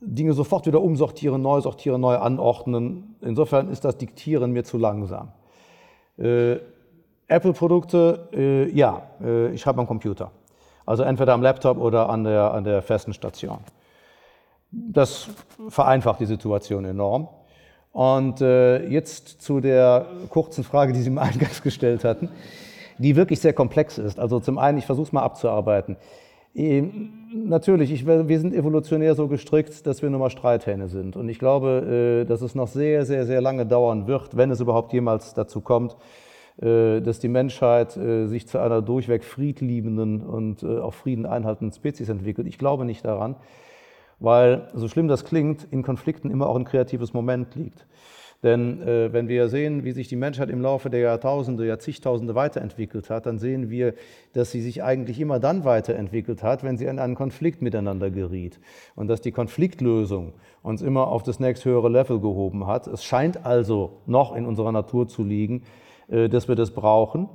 Dinge 0.01 0.33
sofort 0.33 0.67
wieder 0.67 0.81
umsortieren, 0.81 1.43
neu 1.43 1.61
sortieren, 1.61 2.01
neu 2.01 2.17
anordnen. 2.17 3.17
Insofern 3.21 3.69
ist 3.69 3.85
das 3.85 3.97
Diktieren 3.97 4.53
mir 4.53 4.65
zu 4.65 4.79
langsam. 4.79 5.33
Äh, 6.17 6.57
Apple-Produkte, 7.27 8.29
äh, 8.33 8.71
ja, 8.71 9.03
ich 9.53 9.61
schreibe 9.61 9.81
am 9.81 9.87
Computer. 9.87 10.31
Also 10.87 11.03
entweder 11.03 11.35
am 11.35 11.43
Laptop 11.43 11.77
oder 11.77 12.09
an 12.09 12.25
der, 12.25 12.55
an 12.55 12.65
der 12.65 12.81
festen 12.81 13.13
Station. 13.13 13.59
Das 14.71 15.29
vereinfacht 15.69 16.21
die 16.21 16.27
Situation 16.27 16.87
enorm. 16.87 17.29
Und 17.99 18.41
äh, 18.43 18.87
jetzt 18.87 19.43
zu 19.43 19.59
der 19.59 20.07
kurzen 20.29 20.63
Frage, 20.63 20.93
die 20.93 21.01
Sie 21.01 21.11
mir 21.11 21.21
eingangs 21.21 21.63
gestellt 21.65 22.05
hatten, 22.05 22.29
die 22.97 23.17
wirklich 23.17 23.41
sehr 23.41 23.53
komplex 23.53 23.99
ist. 23.99 24.21
Also 24.21 24.39
zum 24.39 24.57
einen, 24.57 24.79
ich 24.79 24.87
versuche 24.87 25.09
es 25.09 25.13
mal 25.13 25.23
abzuarbeiten. 25.23 25.97
Ähm, 26.55 27.11
natürlich, 27.35 27.91
ich, 27.91 28.07
wir 28.07 28.39
sind 28.39 28.55
evolutionär 28.55 29.17
so 29.17 29.27
gestrickt, 29.27 29.85
dass 29.85 30.01
wir 30.01 30.11
nur 30.11 30.21
mal 30.21 30.31
Streithähne 30.31 30.87
sind. 30.87 31.17
Und 31.17 31.29
ich 31.29 31.41
glaube, 31.41 32.23
äh, 32.23 32.25
dass 32.25 32.41
es 32.41 32.55
noch 32.55 32.69
sehr, 32.69 33.05
sehr, 33.05 33.27
sehr 33.27 33.41
lange 33.41 33.67
dauern 33.67 34.07
wird, 34.07 34.37
wenn 34.37 34.53
es 34.53 34.61
überhaupt 34.61 34.93
jemals 34.93 35.35
dazu 35.35 35.61
kommt, 35.61 35.97
äh, 36.63 37.01
dass 37.01 37.19
die 37.19 37.27
Menschheit 37.27 37.97
äh, 37.97 38.27
sich 38.29 38.47
zu 38.47 38.61
einer 38.61 38.81
durchweg 38.81 39.25
friedliebenden 39.25 40.23
und 40.23 40.63
auf 40.63 40.95
Frieden 40.95 41.27
einhaltenden 41.27 41.75
Spezies 41.75 42.09
entwickelt. 42.11 42.47
Ich 42.47 42.59
glaube 42.59 42.85
nicht 42.85 43.05
daran, 43.05 43.35
weil, 44.21 44.69
so 44.75 44.89
schlimm 44.89 45.09
das 45.09 45.25
klingt, 45.25 45.67
in 45.71 45.83
Konflikten 45.83 46.31
immer 46.31 46.49
auch 46.49 46.57
ein 46.57 46.65
kreatives 46.65 47.13
Moment 47.13 47.55
liegt. 47.55 47.87
Denn 48.43 48.81
äh, 48.83 49.13
wenn 49.13 49.27
wir 49.27 49.49
sehen, 49.49 49.83
wie 49.83 49.91
sich 49.91 50.07
die 50.07 50.15
Menschheit 50.15 50.49
im 50.49 50.61
Laufe 50.61 50.91
der 50.91 51.01
Jahrtausende, 51.01 51.67
Jahrzehntausende 51.67 52.37
weiterentwickelt 52.37 53.11
hat, 53.11 53.27
dann 53.27 53.39
sehen 53.39 53.69
wir, 53.69 53.95
dass 54.33 54.53
sie 54.53 54.63
sich 54.63 54.85
eigentlich 54.85 55.19
immer 55.19 55.41
dann 55.41 55.65
weiterentwickelt 55.65 56.45
hat, 56.45 56.63
wenn 56.63 56.77
sie 56.77 56.85
in 56.85 57.01
einen 57.01 57.17
Konflikt 57.17 57.63
miteinander 57.63 58.13
geriet. 58.13 58.61
Und 58.95 59.09
dass 59.09 59.21
die 59.21 59.33
Konfliktlösung 59.33 60.35
uns 60.63 60.83
immer 60.83 61.09
auf 61.09 61.25
das 61.25 61.41
nächsthöhere 61.41 61.89
Level 61.89 62.21
gehoben 62.21 62.69
hat. 62.69 62.87
Es 62.87 63.03
scheint 63.03 63.45
also 63.45 64.03
noch 64.07 64.37
in 64.37 64.47
unserer 64.47 64.71
Natur 64.71 65.09
zu 65.09 65.25
liegen, 65.25 65.65
äh, 66.09 66.29
dass 66.29 66.47
wir 66.47 66.55
das 66.55 66.71
brauchen. 66.71 67.29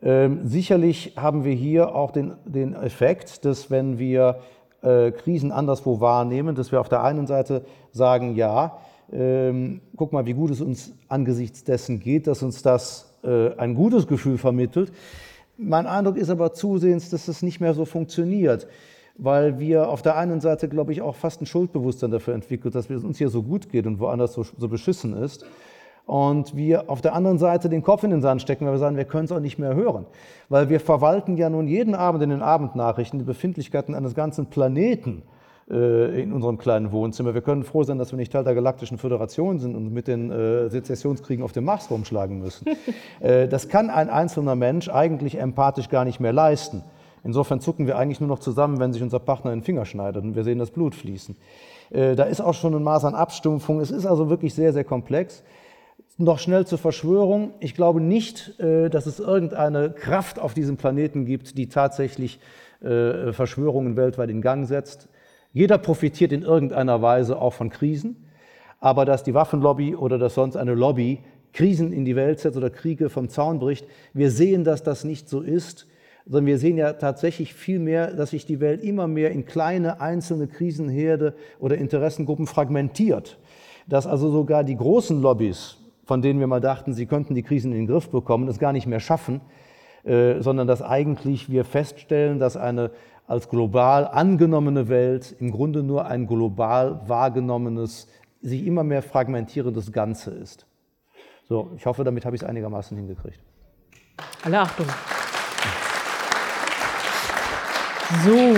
Ähm, 0.00 0.46
sicherlich 0.46 1.14
haben 1.16 1.44
wir 1.44 1.54
hier 1.54 1.94
auch 1.94 2.12
den, 2.12 2.34
den 2.44 2.74
Effekt, 2.74 3.44
dass 3.44 3.68
wenn 3.68 3.98
wir 3.98 4.40
äh, 4.82 5.10
Krisen 5.10 5.52
anderswo 5.52 6.00
wahrnehmen, 6.00 6.54
dass 6.54 6.72
wir 6.72 6.80
auf 6.80 6.88
der 6.88 7.02
einen 7.02 7.26
Seite 7.26 7.64
sagen, 7.92 8.34
ja, 8.34 8.78
ähm, 9.12 9.80
guck 9.96 10.12
mal, 10.12 10.26
wie 10.26 10.34
gut 10.34 10.50
es 10.50 10.60
uns 10.60 10.92
angesichts 11.08 11.64
dessen 11.64 12.00
geht, 12.00 12.26
dass 12.26 12.42
uns 12.42 12.62
das 12.62 13.12
äh, 13.22 13.54
ein 13.56 13.74
gutes 13.74 14.06
Gefühl 14.06 14.38
vermittelt. 14.38 14.92
Mein 15.56 15.86
Eindruck 15.86 16.16
ist 16.16 16.30
aber 16.30 16.52
zusehends, 16.52 17.10
dass 17.10 17.28
es 17.28 17.42
nicht 17.42 17.60
mehr 17.60 17.74
so 17.74 17.84
funktioniert, 17.84 18.66
weil 19.16 19.58
wir 19.58 19.88
auf 19.88 20.00
der 20.00 20.16
einen 20.16 20.40
Seite, 20.40 20.68
glaube 20.68 20.92
ich, 20.92 21.02
auch 21.02 21.16
fast 21.16 21.42
ein 21.42 21.46
Schuldbewusstsein 21.46 22.10
dafür 22.10 22.34
entwickelt, 22.34 22.74
dass 22.74 22.88
es 22.88 23.04
uns 23.04 23.18
hier 23.18 23.28
so 23.28 23.42
gut 23.42 23.68
geht 23.68 23.86
und 23.86 23.98
woanders 23.98 24.32
so, 24.32 24.44
so 24.56 24.68
beschissen 24.68 25.14
ist. 25.14 25.44
Und 26.10 26.56
wir 26.56 26.90
auf 26.90 27.00
der 27.00 27.14
anderen 27.14 27.38
Seite 27.38 27.68
den 27.68 27.84
Kopf 27.84 28.02
in 28.02 28.10
den 28.10 28.20
Sand 28.20 28.42
stecken, 28.42 28.66
weil 28.66 28.72
wir 28.72 28.80
sagen, 28.80 28.96
wir 28.96 29.04
können 29.04 29.26
es 29.26 29.30
auch 29.30 29.38
nicht 29.38 29.60
mehr 29.60 29.76
hören. 29.76 30.06
Weil 30.48 30.68
wir 30.68 30.80
verwalten 30.80 31.36
ja 31.36 31.48
nun 31.48 31.68
jeden 31.68 31.94
Abend 31.94 32.20
in 32.20 32.30
den 32.30 32.42
Abendnachrichten 32.42 33.20
die 33.20 33.24
Befindlichkeiten 33.24 33.94
eines 33.94 34.16
ganzen 34.16 34.46
Planeten 34.46 35.22
äh, 35.70 36.20
in 36.20 36.32
unserem 36.32 36.58
kleinen 36.58 36.90
Wohnzimmer. 36.90 37.32
Wir 37.32 37.42
können 37.42 37.62
froh 37.62 37.84
sein, 37.84 37.98
dass 37.98 38.10
wir 38.10 38.16
nicht 38.16 38.32
Teil 38.32 38.42
der 38.42 38.56
Galaktischen 38.56 38.98
Föderation 38.98 39.60
sind 39.60 39.76
und 39.76 39.92
mit 39.92 40.08
den 40.08 40.32
äh, 40.32 40.68
Sezessionskriegen 40.68 41.44
auf 41.44 41.52
dem 41.52 41.62
Mars 41.62 41.88
rumschlagen 41.92 42.40
müssen. 42.40 42.66
äh, 43.20 43.46
das 43.46 43.68
kann 43.68 43.88
ein 43.88 44.10
einzelner 44.10 44.56
Mensch 44.56 44.88
eigentlich 44.88 45.38
empathisch 45.38 45.90
gar 45.90 46.04
nicht 46.04 46.18
mehr 46.18 46.32
leisten. 46.32 46.82
Insofern 47.22 47.60
zucken 47.60 47.86
wir 47.86 47.96
eigentlich 47.96 48.18
nur 48.18 48.28
noch 48.28 48.40
zusammen, 48.40 48.80
wenn 48.80 48.92
sich 48.92 49.04
unser 49.04 49.20
Partner 49.20 49.52
den 49.52 49.62
Finger 49.62 49.84
schneidet 49.84 50.24
und 50.24 50.34
wir 50.34 50.42
sehen 50.42 50.58
das 50.58 50.72
Blut 50.72 50.96
fließen. 50.96 51.36
Äh, 51.90 52.16
da 52.16 52.24
ist 52.24 52.40
auch 52.40 52.54
schon 52.54 52.74
ein 52.74 52.82
Maß 52.82 53.04
an 53.04 53.14
Abstumpfung. 53.14 53.78
Es 53.78 53.92
ist 53.92 54.06
also 54.06 54.28
wirklich 54.28 54.54
sehr, 54.54 54.72
sehr 54.72 54.82
komplex. 54.82 55.44
Noch 56.20 56.38
schnell 56.38 56.66
zur 56.66 56.76
Verschwörung. 56.76 57.54
Ich 57.60 57.74
glaube 57.74 58.02
nicht, 58.02 58.60
äh, 58.60 58.90
dass 58.90 59.06
es 59.06 59.20
irgendeine 59.20 59.88
Kraft 59.88 60.38
auf 60.38 60.52
diesem 60.52 60.76
Planeten 60.76 61.24
gibt, 61.24 61.56
die 61.56 61.70
tatsächlich 61.70 62.40
äh, 62.82 63.32
Verschwörungen 63.32 63.96
weltweit 63.96 64.28
in 64.28 64.42
Gang 64.42 64.68
setzt. 64.68 65.08
Jeder 65.54 65.78
profitiert 65.78 66.32
in 66.32 66.42
irgendeiner 66.42 67.00
Weise 67.00 67.40
auch 67.40 67.54
von 67.54 67.70
Krisen, 67.70 68.28
aber 68.80 69.06
dass 69.06 69.24
die 69.24 69.32
Waffenlobby 69.32 69.96
oder 69.96 70.18
dass 70.18 70.34
sonst 70.34 70.56
eine 70.56 70.74
Lobby 70.74 71.20
Krisen 71.54 71.90
in 71.90 72.04
die 72.04 72.16
Welt 72.16 72.38
setzt 72.38 72.58
oder 72.58 72.68
Kriege 72.68 73.08
vom 73.08 73.30
Zaun 73.30 73.58
bricht, 73.58 73.86
wir 74.12 74.30
sehen, 74.30 74.62
dass 74.62 74.82
das 74.82 75.04
nicht 75.04 75.26
so 75.26 75.40
ist, 75.40 75.86
sondern 76.26 76.44
wir 76.44 76.58
sehen 76.58 76.76
ja 76.76 76.92
tatsächlich 76.92 77.54
vielmehr, 77.54 78.12
dass 78.12 78.30
sich 78.30 78.44
die 78.44 78.60
Welt 78.60 78.84
immer 78.84 79.08
mehr 79.08 79.30
in 79.30 79.46
kleine 79.46 80.02
einzelne 80.02 80.48
Krisenherde 80.48 81.32
oder 81.58 81.78
Interessengruppen 81.78 82.46
fragmentiert. 82.46 83.38
Dass 83.88 84.06
also 84.06 84.30
sogar 84.30 84.64
die 84.64 84.76
großen 84.76 85.22
Lobbys, 85.22 85.78
von 86.10 86.22
denen 86.22 86.40
wir 86.40 86.48
mal 86.48 86.60
dachten, 86.60 86.92
sie 86.92 87.06
könnten 87.06 87.36
die 87.36 87.44
Krisen 87.44 87.70
in 87.70 87.78
den 87.78 87.86
Griff 87.86 88.10
bekommen, 88.10 88.48
es 88.48 88.58
gar 88.58 88.72
nicht 88.72 88.88
mehr 88.88 88.98
schaffen, 88.98 89.40
äh, 90.02 90.40
sondern 90.40 90.66
dass 90.66 90.82
eigentlich 90.82 91.52
wir 91.52 91.64
feststellen, 91.64 92.40
dass 92.40 92.56
eine 92.56 92.90
als 93.28 93.48
global 93.48 94.08
angenommene 94.08 94.88
Welt 94.88 95.36
im 95.38 95.52
Grunde 95.52 95.84
nur 95.84 96.06
ein 96.06 96.26
global 96.26 97.02
wahrgenommenes, 97.06 98.08
sich 98.42 98.66
immer 98.66 98.82
mehr 98.82 99.02
fragmentierendes 99.02 99.92
Ganze 99.92 100.32
ist. 100.32 100.66
So, 101.48 101.70
ich 101.76 101.86
hoffe, 101.86 102.02
damit 102.02 102.24
habe 102.24 102.34
ich 102.34 102.42
es 102.42 102.48
einigermaßen 102.48 102.96
hingekriegt. 102.96 103.38
Alle 104.42 104.58
Achtung. 104.62 104.86
So, 108.24 108.54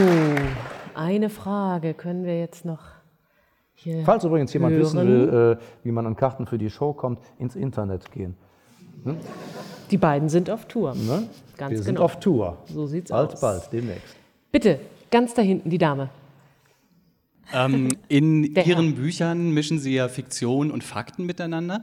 eine 0.94 1.28
Frage 1.28 1.92
können 1.92 2.24
wir 2.24 2.40
jetzt 2.40 2.64
noch 2.64 3.01
hier. 3.82 4.04
Falls 4.04 4.24
übrigens 4.24 4.52
jemand 4.52 4.74
hören. 4.74 4.82
wissen 4.82 5.06
will, 5.06 5.58
äh, 5.58 5.84
wie 5.84 5.92
man 5.92 6.06
an 6.06 6.16
Karten 6.16 6.46
für 6.46 6.58
die 6.58 6.70
Show 6.70 6.92
kommt, 6.92 7.20
ins 7.38 7.56
Internet 7.56 8.10
gehen. 8.10 8.36
Hm? 9.04 9.16
Die 9.90 9.98
beiden 9.98 10.28
sind 10.28 10.48
auf 10.48 10.66
Tour. 10.66 10.94
Ne? 10.94 11.28
Ganz 11.56 11.70
Wir 11.70 11.76
genau. 11.78 11.82
sind 11.82 11.98
auf 11.98 12.20
Tour. 12.20 12.58
So 12.66 12.86
sieht's 12.86 13.10
bald, 13.10 13.32
aus. 13.32 13.40
Bald, 13.40 13.60
bald, 13.60 13.72
demnächst. 13.72 14.16
Bitte, 14.50 14.80
ganz 15.10 15.34
da 15.34 15.42
hinten, 15.42 15.68
die 15.70 15.78
Dame. 15.78 16.08
Ähm, 17.52 17.96
in 18.08 18.54
Der 18.54 18.66
Ihren 18.66 18.94
Büchern 18.94 19.50
mischen 19.52 19.78
Sie 19.78 19.94
ja 19.94 20.08
Fiktion 20.08 20.70
und 20.70 20.84
Fakten 20.84 21.26
miteinander. 21.26 21.82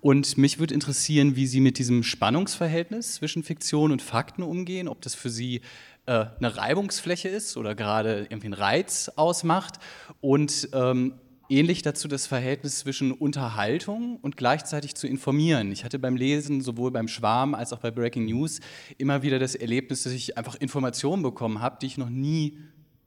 Und 0.00 0.38
mich 0.38 0.58
würde 0.58 0.74
interessieren, 0.74 1.36
wie 1.36 1.46
Sie 1.46 1.60
mit 1.60 1.78
diesem 1.78 2.02
Spannungsverhältnis 2.02 3.14
zwischen 3.14 3.42
Fiktion 3.42 3.92
und 3.92 4.02
Fakten 4.02 4.42
umgehen, 4.42 4.88
ob 4.88 5.00
das 5.02 5.14
für 5.14 5.30
Sie 5.30 5.60
äh, 6.06 6.26
eine 6.38 6.56
Reibungsfläche 6.56 7.28
ist 7.28 7.56
oder 7.56 7.74
gerade 7.74 8.26
irgendwie 8.28 8.46
einen 8.46 8.54
Reiz 8.54 9.10
ausmacht. 9.16 9.78
Und 10.20 10.68
ähm, 10.72 11.14
ähnlich 11.48 11.82
dazu 11.82 12.08
das 12.08 12.26
Verhältnis 12.26 12.80
zwischen 12.80 13.12
Unterhaltung 13.12 14.18
und 14.22 14.36
gleichzeitig 14.36 14.94
zu 14.94 15.06
informieren. 15.06 15.72
Ich 15.72 15.84
hatte 15.84 15.98
beim 15.98 16.16
Lesen 16.16 16.60
sowohl 16.60 16.90
beim 16.90 17.08
Schwarm 17.08 17.54
als 17.54 17.72
auch 17.72 17.78
bei 17.78 17.90
Breaking 17.90 18.26
News 18.26 18.60
immer 18.98 19.22
wieder 19.22 19.38
das 19.38 19.54
Erlebnis, 19.54 20.04
dass 20.04 20.12
ich 20.12 20.38
einfach 20.38 20.56
Informationen 20.56 21.22
bekommen 21.22 21.60
habe, 21.60 21.78
die 21.80 21.86
ich 21.86 21.98
noch 21.98 22.10
nie 22.10 22.58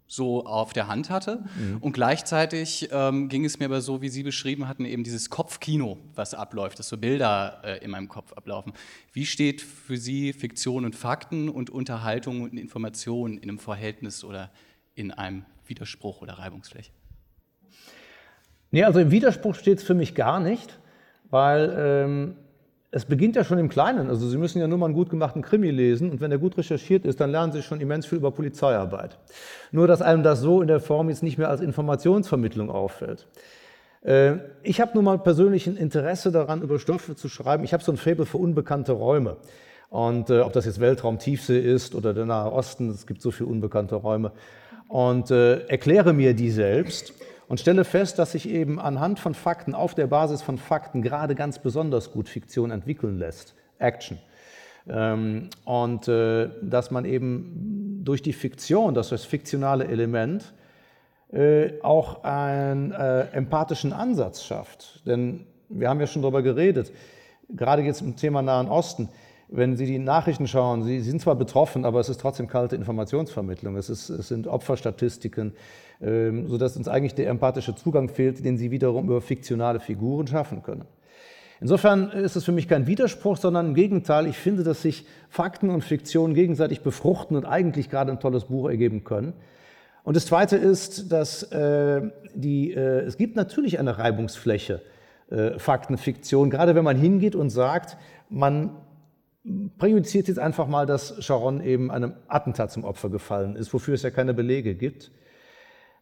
so 0.08 0.46
auf 0.46 0.72
der 0.74 0.88
Hand 0.88 1.10
hatte. 1.10 1.44
Mhm. 1.58 1.78
Und 1.80 1.92
gleichzeitig 1.92 2.90
ähm, 2.92 3.28
ging 3.28 3.44
es 3.44 3.60
mir 3.60 3.66
aber 3.66 3.82
so, 3.82 4.02
wie 4.02 4.10
Sie 4.10 4.24
beschrieben 4.24 4.68
hatten, 4.68 4.86
eben 4.86 5.04
dieses 5.04 5.30
Kopfkino, 5.30 5.98
was 6.16 6.34
abläuft, 6.34 6.80
dass 6.80 6.88
so 6.88 6.98
Bilder 6.98 7.62
äh, 7.64 7.84
in 7.84 7.92
meinem 7.92 8.08
Kopf 8.08 8.34
ablaufen. 8.34 8.72
Wie 9.12 9.26
steht 9.26 9.62
für 9.62 9.98
Sie 9.98 10.32
Fiktion 10.32 10.86
und 10.86 10.96
Fakten 10.96 11.50
und 11.50 11.70
Unterhaltung 11.70 12.42
und 12.42 12.58
Information 12.58 13.38
in 13.38 13.50
einem 13.50 13.60
Verhältnis 13.60 14.24
oder 14.24 14.50
in 14.96 15.12
einem 15.12 15.46
Widerspruch 15.68 16.22
oder 16.22 16.34
Reibungsfläche? 16.40 16.92
Nee, 18.72 18.84
also 18.84 19.00
im 19.00 19.12
Widerspruch 19.12 19.56
steht 19.56 19.80
es 19.80 19.84
für 19.84 19.94
mich 19.94 20.16
gar 20.16 20.40
nicht, 20.40 20.80
weil 21.30 21.76
ähm, 21.78 22.36
es 22.92 23.06
beginnt 23.06 23.36
ja 23.36 23.44
schon 23.44 23.60
im 23.60 23.70
Kleinen. 23.70 24.10
Also 24.10 24.28
Sie 24.28 24.38
müssen 24.38 24.60
ja 24.60 24.68
nur 24.68 24.78
mal 24.78 24.88
einen 24.88 24.96
gut 24.96 25.10
gemachten 25.10 25.42
Krimi 25.42 25.72
lesen 25.72 26.10
und 26.10 26.22
wenn 26.22 26.30
der 26.30 26.40
gut 26.40 26.58
recherchiert 26.58 27.06
ist, 27.06 27.20
dann 27.20 27.32
lernen 27.32 27.54
Sie 27.54 27.62
schon 27.62 27.82
immens 27.82 28.06
viel 28.06 28.18
über 28.18 28.32
Polizeiarbeit. 28.32 29.18
Nur, 29.72 29.88
dass 29.88 30.02
einem 30.02 30.24
das 30.24 30.42
so 30.42 30.62
in 30.62 30.68
der 30.68 30.80
Form 30.80 31.10
jetzt 31.10 31.24
nicht 31.24 31.38
mehr 31.38 31.50
als 31.50 31.62
Informationsvermittlung 31.62 32.70
auffällt. 32.70 33.28
Äh, 34.02 34.38
ich 34.64 34.82
habe 34.82 34.92
nun 34.96 35.06
mal 35.06 35.20
persönlich 35.20 35.68
ein 35.68 35.78
Interesse 35.78 36.32
daran, 36.32 36.62
über 36.62 36.80
Stoffe 36.80 37.16
zu 37.16 37.30
schreiben. 37.30 37.64
Ich 37.64 37.74
habe 37.74 37.84
so 37.84 37.92
ein 37.92 37.98
Faible 37.98 38.26
für 38.26 38.38
unbekannte 38.38 38.94
Räume. 38.94 39.38
Und 39.90 40.30
äh, 40.30 40.42
ob 40.42 40.54
das 40.54 40.66
jetzt 40.66 40.80
Weltraum, 40.80 41.20
Tiefsee 41.20 41.60
ist 41.60 41.96
oder 41.96 42.14
der 42.14 42.26
Nahe 42.26 42.52
Osten, 42.52 42.90
es 42.90 43.08
gibt 43.08 43.22
so 43.22 43.32
viele 43.32 43.50
unbekannte 43.50 43.96
Räume. 43.96 44.32
Und 44.88 45.32
äh, 45.32 45.66
erkläre 45.68 46.14
mir 46.14 46.34
die 46.34 46.52
selbst 46.52 47.14
und 47.48 47.60
stelle 47.60 47.86
fest, 47.86 48.20
dass 48.20 48.34
sich 48.34 48.50
eben 48.50 48.80
anhand 48.80 49.20
von 49.20 49.34
Fakten, 49.34 49.74
auf 49.74 49.96
der 49.96 50.08
Basis 50.08 50.42
von 50.42 50.58
Fakten 50.58 51.02
gerade 51.02 51.36
ganz 51.36 51.60
besonders 51.60 52.12
gut 52.12 52.28
Fiktion 52.30 52.72
entwickeln 52.72 53.18
lässt. 53.18 53.56
Action. 53.80 54.18
Ähm, 54.90 55.50
und 55.66 56.08
äh, 56.08 56.50
dass 56.62 56.92
man 56.92 57.06
eben 57.06 58.02
durch 58.04 58.22
die 58.22 58.34
Fiktion, 58.34 58.94
das 58.94 59.10
das 59.10 59.26
fiktionale 59.26 59.88
Element, 59.88 60.54
äh, 61.32 61.82
auch 61.82 62.24
einen 62.24 62.92
äh, 62.92 63.28
empathischen 63.32 63.92
Ansatz 63.92 64.44
schafft. 64.44 65.06
Denn 65.06 65.46
wir 65.70 65.90
haben 65.90 66.00
ja 66.00 66.08
schon 66.08 66.22
darüber 66.22 66.42
geredet, 66.42 66.92
gerade 67.50 67.82
jetzt 67.82 68.02
im 68.02 68.16
Thema 68.16 68.42
Nahen 68.42 68.70
Osten, 68.70 69.10
wenn 69.50 69.78
Sie 69.78 69.86
die 69.86 70.00
Nachrichten 70.00 70.48
schauen, 70.48 70.84
Sie 70.84 71.00
sind 71.00 71.22
zwar 71.22 71.36
betroffen, 71.36 71.86
aber 71.86 72.00
es 72.00 72.10
ist 72.10 72.20
trotzdem 72.20 72.48
kalte 72.48 72.76
Informationsvermittlung. 72.76 73.78
Es, 73.78 73.90
ist, 73.90 74.10
es 74.10 74.28
sind 74.28 74.48
Opferstatistiken, 74.48 75.54
ähm, 76.02 76.48
sodass 76.48 76.76
uns 76.76 76.88
eigentlich 76.88 77.16
der 77.16 77.30
empathische 77.30 77.74
Zugang 77.76 78.10
fehlt, 78.10 78.44
den 78.44 78.58
Sie 78.58 78.72
wiederum 78.72 79.06
über 79.06 79.22
fiktionale 79.22 79.80
Figuren 79.80 80.28
schaffen 80.28 80.64
können. 80.64 80.86
Insofern 81.60 82.12
ist 82.12 82.36
es 82.36 82.44
für 82.44 82.52
mich 82.52 82.68
kein 82.68 82.86
Widerspruch, 82.86 83.38
sondern 83.38 83.68
im 83.68 83.74
Gegenteil. 83.74 84.28
Ich 84.28 84.38
finde, 84.38 84.64
dass 84.64 84.82
sich 84.82 85.08
Fakten 85.30 85.70
und 85.70 85.84
Fiktion 85.84 86.34
gegenseitig 86.34 86.82
befruchten 86.82 87.36
und 87.36 87.46
eigentlich 87.46 87.90
gerade 87.90 88.12
ein 88.12 88.20
tolles 88.20 88.46
Buch 88.46 88.70
ergeben 88.70 89.04
können. 89.04 89.34
Und 90.04 90.16
das 90.16 90.26
Zweite 90.26 90.56
ist, 90.56 91.12
dass 91.12 91.44
äh, 91.52 92.02
die, 92.36 92.74
äh, 92.74 93.02
es 93.02 93.18
gibt 93.18 93.36
natürlich 93.36 93.80
eine 93.80 93.98
Reibungsfläche 93.98 94.82
äh, 95.30 95.58
Fakten, 95.58 95.98
Fiktion, 95.98 96.50
gerade 96.50 96.76
wenn 96.76 96.84
man 96.84 96.96
hingeht 96.96 97.36
und 97.36 97.50
sagt, 97.50 97.98
man 98.30 98.70
präjudiziert 99.78 100.28
jetzt 100.28 100.40
einfach 100.40 100.68
mal, 100.68 100.86
dass 100.86 101.24
Sharon 101.24 101.62
eben 101.62 101.92
einem 101.92 102.14
Attentat 102.28 102.72
zum 102.72 102.84
Opfer 102.84 103.10
gefallen 103.10 103.56
ist, 103.56 103.74
wofür 103.74 103.94
es 103.94 104.04
ja 104.04 104.10
keine 104.10 104.34
Belege 104.34 104.76
gibt. 104.76 105.12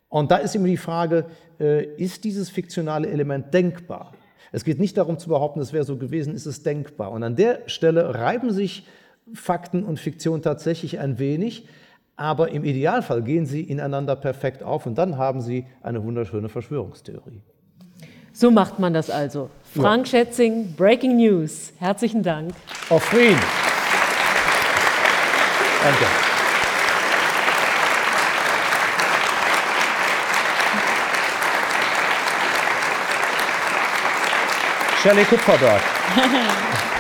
Und 0.10 0.32
da 0.32 0.38
ist 0.38 0.56
immer 0.56 0.68
die 0.68 0.78
Frage, 0.78 1.26
äh, 1.60 1.86
ist 1.96 2.24
dieses 2.24 2.50
fiktionale 2.50 3.08
Element 3.10 3.54
denkbar? 3.54 4.14
Es 4.52 4.64
geht 4.64 4.80
nicht 4.80 4.98
darum 4.98 5.20
zu 5.20 5.30
behaupten, 5.30 5.60
es 5.60 5.74
wäre 5.74 5.84
so 5.84 5.98
gewesen, 5.98 6.34
ist 6.34 6.46
es 6.46 6.64
denkbar. 6.64 7.12
Und 7.12 7.24
an 7.24 7.36
der 7.36 7.68
Stelle 7.68 8.16
reiben 8.16 8.52
sich 8.52 8.88
Fakten 9.34 9.84
und 9.84 10.00
Fiktion 10.00 10.42
tatsächlich 10.42 11.00
ein 11.00 11.20
wenig, 11.20 11.68
aber 12.16 12.52
im 12.52 12.64
Idealfall 12.64 13.24
gehen 13.24 13.46
sie 13.46 13.62
ineinander 13.62 14.16
perfekt 14.16 14.64
auf 14.64 14.86
und 14.86 14.98
dann 14.98 15.18
haben 15.18 15.42
sie 15.42 15.66
eine 15.82 16.04
wunderschöne 16.04 16.48
Verschwörungstheorie. 16.48 17.42
So 18.38 18.52
macht 18.52 18.80
man 18.80 18.94
das 18.94 19.10
also. 19.10 19.50
Frank 19.74 20.08
ja. 20.08 20.20
Schätzing, 20.20 20.76
Breaking 20.76 21.16
News. 21.16 21.72
Herzlichen 21.80 22.22
Dank. 22.22 22.54
Auf 22.90 23.02
Frieden. 23.06 23.40
Danke. 25.82 26.06
Shelley 35.02 35.24
Kupferberg. 35.24 35.82